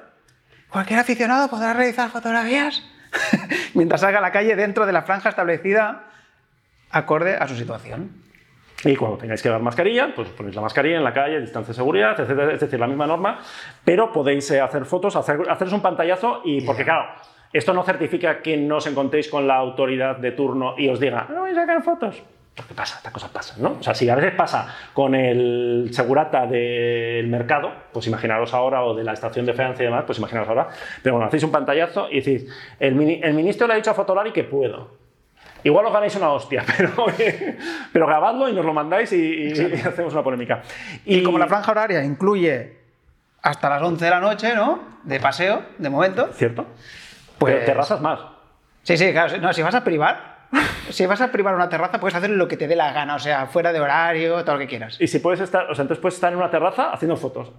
Cualquier 0.67 0.99
aficionado 0.99 1.47
podrá 1.47 1.71
realizar 1.71 2.09
fotografías 2.09 2.83
mientras 3.73 4.01
salga 4.01 4.17
a 4.17 4.21
la 4.21 4.33
calle 4.33 4.53
dentro 4.57 4.85
de 4.85 4.91
la 4.91 5.03
franja 5.03 5.29
establecida 5.29 6.09
acorde 6.91 7.37
a 7.37 7.47
su 7.47 7.55
situación. 7.55 8.24
Y 8.83 8.95
cuando 8.95 9.17
tengáis 9.17 9.41
que 9.41 9.49
dar 9.49 9.61
mascarilla, 9.61 10.13
pues 10.13 10.29
ponéis 10.29 10.55
la 10.55 10.61
mascarilla 10.61 10.97
en 10.97 11.03
la 11.03 11.13
calle, 11.13 11.39
distancia 11.39 11.71
de 11.71 11.75
seguridad, 11.75 12.19
etcétera, 12.19 12.53
es 12.53 12.59
decir, 12.59 12.79
la 12.79 12.87
misma 12.87 13.07
norma, 13.07 13.39
pero 13.83 14.11
podéis 14.11 14.49
eh, 14.51 14.59
hacer 14.59 14.85
fotos, 14.85 15.15
hacer, 15.15 15.39
haceros 15.49 15.73
un 15.73 15.81
pantallazo 15.81 16.41
y 16.43 16.61
porque 16.61 16.83
claro, 16.83 17.05
esto 17.53 17.73
no 17.73 17.83
certifica 17.83 18.41
que 18.41 18.57
no 18.57 18.77
os 18.77 18.87
encontréis 18.87 19.29
con 19.29 19.47
la 19.47 19.55
autoridad 19.55 20.17
de 20.17 20.31
turno 20.33 20.75
y 20.77 20.89
os 20.89 20.99
diga, 20.99 21.27
no 21.29 21.43
vais 21.43 21.57
a 21.57 21.61
sacar 21.61 21.81
fotos. 21.83 22.21
¿Qué 22.55 22.73
pasa? 22.73 22.97
Estas 22.97 23.11
cosas 23.11 23.29
pasan, 23.31 23.61
¿no? 23.61 23.77
O 23.79 23.83
sea, 23.83 23.93
si 23.93 24.07
a 24.07 24.15
veces 24.15 24.33
pasa 24.33 24.73
con 24.93 25.13
el 25.13 25.89
segurata 25.91 26.45
del 26.45 27.27
mercado, 27.27 27.69
pues 27.91 28.07
imaginaros 28.07 28.53
ahora, 28.53 28.83
o 28.85 28.95
de 28.95 29.03
la 29.03 29.11
estación 29.11 29.45
de 29.45 29.53
Francia 29.53 29.83
y 29.83 29.87
demás, 29.87 30.05
pues 30.05 30.19
imaginaros 30.19 30.47
ahora. 30.47 30.69
Pero 31.03 31.15
bueno, 31.15 31.27
hacéis 31.27 31.43
un 31.43 31.51
pantallazo 31.51 32.07
y 32.09 32.21
decís, 32.21 32.49
el, 32.79 32.97
el 33.21 33.33
ministro 33.33 33.67
le 33.67 33.73
ha 33.73 33.75
dicho 33.75 33.91
a 33.91 33.93
Fotolari 33.93 34.31
que 34.31 34.45
puedo. 34.45 35.04
Igual 35.65 35.85
os 35.87 35.91
ganáis 35.93 36.15
una 36.15 36.29
hostia, 36.31 36.63
pero, 36.77 36.91
pero 37.91 38.07
grabadlo 38.07 38.47
y 38.47 38.53
nos 38.53 38.63
lo 38.63 38.71
mandáis 38.73 39.11
y, 39.11 39.17
y- 39.17 39.51
y 39.51 39.81
hacemos 39.85 40.13
una 40.13 40.23
polémica. 40.23 40.61
Y 41.05 41.21
como 41.23 41.37
la 41.37 41.47
franja 41.47 41.71
horaria 41.71 42.03
incluye 42.03 42.77
hasta 43.41 43.67
las 43.69 43.81
11 43.81 44.05
de 44.05 44.11
la 44.11 44.19
noche, 44.21 44.55
¿no? 44.55 44.79
De 45.03 45.19
paseo, 45.19 45.63
de 45.77 45.89
momento. 45.89 46.29
¿Cierto? 46.33 46.65
Pues- 47.37 47.53
Pero 47.55 47.65
terrazas 47.65 47.99
más. 47.99 48.19
Sí, 48.83 48.95
sí, 48.97 49.11
claro. 49.11 49.37
No, 49.39 49.51
si 49.53 49.61
vas 49.63 49.73
a 49.75 49.83
privar, 49.83 50.35
si 50.89 51.05
vas 51.07 51.19
a 51.21 51.31
privar 51.31 51.55
una 51.55 51.67
terraza, 51.67 51.99
puedes 51.99 52.15
hacer 52.15 52.29
lo 52.29 52.47
que 52.47 52.57
te 52.57 52.67
dé 52.67 52.75
la 52.75 52.91
gana, 52.93 53.15
o 53.15 53.19
sea, 53.19 53.47
fuera 53.47 53.73
de 53.73 53.81
horario, 53.81 54.43
todo 54.45 54.53
lo 54.55 54.59
que 54.59 54.67
quieras. 54.67 54.97
Y 55.01 55.07
si 55.07 55.17
puedes 55.19 55.39
estar, 55.41 55.69
o 55.69 55.73
sea, 55.75 55.81
entonces 55.81 55.99
puedes 56.01 56.13
estar 56.15 56.31
en 56.31 56.37
una 56.37 56.51
terraza 56.51 56.91
haciendo 56.91 57.17
fotos. 57.17 57.51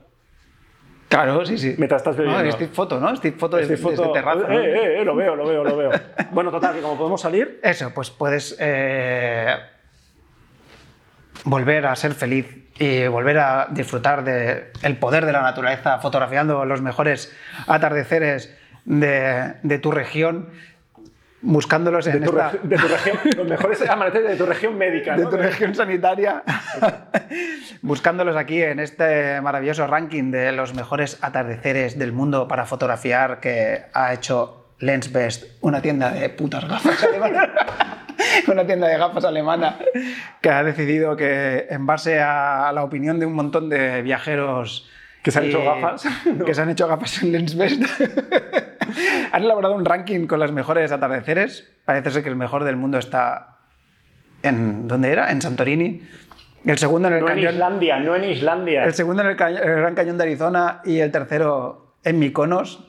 Claro, 1.08 1.46
sí, 1.46 1.56
sí. 1.56 1.74
Mientras 1.78 2.00
estás 2.00 2.16
bebiendo. 2.16 2.42
No, 2.42 2.66
foto, 2.72 2.98
¿no? 2.98 3.10
Street 3.14 3.34
foto, 3.38 3.56
de, 3.56 3.66
desde 3.66 3.76
foto- 3.82 4.12
terraza. 4.12 4.48
¿no? 4.48 4.58
Eh, 4.58 4.72
eh, 4.96 5.00
eh, 5.00 5.04
lo 5.04 5.14
veo, 5.14 5.36
lo 5.36 5.46
veo, 5.46 5.62
lo 5.62 5.76
veo. 5.76 5.90
bueno, 6.32 6.50
total, 6.50 6.74
que 6.74 6.80
como 6.80 6.96
podemos 6.98 7.20
salir, 7.20 7.60
Eso, 7.62 7.92
pues 7.94 8.10
puedes 8.10 8.56
eh, 8.58 9.54
volver 11.44 11.86
a 11.86 11.94
ser 11.96 12.12
feliz 12.14 12.46
y 12.78 13.06
volver 13.06 13.38
a 13.38 13.68
disfrutar 13.70 14.24
del 14.24 14.96
poder 14.98 15.24
de 15.26 15.32
la 15.32 15.42
naturaleza 15.42 15.98
fotografiando 15.98 16.64
los 16.64 16.82
mejores 16.82 17.34
atardeceres 17.66 18.54
de, 18.84 19.54
de 19.62 19.78
tu 19.78 19.90
región, 19.92 20.50
buscándolos 21.46 22.06
en 22.08 22.20
de 22.20 22.26
tu, 22.26 22.32
esta... 22.32 22.50
regi- 22.52 22.60
de 22.62 22.76
tu 22.76 22.88
región, 22.88 23.16
los 23.36 23.48
mejores 23.48 23.88
amaneceres 23.88 24.30
de 24.30 24.36
tu 24.36 24.46
región 24.46 24.76
médica. 24.76 25.16
de 25.16 25.22
¿no? 25.24 25.30
tu 25.30 25.36
región 25.36 25.74
sanitaria, 25.74 26.42
buscándolos 27.82 28.36
aquí 28.36 28.62
en 28.62 28.80
este 28.80 29.40
maravilloso 29.40 29.86
ranking 29.86 30.30
de 30.30 30.52
los 30.52 30.74
mejores 30.74 31.18
atardeceres 31.22 31.98
del 31.98 32.12
mundo 32.12 32.48
para 32.48 32.66
fotografiar 32.66 33.40
que 33.40 33.82
ha 33.92 34.12
hecho 34.12 34.64
Lensbest, 34.78 35.44
una 35.62 35.80
tienda 35.80 36.10
de 36.10 36.28
putas 36.28 36.68
gafas 36.68 37.02
alemana. 37.04 37.50
una 38.48 38.66
tienda 38.66 38.88
de 38.88 38.98
gafas 38.98 39.24
alemana 39.24 39.78
que 40.40 40.50
ha 40.50 40.62
decidido 40.62 41.16
que 41.16 41.66
en 41.70 41.86
base 41.86 42.20
a 42.20 42.70
la 42.74 42.82
opinión 42.82 43.18
de 43.18 43.26
un 43.26 43.32
montón 43.34 43.68
de 43.70 44.02
viajeros 44.02 44.90
Que 45.26 45.32
se 45.32 45.40
han 45.40 45.46
hecho 45.46 45.64
gafas. 45.64 46.06
que 46.46 46.54
se 46.54 46.62
han 46.62 46.70
hecho 46.70 46.86
gafas 46.86 47.20
en 47.20 47.32
Lensbest 47.32 47.82
han 49.32 49.42
elaborado 49.42 49.74
un 49.74 49.84
ranking 49.84 50.28
con 50.28 50.38
los 50.38 50.52
mejores 50.52 50.92
atardeceres 50.92 51.68
parece 51.84 52.12
ser 52.12 52.22
que 52.22 52.28
el 52.28 52.36
mejor 52.36 52.62
del 52.62 52.76
mundo 52.76 52.96
está 52.96 53.56
en 54.44 54.86
¿dónde 54.86 55.10
era? 55.10 55.32
En 55.32 55.42
Santorini 55.42 56.00
El 56.64 56.78
segundo 56.78 57.08
en 57.08 57.14
el 57.14 57.20
No 57.24 57.28
en. 57.28 57.40
Islandia, 57.40 57.98
no 57.98 58.14
en 58.14 58.22
Islandia. 58.22 58.84
El 58.84 58.94
segundo 58.94 59.22
en 59.22 59.30
el, 59.30 59.42
el 59.42 59.76
Gran 59.80 59.96
Cañón 59.96 60.16
de 60.16 60.22
Arizona 60.22 60.80
y 60.84 61.00
el 61.00 61.10
tercero 61.10 61.96
en 62.04 62.20
Mykonos. 62.20 62.85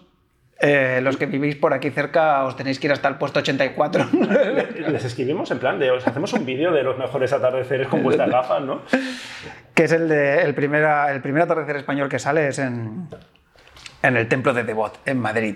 Eh, 0.59 1.01
los 1.03 1.17
que 1.17 1.27
vivís 1.27 1.55
por 1.55 1.71
aquí 1.73 1.91
cerca 1.91 2.43
os 2.43 2.55
tenéis 2.57 2.79
que 2.79 2.87
ir 2.87 2.93
hasta 2.93 3.07
el 3.07 3.15
puesto 3.15 3.39
84. 3.39 4.07
Les 4.89 5.05
escribimos 5.05 5.51
en 5.51 5.59
plan 5.59 5.77
de, 5.77 5.91
os 5.91 6.07
hacemos 6.07 6.33
un 6.33 6.45
vídeo 6.47 6.71
de 6.71 6.81
los 6.81 6.97
mejores 6.97 7.31
atardeceres 7.31 7.87
con 7.87 8.01
vuestras 8.01 8.29
gafas, 8.29 8.61
¿no? 8.63 8.81
que 9.75 9.83
es 9.83 9.91
el, 9.91 10.09
de, 10.09 10.41
el, 10.41 10.55
primera- 10.55 11.11
el 11.11 11.21
primer 11.21 11.43
atardecer 11.43 11.75
español 11.75 12.09
que 12.09 12.17
sale 12.17 12.47
es 12.47 12.57
en, 12.57 13.07
en 14.01 14.17
el 14.17 14.27
Templo 14.27 14.51
de 14.53 14.63
Devot, 14.63 14.99
en 15.05 15.19
Madrid. 15.19 15.55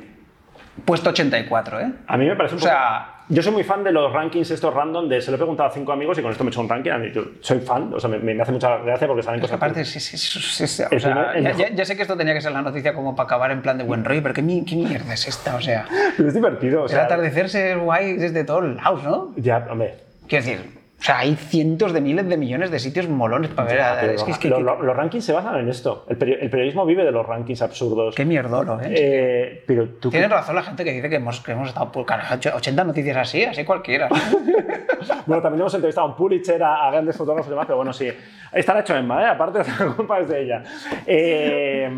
Puesto 0.86 1.10
84, 1.10 1.80
¿eh? 1.82 1.92
A 2.08 2.18
mí 2.18 2.26
me 2.26 2.36
parece 2.36 2.56
un 2.56 2.60
O 2.62 2.64
poco... 2.64 2.72
sea- 2.72 3.16
yo 3.30 3.42
soy 3.42 3.54
muy 3.54 3.64
fan 3.64 3.82
de 3.82 3.94
los 3.94 4.12
rankings 4.12 4.52
estos 4.52 4.74
random, 4.74 5.08
de 5.08 5.22
se 5.22 5.32
lo 5.32 5.36
he 5.36 5.38
preguntado 5.38 5.70
a 5.70 5.72
cinco 5.72 5.94
amigos 5.94 6.18
y 6.18 6.22
con 6.22 6.32
esto 6.32 6.44
me 6.44 6.50
he 6.50 6.52
hecho 6.52 6.60
un 6.60 6.68
ranking. 6.68 6.92
yo 7.14 7.24
soy 7.40 7.60
fan, 7.62 7.94
o 7.94 8.00
sea, 8.00 8.10
me, 8.10 8.18
me 8.20 8.42
hace 8.42 8.52
mucha 8.52 8.78
gracia 8.80 9.08
porque 9.08 9.24
saben 9.24 9.40
cosas... 9.40 9.56
Aparte, 9.56 9.86
sí, 9.86 10.00
sí, 10.02 10.18
sí, 10.18 10.68
sí, 10.68 10.84
o 10.84 10.88
El 10.92 11.00
sea, 11.02 11.32
el 11.34 11.44
ya, 11.44 11.52
ya- 11.54 11.70
ya 11.70 11.86
sé 11.86 11.96
que 11.96 12.02
esto 12.02 12.18
tenía 12.18 12.34
que 12.34 12.42
ser 12.42 12.52
la 12.52 12.62
noticia 12.62 12.94
como 12.94 13.16
para 13.16 13.28
acabar 13.28 13.52
en 13.52 13.62
plan 13.62 13.78
de 13.78 13.86
buen 13.86 14.04
rollo, 14.04 14.22
pero 14.22 14.34
¿qué, 14.34 14.42
qué 14.42 14.76
mierda 14.76 15.14
es 15.14 15.28
esta? 15.30 15.56
O 15.56 15.62
sea, 15.62 15.86
Pero 16.18 16.28
es 16.28 16.34
divertido, 16.36 16.82
o 16.82 16.86
el 16.86 16.90
sea... 16.90 17.04
atardecerse 17.06 17.72
es 17.72 17.78
guay 17.78 18.14
desde 18.18 18.44
todos 18.44 18.64
lados, 18.76 19.04
¿no? 19.04 19.34
Ya, 19.38 19.66
hombre... 19.70 19.96
Quiero 20.28 20.46
decir, 20.46 20.81
o 21.02 21.04
sea, 21.04 21.18
hay 21.18 21.36
cientos 21.36 21.94
de 21.94 22.00
miles 22.02 22.30
de 22.30 22.38
millones 22.38 22.70
de 22.70 22.78
sitios 22.78 23.10
molones 23.10 23.50
para 23.50 23.68
ver. 24.04 24.12
es 24.12 24.22
que, 24.24 24.30
es 24.32 24.38
que- 24.38 24.50
lo- 24.50 24.58
que- 24.58 24.64
lo- 24.64 24.84
los 24.84 24.96
rankings 24.96 25.26
se 25.26 25.34
basan 25.34 25.58
en 25.60 25.68
esto. 25.68 26.06
El, 26.08 26.20
peri- 26.20 26.38
el 26.40 26.50
periodismo 26.52 26.86
vive 26.86 27.04
de 27.04 27.12
los 27.12 27.26
rankings 27.26 27.60
absurdos. 27.64 28.14
qué 28.14 28.24
mierdolo, 28.24 28.80
¿eh? 28.82 28.94
Eh, 28.96 29.64
pero 29.66 29.88
tú... 30.00 30.12
Tienen 30.12 30.30
razón 30.30 30.54
la 30.54 30.62
gente 30.62 30.84
que 30.84 30.92
dice 30.92 31.10
que 31.10 31.16
hemos, 31.16 31.42
que 31.42 31.54
hemos 31.54 31.70
estado 31.70 31.92
por 31.92 32.06
cara, 32.06 32.24
80 32.54 32.84
noticias 32.84 33.18
así, 33.18 33.44
así 33.44 33.66
cualquiera. 33.66 34.10
¿no? 34.10 34.16
Bueno, 35.26 35.42
también 35.42 35.62
hemos 35.62 35.74
entrevistado 35.74 36.06
a 36.08 36.10
un 36.12 36.16
Pulitzer, 36.16 36.62
a, 36.62 36.88
a 36.88 36.92
grandes 36.92 37.18
fotógrafos 37.18 37.48
y 37.48 37.50
demás, 37.50 37.66
pero 37.66 37.78
bueno, 37.78 37.92
sí. 37.92 38.08
Está 38.54 38.80
hecho 38.80 38.96
Emma, 38.96 39.24
¿eh? 39.24 39.26
Aparte, 39.26 39.60
la 39.80 39.86
culpa 39.96 40.20
es 40.20 40.28
de 40.30 40.42
ella. 40.44 40.64
Eh, 41.08 41.90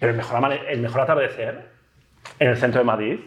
pero 0.00 0.10
el 0.10 0.16
mejor, 0.16 0.52
el 0.68 0.80
mejor 0.80 1.00
atardecer 1.02 1.66
en 2.40 2.48
el 2.48 2.56
centro 2.56 2.80
de 2.80 2.84
Madrid, 2.84 3.20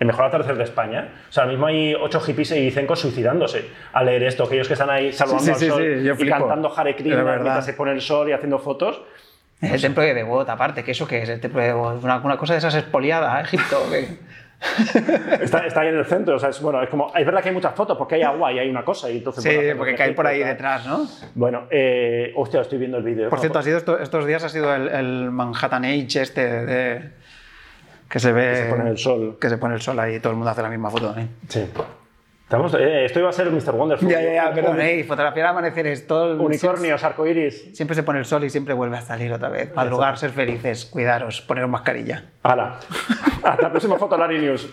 el 0.00 0.06
mejor 0.06 0.24
atardecer 0.24 0.56
de 0.56 0.64
España. 0.64 1.08
O 1.28 1.32
sea, 1.32 1.44
ahora 1.44 1.52
mismo 1.52 1.66
hay 1.66 1.94
ocho 1.94 2.20
hippies 2.20 2.50
y 2.52 2.60
vicencos 2.64 2.98
suicidándose 3.00 3.64
al 3.92 4.06
leer 4.06 4.24
esto. 4.24 4.44
Aquellos 4.44 4.66
que 4.66 4.74
están 4.74 4.90
ahí 4.90 5.12
saludando 5.12 5.44
Sí, 5.44 5.50
al 5.50 5.56
sí, 5.56 5.66
sol 5.68 5.82
sí, 5.98 6.04
yo 6.04 6.14
y 6.14 6.16
flipo. 6.16 6.36
cantando 6.38 6.72
Hare 6.76 6.96
Krishna 6.96 7.22
mientras 7.22 7.64
se 7.64 7.72
pone 7.74 7.92
el 7.92 8.00
sol 8.00 8.28
y 8.28 8.32
haciendo 8.32 8.58
fotos. 8.58 9.00
El 9.62 9.80
templo 9.80 10.02
de 10.02 10.12
Devot, 10.14 10.48
aparte, 10.48 10.82
que 10.84 10.90
eso 10.90 11.06
que 11.06 11.22
es 11.22 11.28
el 11.28 11.40
templo 11.40 11.60
de 11.60 11.68
Devot, 11.68 12.02
una, 12.02 12.16
una 12.18 12.36
cosa 12.36 12.52
de 12.54 12.58
esas 12.58 12.74
expoliada, 12.74 13.40
¿eh? 13.40 13.44
Egipto. 13.44 13.78
Está, 15.42 15.66
está 15.66 15.80
ahí 15.82 15.88
en 15.88 15.96
el 15.98 16.04
centro. 16.06 16.36
O 16.36 16.38
sea, 16.38 16.48
es, 16.48 16.60
bueno, 16.60 16.82
es 16.82 16.88
como... 16.88 17.12
Es 17.14 17.24
verdad 17.26 17.42
que 17.42 17.48
hay 17.50 17.54
muchas 17.54 17.74
fotos 17.74 17.98
porque 17.98 18.14
hay 18.14 18.22
agua 18.22 18.52
y 18.52 18.58
hay 18.58 18.70
una 18.70 18.82
cosa. 18.84 19.10
Y 19.10 19.18
entonces, 19.18 19.42
Sí, 19.44 19.54
bueno, 19.54 19.76
porque 19.76 19.94
cae 19.94 20.12
por 20.12 20.26
ahí 20.26 20.38
detrás, 20.40 20.86
¿no? 20.86 21.06
Bueno, 21.34 21.64
eh, 21.70 22.32
hostia, 22.36 22.62
estoy 22.62 22.78
viendo 22.78 22.96
el 22.96 23.02
vídeo. 23.04 23.28
Por 23.28 23.40
cierto, 23.40 23.58
ha 23.58 23.62
sido 23.62 23.76
esto- 23.78 23.98
estos 23.98 24.26
días 24.26 24.42
ha 24.44 24.48
sido 24.48 24.74
el, 24.74 24.88
el 24.88 25.30
Manhattan 25.30 25.84
Age 25.84 26.22
este 26.22 26.64
de, 26.64 27.10
que 28.08 28.20
se 28.20 28.32
ve. 28.32 28.56
se 28.56 28.70
pone 28.70 28.90
el 28.90 28.98
sol. 28.98 29.38
Que 29.40 29.48
se 29.48 29.58
pone 29.58 29.74
el 29.74 29.80
sol 29.80 29.98
ahí 29.98 30.16
y 30.16 30.20
todo 30.20 30.30
el 30.30 30.36
mundo 30.36 30.50
hace 30.50 30.62
la 30.62 30.68
misma 30.70 30.90
foto 30.90 31.06
también. 31.06 31.30
Sí. 31.48 31.68
Estamos, 32.44 32.74
eh, 32.74 33.06
esto 33.06 33.20
iba 33.20 33.30
a 33.30 33.32
ser 33.32 33.50
Mr. 33.50 33.74
Wonderful. 33.74 34.08
Ya, 34.08 34.20
ya, 34.20 34.34
ya, 34.34 34.52
perdón, 34.52 34.78
ey, 34.78 35.02
fotografiar 35.02 35.46
amaneceres, 35.46 36.06
todo 36.06 36.40
Unicornios, 36.42 37.02
arcoiris. 37.02 37.74
Siempre 37.74 37.94
se 37.94 38.02
pone 38.02 38.18
el 38.18 38.26
sol 38.26 38.44
y 38.44 38.50
siempre 38.50 38.74
vuelve 38.74 38.98
a 38.98 39.00
salir 39.00 39.32
otra 39.32 39.48
vez. 39.48 39.74
Madrugar, 39.74 40.18
ser 40.18 40.30
felices, 40.30 40.84
cuidaros, 40.84 41.40
poneros 41.40 41.70
mascarilla. 41.70 42.26
Hala. 42.42 42.78
Hasta 43.42 43.62
la 43.62 43.70
próxima 43.70 43.96
foto, 43.98 44.16
Larry 44.18 44.40
News. 44.40 44.68